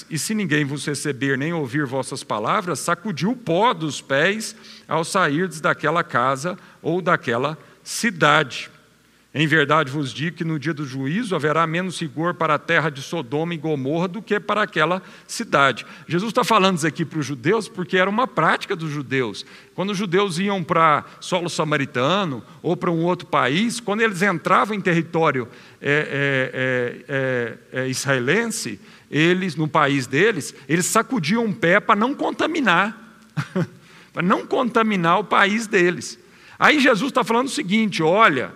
E 0.10 0.18
se 0.18 0.34
ninguém 0.34 0.66
vos 0.66 0.86
receber 0.86 1.38
nem 1.38 1.54
ouvir 1.54 1.86
vossas 1.86 2.24
palavras, 2.24 2.80
sacudiu 2.80 3.32
o 3.32 3.36
pó 3.36 3.74
dos 3.74 4.02
pés 4.02 4.56
ao 4.88 5.04
sairdes 5.04 5.62
daquela 5.62 6.04
casa 6.04 6.58
ou 6.82 7.02
daquela 7.02 7.58
cidade. 7.84 8.72
Em 9.38 9.46
verdade 9.48 9.92
vos 9.92 10.14
digo 10.14 10.38
que 10.38 10.46
no 10.46 10.58
dia 10.58 10.74
do 10.74 10.86
juízo 10.86 11.36
haverá 11.36 11.68
menos 11.68 12.00
rigor 12.00 12.36
para 12.36 12.54
a 12.54 12.58
terra 12.58 12.90
de 12.90 13.02
Sodoma 13.02 13.54
e 13.54 13.58
Gomorra 13.58 14.08
do 14.08 14.22
que 14.22 14.40
para 14.40 14.62
aquela 14.62 15.04
cidade. 15.28 15.86
Jesus 16.08 16.32
está 16.32 16.42
falando 16.42 16.78
isso 16.78 16.88
aqui 16.88 17.04
para 17.04 17.20
os 17.20 17.26
judeus 17.26 17.68
porque 17.68 17.98
era 17.98 18.10
uma 18.10 18.28
prática 18.28 18.78
dos 18.78 18.90
judeus. 18.90 19.46
Quando 19.76 19.90
os 19.90 19.98
judeus 19.98 20.40
iam 20.40 20.64
para 20.64 21.04
solo 21.20 21.50
samaritano 21.50 22.42
ou 22.64 22.78
para 22.78 22.90
um 22.90 23.04
outro 23.04 23.28
país, 23.28 23.82
quando 23.82 24.00
eles 24.00 24.22
entravam 24.22 24.74
em 24.74 24.80
território 24.80 25.50
é, 25.82 27.04
é, 27.10 27.74
é, 27.74 27.82
é 27.84 27.90
israelense, 27.90 28.80
eles, 29.18 29.56
no 29.56 29.68
país 29.68 30.08
deles, 30.08 30.54
eles 30.68 30.86
sacudiam 30.86 31.46
o 31.46 31.54
pé 31.54 31.80
para 31.80 31.96
não 31.96 32.14
contaminar, 32.14 33.18
para 34.12 34.22
não 34.24 34.46
contaminar 34.46 35.20
o 35.20 35.24
país 35.24 35.68
deles. 35.68 36.20
Aí 36.58 36.80
Jesus 36.80 37.12
está 37.12 37.24
falando 37.24 37.48
o 37.48 37.52
seguinte: 37.52 38.02
olha 38.04 38.54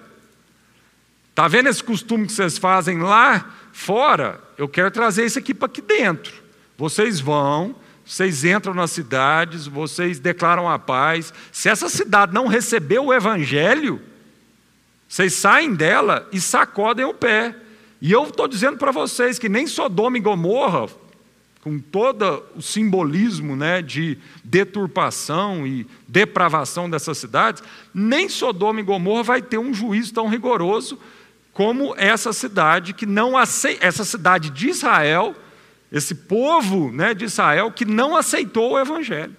Está 1.40 1.48
vendo 1.48 1.70
esse 1.70 1.82
costume 1.82 2.26
que 2.26 2.34
vocês 2.34 2.58
fazem 2.58 3.00
lá 3.00 3.50
fora? 3.72 4.42
Eu 4.58 4.68
quero 4.68 4.92
trazer 4.92 5.26
isso 5.26 5.40
aqui 5.40 5.54
para 5.54 5.68
aqui 5.68 5.82
dentro. 5.82 6.34
Vocês 6.78 7.22
vão, 7.22 7.74
vocês 8.06 8.44
entram 8.44 8.74
nas 8.74 8.92
cidades, 8.92 9.66
vocês 9.66 10.20
declaram 10.20 10.68
a 10.68 10.78
paz. 10.78 11.34
Se 11.50 11.70
essa 11.70 11.88
cidade 11.88 12.34
não 12.34 12.48
recebeu 12.48 13.06
o 13.06 13.14
evangelho, 13.14 14.02
vocês 15.08 15.32
saem 15.32 15.74
dela 15.74 16.28
e 16.34 16.42
sacodem 16.42 17.06
o 17.06 17.14
pé. 17.14 17.56
E 18.02 18.12
eu 18.12 18.24
estou 18.24 18.48
dizendo 18.48 18.78
para 18.78 18.92
vocês 18.92 19.38
que 19.38 19.50
nem 19.50 19.68
Sodoma 19.68 20.18
e 20.18 20.22
Gomorra, 20.22 20.88
com 21.62 21.78
todo 21.78 22.44
o 22.56 22.62
simbolismo 22.62 23.56
né, 23.56 23.82
de 23.82 24.18
deturpação 24.44 25.68
e 25.68 25.86
depravação 26.08 26.90
dessas 26.90 27.18
cidades, 27.18 27.62
nem 27.94 28.30
Sodoma 28.30 28.80
e 28.80 28.84
Gomorra 28.84 29.24
vai 29.24 29.42
ter 29.42 29.58
um 29.58 29.74
juízo 29.74 30.14
tão 30.14 30.30
rigoroso 30.30 30.98
como 31.52 31.94
essa 31.98 32.32
cidade 32.32 32.94
que 32.94 33.06
não 33.06 33.38
aceita, 33.38 33.86
essa 33.86 34.06
cidade 34.06 34.50
de 34.50 34.70
Israel, 34.70 35.36
esse 35.92 36.16
povo 36.16 36.90
né, 36.92 37.14
de 37.14 37.26
Israel 37.26 37.70
que 37.72 37.84
não 37.84 38.16
aceitou 38.16 38.72
o 38.72 38.80
Evangelho, 38.80 39.36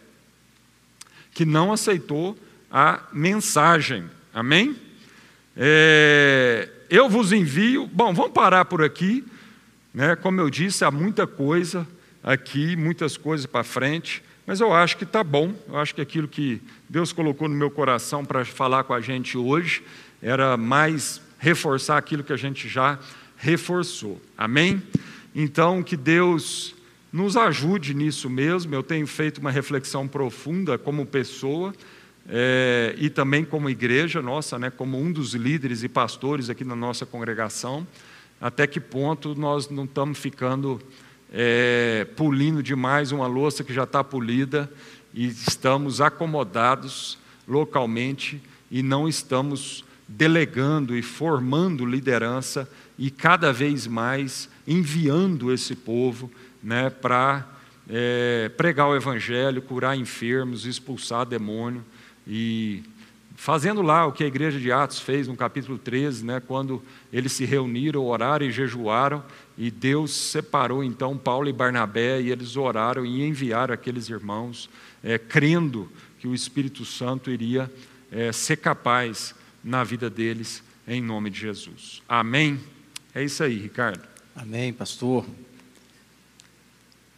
que 1.32 1.46
não 1.46 1.72
aceitou 1.72 2.36
a 2.70 3.00
mensagem. 3.10 4.10
Amém? 4.34 4.76
É, 5.56 6.68
eu 6.90 7.08
vos 7.08 7.32
envio. 7.32 7.86
Bom, 7.86 8.12
vamos 8.12 8.32
parar 8.32 8.64
por 8.64 8.82
aqui. 8.82 9.24
Né? 9.94 10.16
Como 10.16 10.40
eu 10.40 10.50
disse, 10.50 10.84
há 10.84 10.90
muita 10.90 11.26
coisa 11.26 11.86
aqui, 12.22 12.74
muitas 12.74 13.16
coisas 13.16 13.46
para 13.46 13.62
frente, 13.62 14.22
mas 14.44 14.60
eu 14.60 14.74
acho 14.74 14.96
que 14.96 15.04
está 15.04 15.22
bom. 15.22 15.54
Eu 15.68 15.78
acho 15.78 15.94
que 15.94 16.00
aquilo 16.00 16.26
que 16.26 16.60
Deus 16.88 17.12
colocou 17.12 17.48
no 17.48 17.54
meu 17.54 17.70
coração 17.70 18.24
para 18.24 18.44
falar 18.44 18.82
com 18.84 18.92
a 18.92 19.00
gente 19.00 19.38
hoje 19.38 19.82
era 20.20 20.56
mais 20.56 21.22
reforçar 21.38 21.96
aquilo 21.96 22.24
que 22.24 22.32
a 22.32 22.36
gente 22.36 22.68
já 22.68 22.98
reforçou. 23.36 24.20
Amém? 24.36 24.82
Então, 25.34 25.82
que 25.84 25.96
Deus 25.96 26.74
nos 27.12 27.36
ajude 27.36 27.94
nisso 27.94 28.28
mesmo. 28.28 28.74
Eu 28.74 28.82
tenho 28.82 29.06
feito 29.06 29.38
uma 29.38 29.50
reflexão 29.50 30.08
profunda 30.08 30.76
como 30.76 31.06
pessoa 31.06 31.72
é, 32.28 32.94
e 32.98 33.10
também 33.10 33.44
como 33.44 33.68
igreja 33.68 34.22
nossa, 34.22 34.58
né, 34.58 34.70
como 34.70 34.98
um 34.98 35.10
dos 35.10 35.34
líderes 35.34 35.82
e 35.82 35.88
pastores 35.88 36.50
aqui 36.50 36.64
na 36.64 36.76
nossa 36.76 37.04
congregação. 37.04 37.86
Até 38.40 38.66
que 38.66 38.80
ponto 38.80 39.34
nós 39.34 39.68
não 39.68 39.84
estamos 39.84 40.18
ficando 40.18 40.80
é, 41.32 42.06
pulindo 42.16 42.62
demais 42.62 43.12
uma 43.12 43.26
louça 43.26 43.62
que 43.62 43.72
já 43.72 43.84
está 43.84 44.02
polida 44.02 44.70
e 45.12 45.26
estamos 45.26 46.00
acomodados 46.00 47.18
localmente 47.46 48.40
e 48.70 48.82
não 48.82 49.08
estamos 49.08 49.84
delegando 50.06 50.96
e 50.96 51.02
formando 51.02 51.84
liderança 51.84 52.68
e 52.98 53.10
cada 53.10 53.52
vez 53.52 53.86
mais 53.86 54.48
enviando 54.66 55.52
esse 55.52 55.74
povo 55.74 56.30
né, 56.62 56.90
para 56.90 57.46
é, 57.88 58.50
pregar 58.56 58.88
o 58.88 58.96
evangelho, 58.96 59.62
curar 59.62 59.96
enfermos, 59.96 60.64
expulsar 60.64 61.26
demônio 61.26 61.84
e 62.32 62.84
fazendo 63.34 63.82
lá 63.82 64.06
o 64.06 64.12
que 64.12 64.22
a 64.22 64.26
igreja 64.28 64.60
de 64.60 64.70
Atos 64.70 65.00
fez 65.00 65.26
no 65.26 65.34
capítulo 65.34 65.76
13, 65.76 66.24
né, 66.24 66.38
quando 66.38 66.80
eles 67.12 67.32
se 67.32 67.44
reuniram, 67.44 68.04
oraram 68.04 68.46
e 68.46 68.52
jejuaram, 68.52 69.24
e 69.58 69.68
Deus 69.68 70.12
separou 70.12 70.84
então 70.84 71.18
Paulo 71.18 71.48
e 71.48 71.52
Barnabé, 71.52 72.22
e 72.22 72.30
eles 72.30 72.56
oraram 72.56 73.04
e 73.04 73.26
enviaram 73.26 73.74
aqueles 73.74 74.08
irmãos, 74.08 74.70
é, 75.02 75.18
crendo 75.18 75.90
que 76.20 76.28
o 76.28 76.34
Espírito 76.34 76.84
Santo 76.84 77.32
iria 77.32 77.68
é, 78.12 78.30
ser 78.30 78.58
capaz 78.58 79.34
na 79.64 79.82
vida 79.82 80.08
deles, 80.08 80.62
em 80.86 81.02
nome 81.02 81.30
de 81.30 81.40
Jesus. 81.40 82.00
Amém? 82.08 82.60
É 83.12 83.24
isso 83.24 83.42
aí, 83.42 83.58
Ricardo. 83.58 84.06
Amém, 84.36 84.72
pastor. 84.72 85.26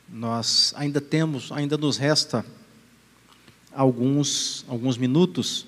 Nós 0.08 0.72
ainda 0.74 1.02
temos, 1.02 1.52
ainda 1.52 1.76
nos 1.76 1.98
resta 1.98 2.46
alguns, 3.74 4.64
alguns 4.68 4.96
minutos. 4.96 5.66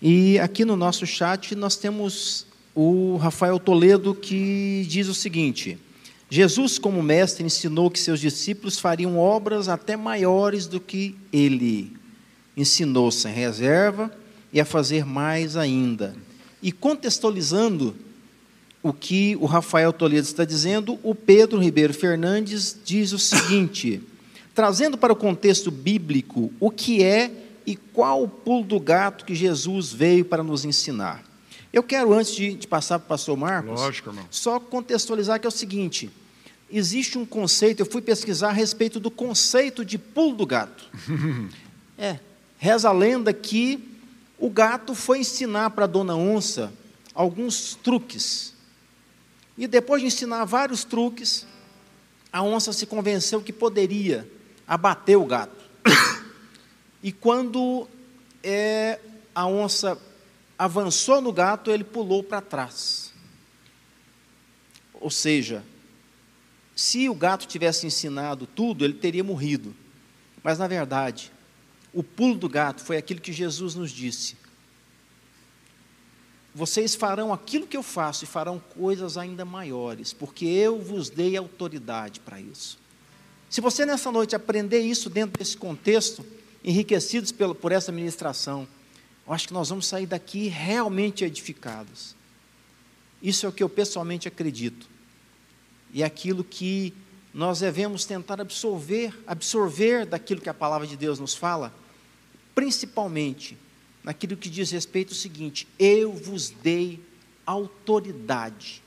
E 0.00 0.38
aqui 0.38 0.64
no 0.64 0.76
nosso 0.76 1.06
chat 1.06 1.54
nós 1.54 1.76
temos 1.76 2.46
o 2.74 3.16
Rafael 3.16 3.58
Toledo 3.58 4.14
que 4.14 4.84
diz 4.88 5.08
o 5.08 5.14
seguinte: 5.14 5.78
Jesus, 6.28 6.78
como 6.78 7.02
mestre, 7.02 7.44
ensinou 7.44 7.90
que 7.90 7.98
seus 7.98 8.20
discípulos 8.20 8.78
fariam 8.78 9.18
obras 9.18 9.68
até 9.68 9.96
maiores 9.96 10.66
do 10.66 10.80
que 10.80 11.14
ele. 11.32 11.96
Ensinou 12.56 13.10
sem 13.10 13.32
reserva 13.32 14.10
e 14.52 14.60
a 14.60 14.64
fazer 14.64 15.04
mais 15.04 15.56
ainda. 15.56 16.16
E 16.62 16.72
contextualizando 16.72 17.94
o 18.82 18.92
que 18.92 19.36
o 19.40 19.46
Rafael 19.46 19.92
Toledo 19.92 20.26
está 20.26 20.44
dizendo, 20.44 20.98
o 21.02 21.14
Pedro 21.14 21.58
Ribeiro 21.58 21.94
Fernandes 21.94 22.76
diz 22.84 23.12
o 23.12 23.18
seguinte: 23.18 24.02
trazendo 24.54 24.96
para 24.96 25.12
o 25.12 25.16
contexto 25.16 25.70
bíblico 25.70 26.52
o 26.60 26.70
que 26.70 27.02
é 27.02 27.30
e 27.66 27.76
qual 27.76 28.22
o 28.22 28.28
pulo 28.28 28.64
do 28.64 28.78
gato 28.78 29.24
que 29.24 29.34
Jesus 29.34 29.92
veio 29.92 30.24
para 30.24 30.42
nos 30.42 30.64
ensinar. 30.64 31.22
Eu 31.72 31.82
quero, 31.82 32.12
antes 32.12 32.34
de, 32.34 32.54
de 32.54 32.66
passar 32.66 32.98
para 32.98 33.06
o 33.06 33.08
pastor 33.08 33.36
Marcos, 33.36 33.80
Lógico, 33.80 34.14
só 34.30 34.60
contextualizar 34.60 35.40
que 35.40 35.46
é 35.46 35.48
o 35.48 35.52
seguinte: 35.52 36.10
existe 36.70 37.18
um 37.18 37.26
conceito, 37.26 37.80
eu 37.80 37.86
fui 37.86 38.00
pesquisar 38.00 38.50
a 38.50 38.52
respeito 38.52 39.00
do 39.00 39.10
conceito 39.10 39.84
de 39.84 39.98
pulo 39.98 40.36
do 40.36 40.46
gato. 40.46 40.84
é, 41.98 42.18
reza 42.58 42.88
a 42.88 42.92
lenda 42.92 43.32
que 43.32 43.88
o 44.38 44.50
gato 44.50 44.94
foi 44.94 45.20
ensinar 45.20 45.70
para 45.70 45.84
a 45.84 45.88
dona 45.88 46.14
onça 46.14 46.72
alguns 47.14 47.74
truques. 47.76 48.54
E 49.56 49.66
depois 49.66 50.02
de 50.02 50.08
ensinar 50.08 50.44
vários 50.44 50.82
truques, 50.82 51.46
a 52.32 52.42
onça 52.42 52.72
se 52.72 52.86
convenceu 52.86 53.40
que 53.40 53.52
poderia 53.52 54.28
abater 54.66 55.16
o 55.16 55.24
gato. 55.24 55.64
E 57.04 57.12
quando 57.12 57.86
é, 58.42 58.98
a 59.34 59.46
onça 59.46 60.00
avançou 60.58 61.20
no 61.20 61.34
gato, 61.34 61.70
ele 61.70 61.84
pulou 61.84 62.22
para 62.22 62.40
trás. 62.40 63.12
Ou 64.94 65.10
seja, 65.10 65.62
se 66.74 67.06
o 67.10 67.14
gato 67.14 67.46
tivesse 67.46 67.86
ensinado 67.86 68.46
tudo, 68.46 68.86
ele 68.86 68.94
teria 68.94 69.22
morrido. 69.22 69.76
Mas, 70.42 70.58
na 70.58 70.66
verdade, 70.66 71.30
o 71.92 72.02
pulo 72.02 72.36
do 72.36 72.48
gato 72.48 72.82
foi 72.82 72.96
aquilo 72.96 73.20
que 73.20 73.34
Jesus 73.34 73.74
nos 73.74 73.90
disse: 73.90 74.38
Vocês 76.54 76.94
farão 76.94 77.34
aquilo 77.34 77.66
que 77.66 77.76
eu 77.76 77.82
faço 77.82 78.24
e 78.24 78.26
farão 78.26 78.58
coisas 78.58 79.18
ainda 79.18 79.44
maiores, 79.44 80.14
porque 80.14 80.46
eu 80.46 80.80
vos 80.80 81.10
dei 81.10 81.36
autoridade 81.36 82.20
para 82.20 82.40
isso. 82.40 82.78
Se 83.50 83.60
você 83.60 83.84
nessa 83.84 84.10
noite 84.10 84.34
aprender 84.34 84.80
isso 84.80 85.10
dentro 85.10 85.38
desse 85.38 85.54
contexto, 85.54 86.24
enriquecidos 86.64 87.30
por 87.32 87.70
essa 87.70 87.92
ministração, 87.92 88.66
eu 89.26 89.32
acho 89.32 89.48
que 89.48 89.54
nós 89.54 89.68
vamos 89.68 89.86
sair 89.86 90.06
daqui 90.06 90.48
realmente 90.48 91.24
edificados. 91.24 92.16
Isso 93.22 93.46
é 93.46 93.48
o 93.48 93.52
que 93.52 93.62
eu 93.62 93.68
pessoalmente 93.68 94.26
acredito. 94.26 94.88
E 95.92 96.02
é 96.02 96.06
aquilo 96.06 96.42
que 96.42 96.92
nós 97.32 97.60
devemos 97.60 98.04
tentar 98.04 98.40
absorver, 98.40 99.14
absorver 99.26 100.06
daquilo 100.06 100.40
que 100.40 100.48
a 100.48 100.54
palavra 100.54 100.86
de 100.86 100.96
Deus 100.96 101.18
nos 101.18 101.34
fala, 101.34 101.74
principalmente 102.54 103.56
naquilo 104.02 104.36
que 104.36 104.48
diz 104.48 104.70
respeito 104.70 105.10
ao 105.10 105.16
seguinte: 105.16 105.66
eu 105.78 106.12
vos 106.12 106.50
dei 106.50 107.00
autoridade 107.46 108.82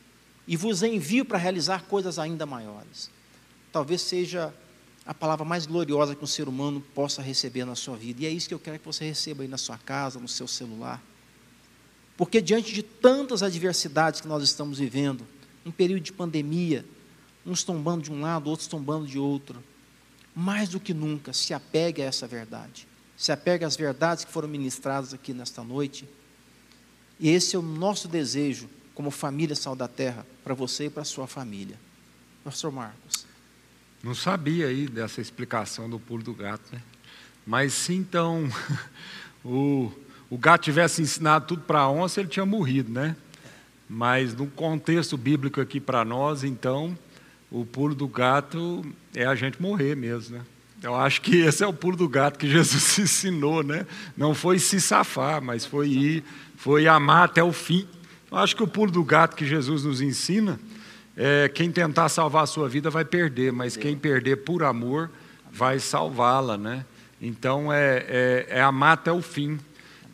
e 0.48 0.56
vos 0.56 0.84
envio 0.84 1.26
para 1.26 1.38
realizar 1.38 1.84
coisas 1.84 2.18
ainda 2.18 2.46
maiores. 2.46 3.10
Talvez 3.72 4.02
seja 4.02 4.54
a 5.08 5.14
palavra 5.14 5.46
mais 5.46 5.66
gloriosa 5.66 6.14
que 6.14 6.24
um 6.24 6.28
ser 6.28 6.50
humano 6.50 6.82
possa 6.94 7.22
receber 7.22 7.64
na 7.64 7.76
sua 7.76 7.96
vida. 7.96 8.24
E 8.24 8.26
é 8.26 8.30
isso 8.30 8.50
que 8.50 8.54
eu 8.54 8.60
quero 8.60 8.78
que 8.78 8.86
você 8.86 9.06
receba 9.06 9.42
aí 9.42 9.48
na 9.48 9.58
sua 9.58 9.78
casa, 9.78 10.20
no 10.20 10.28
seu 10.28 10.50
celular. 10.50 11.02
Porque 12.18 12.42
diante 12.42 12.74
de 12.74 12.84
tantas 12.84 13.42
adversidades 13.42 14.20
que 14.20 14.28
nós 14.28 14.44
estamos 14.44 14.80
vivendo, 14.80 15.26
um 15.66 15.72
período 15.72 16.02
de 16.02 16.12
pandemia, 16.12 16.84
uns 17.46 17.64
tombando 17.64 18.04
de 18.04 18.12
um 18.12 18.20
lado, 18.20 18.50
outros 18.50 18.68
tombando 18.68 19.08
de 19.08 19.18
outro. 19.18 19.64
Mais 20.36 20.68
do 20.68 20.80
que 20.80 20.94
nunca, 20.94 21.32
se 21.32 21.54
apegue 21.54 22.02
a 22.02 22.06
essa 22.06 22.28
verdade. 22.28 22.86
Se 23.16 23.32
apegue 23.32 23.64
às 23.64 23.78
verdades 23.78 24.26
que 24.26 24.32
foram 24.32 24.50
ministradas 24.50 25.14
aqui 25.14 25.34
nesta 25.34 25.64
noite. 25.64 26.08
E 27.18 27.30
esse 27.30 27.56
é 27.56 27.60
o 27.60 27.62
nosso 27.62 28.10
desejo, 28.10 28.70
como 28.94 29.10
família 29.10 29.56
Sal 29.56 29.76
da 29.76 29.88
Terra, 29.88 30.28
para 30.44 30.54
você 30.54 30.88
e 30.88 30.90
para 30.90 31.04
a 31.04 31.06
sua 31.06 31.28
família. 31.28 31.80
Pastor 32.44 32.72
Marcos. 32.74 33.27
Não 34.04 34.14
sabia 34.14 34.68
aí 34.68 34.88
dessa 34.88 35.20
explicação 35.22 35.90
do 35.90 36.00
pulo 36.00 36.24
do 36.24 36.34
gato, 36.34 36.64
né? 36.72 36.82
Mas 37.46 37.74
se 37.74 37.94
então 37.94 38.48
o, 39.44 39.92
o 40.30 40.38
gato 40.38 40.64
tivesse 40.64 41.02
ensinado 41.02 41.48
tudo 41.48 41.62
para 41.64 41.80
a 41.80 41.90
onça, 41.90 42.20
ele 42.20 42.30
tinha 42.30 42.46
morrido, 42.46 42.92
né? 42.92 43.16
Mas 43.90 44.36
no 44.36 44.48
contexto 44.48 45.18
bíblico 45.18 45.62
aqui 45.62 45.80
para 45.80 46.04
nós, 46.04 46.44
então, 46.44 46.98
o 47.50 47.66
pulo 47.66 47.96
do 47.96 48.08
gato 48.08 48.86
é 49.16 49.26
a 49.26 49.34
gente 49.34 49.62
morrer 49.62 49.96
mesmo, 49.96 50.38
né? 50.38 50.44
Eu 50.84 50.94
acho 50.94 51.22
que 51.22 51.38
esse 51.38 51.64
é 51.64 51.68
o 51.68 51.74
pulo 51.74 51.98
do 51.98 52.08
gato 52.08 52.38
que 52.38 52.48
Jesus 52.48 53.00
ensinou, 53.00 53.64
né? 53.64 53.88
Não 54.16 54.36
foi 54.36 54.60
se 54.60 54.80
safar, 54.80 55.42
mas 55.42 55.66
foi 55.66 55.90
ir, 55.90 56.24
foi 56.56 56.88
amar 56.88 57.26
até 57.26 57.42
o 57.42 57.52
fim. 57.52 57.88
Eu 58.30 58.38
acho 58.38 58.56
que 58.56 58.62
o 58.62 58.68
pulo 58.68 58.92
do 58.92 59.04
gato 59.04 59.36
que 59.36 59.46
Jesus 59.46 59.84
nos 59.84 60.02
ensina 60.02 60.60
é 61.18 61.50
quem 61.50 61.72
tentar 61.72 62.10
salvar 62.10 62.44
a 62.44 62.46
sua 62.46 62.70
vida 62.70 62.92
vai 62.92 63.04
perder, 63.04 63.52
mas 63.52 63.76
quem 63.76 63.98
perder 63.98 64.38
por 64.38 64.62
amor 64.62 65.10
vai 65.52 65.80
salvá-la, 65.80 66.60
né? 66.60 66.86
Então 67.20 67.74
é, 67.74 68.06
é, 68.08 68.46
é, 68.50 68.62
amar 68.62 68.94
até 68.94 69.12
o 69.12 69.22
fim. 69.22 69.60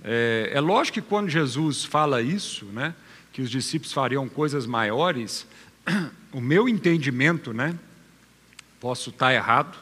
É, 0.01 0.51
é 0.54 0.62
lógico 0.62 1.01
que 1.01 1.01
quando 1.01 1.28
Jesus 1.28 1.84
fala 1.84 2.22
isso, 2.22 2.66
né? 2.68 2.95
Que 3.34 3.41
os 3.41 3.49
discípulos 3.49 3.91
fariam 3.91 4.30
coisas 4.30 4.66
maiores, 4.66 5.45
o 6.32 6.39
meu 6.39 6.70
entendimento, 6.70 7.51
né? 7.51 7.78
Posso 8.80 9.10
estar 9.10 9.34
errado, 9.34 9.78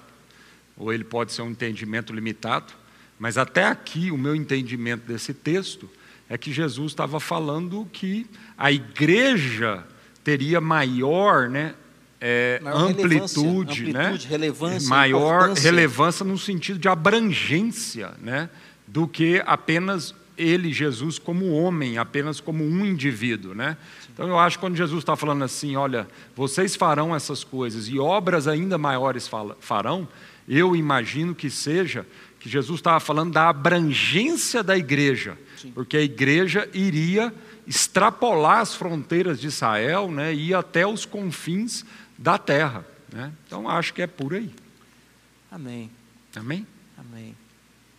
ou 0.76 0.92
ele 0.92 1.04
pode 1.04 1.32
ser 1.34 1.44
um 1.44 1.52
entendimento 1.52 2.12
limitado, 2.12 2.74
mas 3.20 3.38
até 3.38 3.66
aqui 3.66 4.10
o 4.10 4.18
meu 4.18 4.36
entendimento 4.36 5.06
desse 5.06 5.36
texto 5.36 5.88
é 6.28 6.36
que 6.36 6.52
Jesus 6.52 6.94
estava 6.94 7.20
falando 7.20 7.88
que 7.94 8.26
a 8.58 8.72
igreja 8.72 9.86
teria 10.24 10.62
maior, 10.62 11.50
né, 11.50 11.74
é, 12.20 12.60
maior 12.62 12.92
amplitude, 12.92 13.86
relevância, 13.86 13.94
né, 13.94 14.28
relevância, 14.30 14.90
maior 14.90 15.54
relevância 15.54 16.26
no 16.26 16.38
sentido 16.38 16.80
de 16.80 16.88
abrangência, 16.88 18.12
né, 18.22 18.50
do 18.88 19.08
que 19.08 19.42
apenas 19.46 20.14
ele, 20.38 20.72
Jesus, 20.72 21.20
como 21.20 21.52
homem, 21.52 21.98
apenas 21.98 22.40
como 22.40 22.64
um 22.64 22.86
indivíduo, 22.86 23.54
né? 23.54 23.78
Então 24.14 24.28
eu 24.28 24.40
acho 24.40 24.58
que 24.58 24.62
quando 24.62 24.76
Jesus 24.76 25.00
está 25.00 25.16
falando 25.16 25.44
assim, 25.44 25.76
olha, 25.76 26.08
vocês 26.36 26.76
farão 26.76 27.16
essas 27.16 27.44
coisas 27.44 27.88
e 27.88 28.00
obras 28.00 28.48
ainda 28.48 28.78
maiores 28.78 29.30
farão, 29.60 30.08
eu 30.48 30.76
imagino 30.76 31.36
que 31.36 31.50
seja 31.50 32.06
que 32.40 32.50
Jesus 32.50 32.80
estava 32.80 33.00
falando 33.00 33.32
da 33.32 33.50
abrangência 33.50 34.64
da 34.64 34.76
igreja, 34.76 35.38
Sim. 35.56 35.72
porque 35.72 35.96
a 35.96 36.02
igreja 36.02 36.68
iria 36.74 37.32
extrapolar 37.72 38.60
as 38.60 38.76
fronteiras 38.76 39.40
de 39.40 39.48
Israel, 39.48 40.12
né, 40.12 40.34
e 40.34 40.50
ir 40.50 40.54
até 40.54 40.86
os 40.86 41.06
confins 41.06 41.86
da 42.18 42.38
terra, 42.38 42.86
né? 43.10 43.32
Então 43.48 43.70
acho 43.70 43.94
que 43.94 44.02
é 44.02 44.08
por 44.08 44.34
aí. 44.34 44.54
Amém. 45.50 45.90
Amém. 46.36 46.68
Amém. 46.98 47.34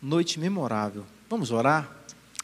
Noite 0.03 0.39
memorável. 0.39 1.07
Vamos 1.29 1.51
orar. 1.51 1.91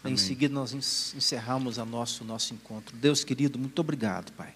Amém. 0.03 0.15
Em 0.15 0.17
seguida, 0.17 0.55
nós 0.55 0.73
encerramos 0.73 1.77
o 1.77 1.85
nosso, 1.85 2.25
nosso 2.25 2.55
encontro. 2.55 2.97
Deus 2.97 3.23
querido, 3.25 3.59
muito 3.59 3.79
obrigado, 3.79 4.33
Pai. 4.33 4.55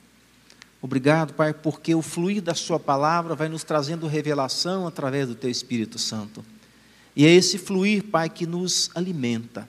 Obrigado, 0.80 1.34
Pai, 1.34 1.52
porque 1.52 1.94
o 1.94 2.00
fluir 2.00 2.40
da 2.40 2.54
Sua 2.54 2.80
palavra 2.80 3.34
vai 3.34 3.50
nos 3.50 3.64
trazendo 3.64 4.06
revelação 4.06 4.86
através 4.86 5.28
do 5.28 5.34
Teu 5.34 5.50
Espírito 5.50 5.98
Santo. 5.98 6.42
E 7.14 7.26
é 7.26 7.30
esse 7.30 7.58
fluir, 7.58 8.04
Pai, 8.04 8.30
que 8.30 8.46
nos 8.46 8.90
alimenta. 8.94 9.68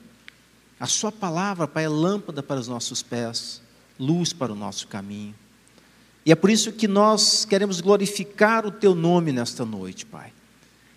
A 0.78 0.86
Sua 0.86 1.12
palavra, 1.12 1.68
Pai, 1.68 1.84
é 1.84 1.88
lâmpada 1.88 2.42
para 2.42 2.60
os 2.60 2.68
nossos 2.68 3.02
pés, 3.02 3.62
luz 3.98 4.32
para 4.32 4.52
o 4.52 4.56
nosso 4.56 4.88
caminho. 4.88 5.34
E 6.26 6.32
é 6.32 6.34
por 6.34 6.50
isso 6.50 6.72
que 6.72 6.88
nós 6.88 7.44
queremos 7.44 7.80
glorificar 7.80 8.66
o 8.66 8.70
Teu 8.70 8.94
nome 8.94 9.30
nesta 9.30 9.64
noite, 9.64 10.06
Pai. 10.06 10.32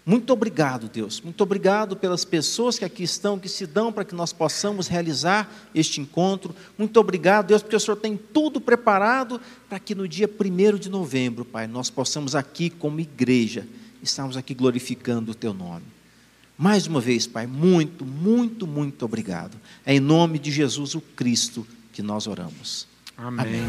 Muito 0.05 0.31
obrigado, 0.31 0.87
Deus. 0.87 1.19
Muito 1.19 1.41
obrigado 1.41 1.97
pelas 1.97 2.23
pessoas 2.23 2.79
que 2.79 2.85
aqui 2.85 3.03
estão, 3.03 3.37
que 3.37 3.49
se 3.49 3.67
dão 3.67 3.91
para 3.91 4.05
que 4.05 4.15
nós 4.15 4.31
possamos 4.31 4.87
realizar 4.87 5.51
este 5.75 5.99
encontro. 5.99 6.55
Muito 6.77 6.97
obrigado, 6.97 7.47
Deus, 7.47 7.61
porque 7.61 7.75
o 7.75 7.79
Senhor 7.79 7.97
tem 7.97 8.15
tudo 8.15 8.61
preparado 8.61 9.41
para 9.67 9.79
que 9.79 9.93
no 9.93 10.07
dia 10.07 10.29
1 10.29 10.77
de 10.77 10.89
novembro, 10.89 11.43
Pai, 11.43 11.67
nós 11.67 11.89
possamos 11.89 12.35
aqui, 12.35 12.69
como 12.69 13.01
igreja, 13.01 13.67
estarmos 14.01 14.37
aqui 14.37 14.53
glorificando 14.53 15.33
o 15.33 15.35
Teu 15.35 15.53
nome. 15.53 15.96
Mais 16.57 16.87
uma 16.87 16.99
vez, 16.99 17.27
Pai, 17.27 17.45
muito, 17.45 18.03
muito, 18.03 18.65
muito 18.65 19.05
obrigado. 19.05 19.57
É 19.85 19.93
em 19.93 19.99
nome 19.99 20.39
de 20.39 20.51
Jesus 20.51 20.95
o 20.95 21.01
Cristo 21.01 21.67
que 21.93 22.01
nós 22.01 22.25
oramos. 22.25 22.87
Amém. 23.15 23.43
Amém. 23.43 23.67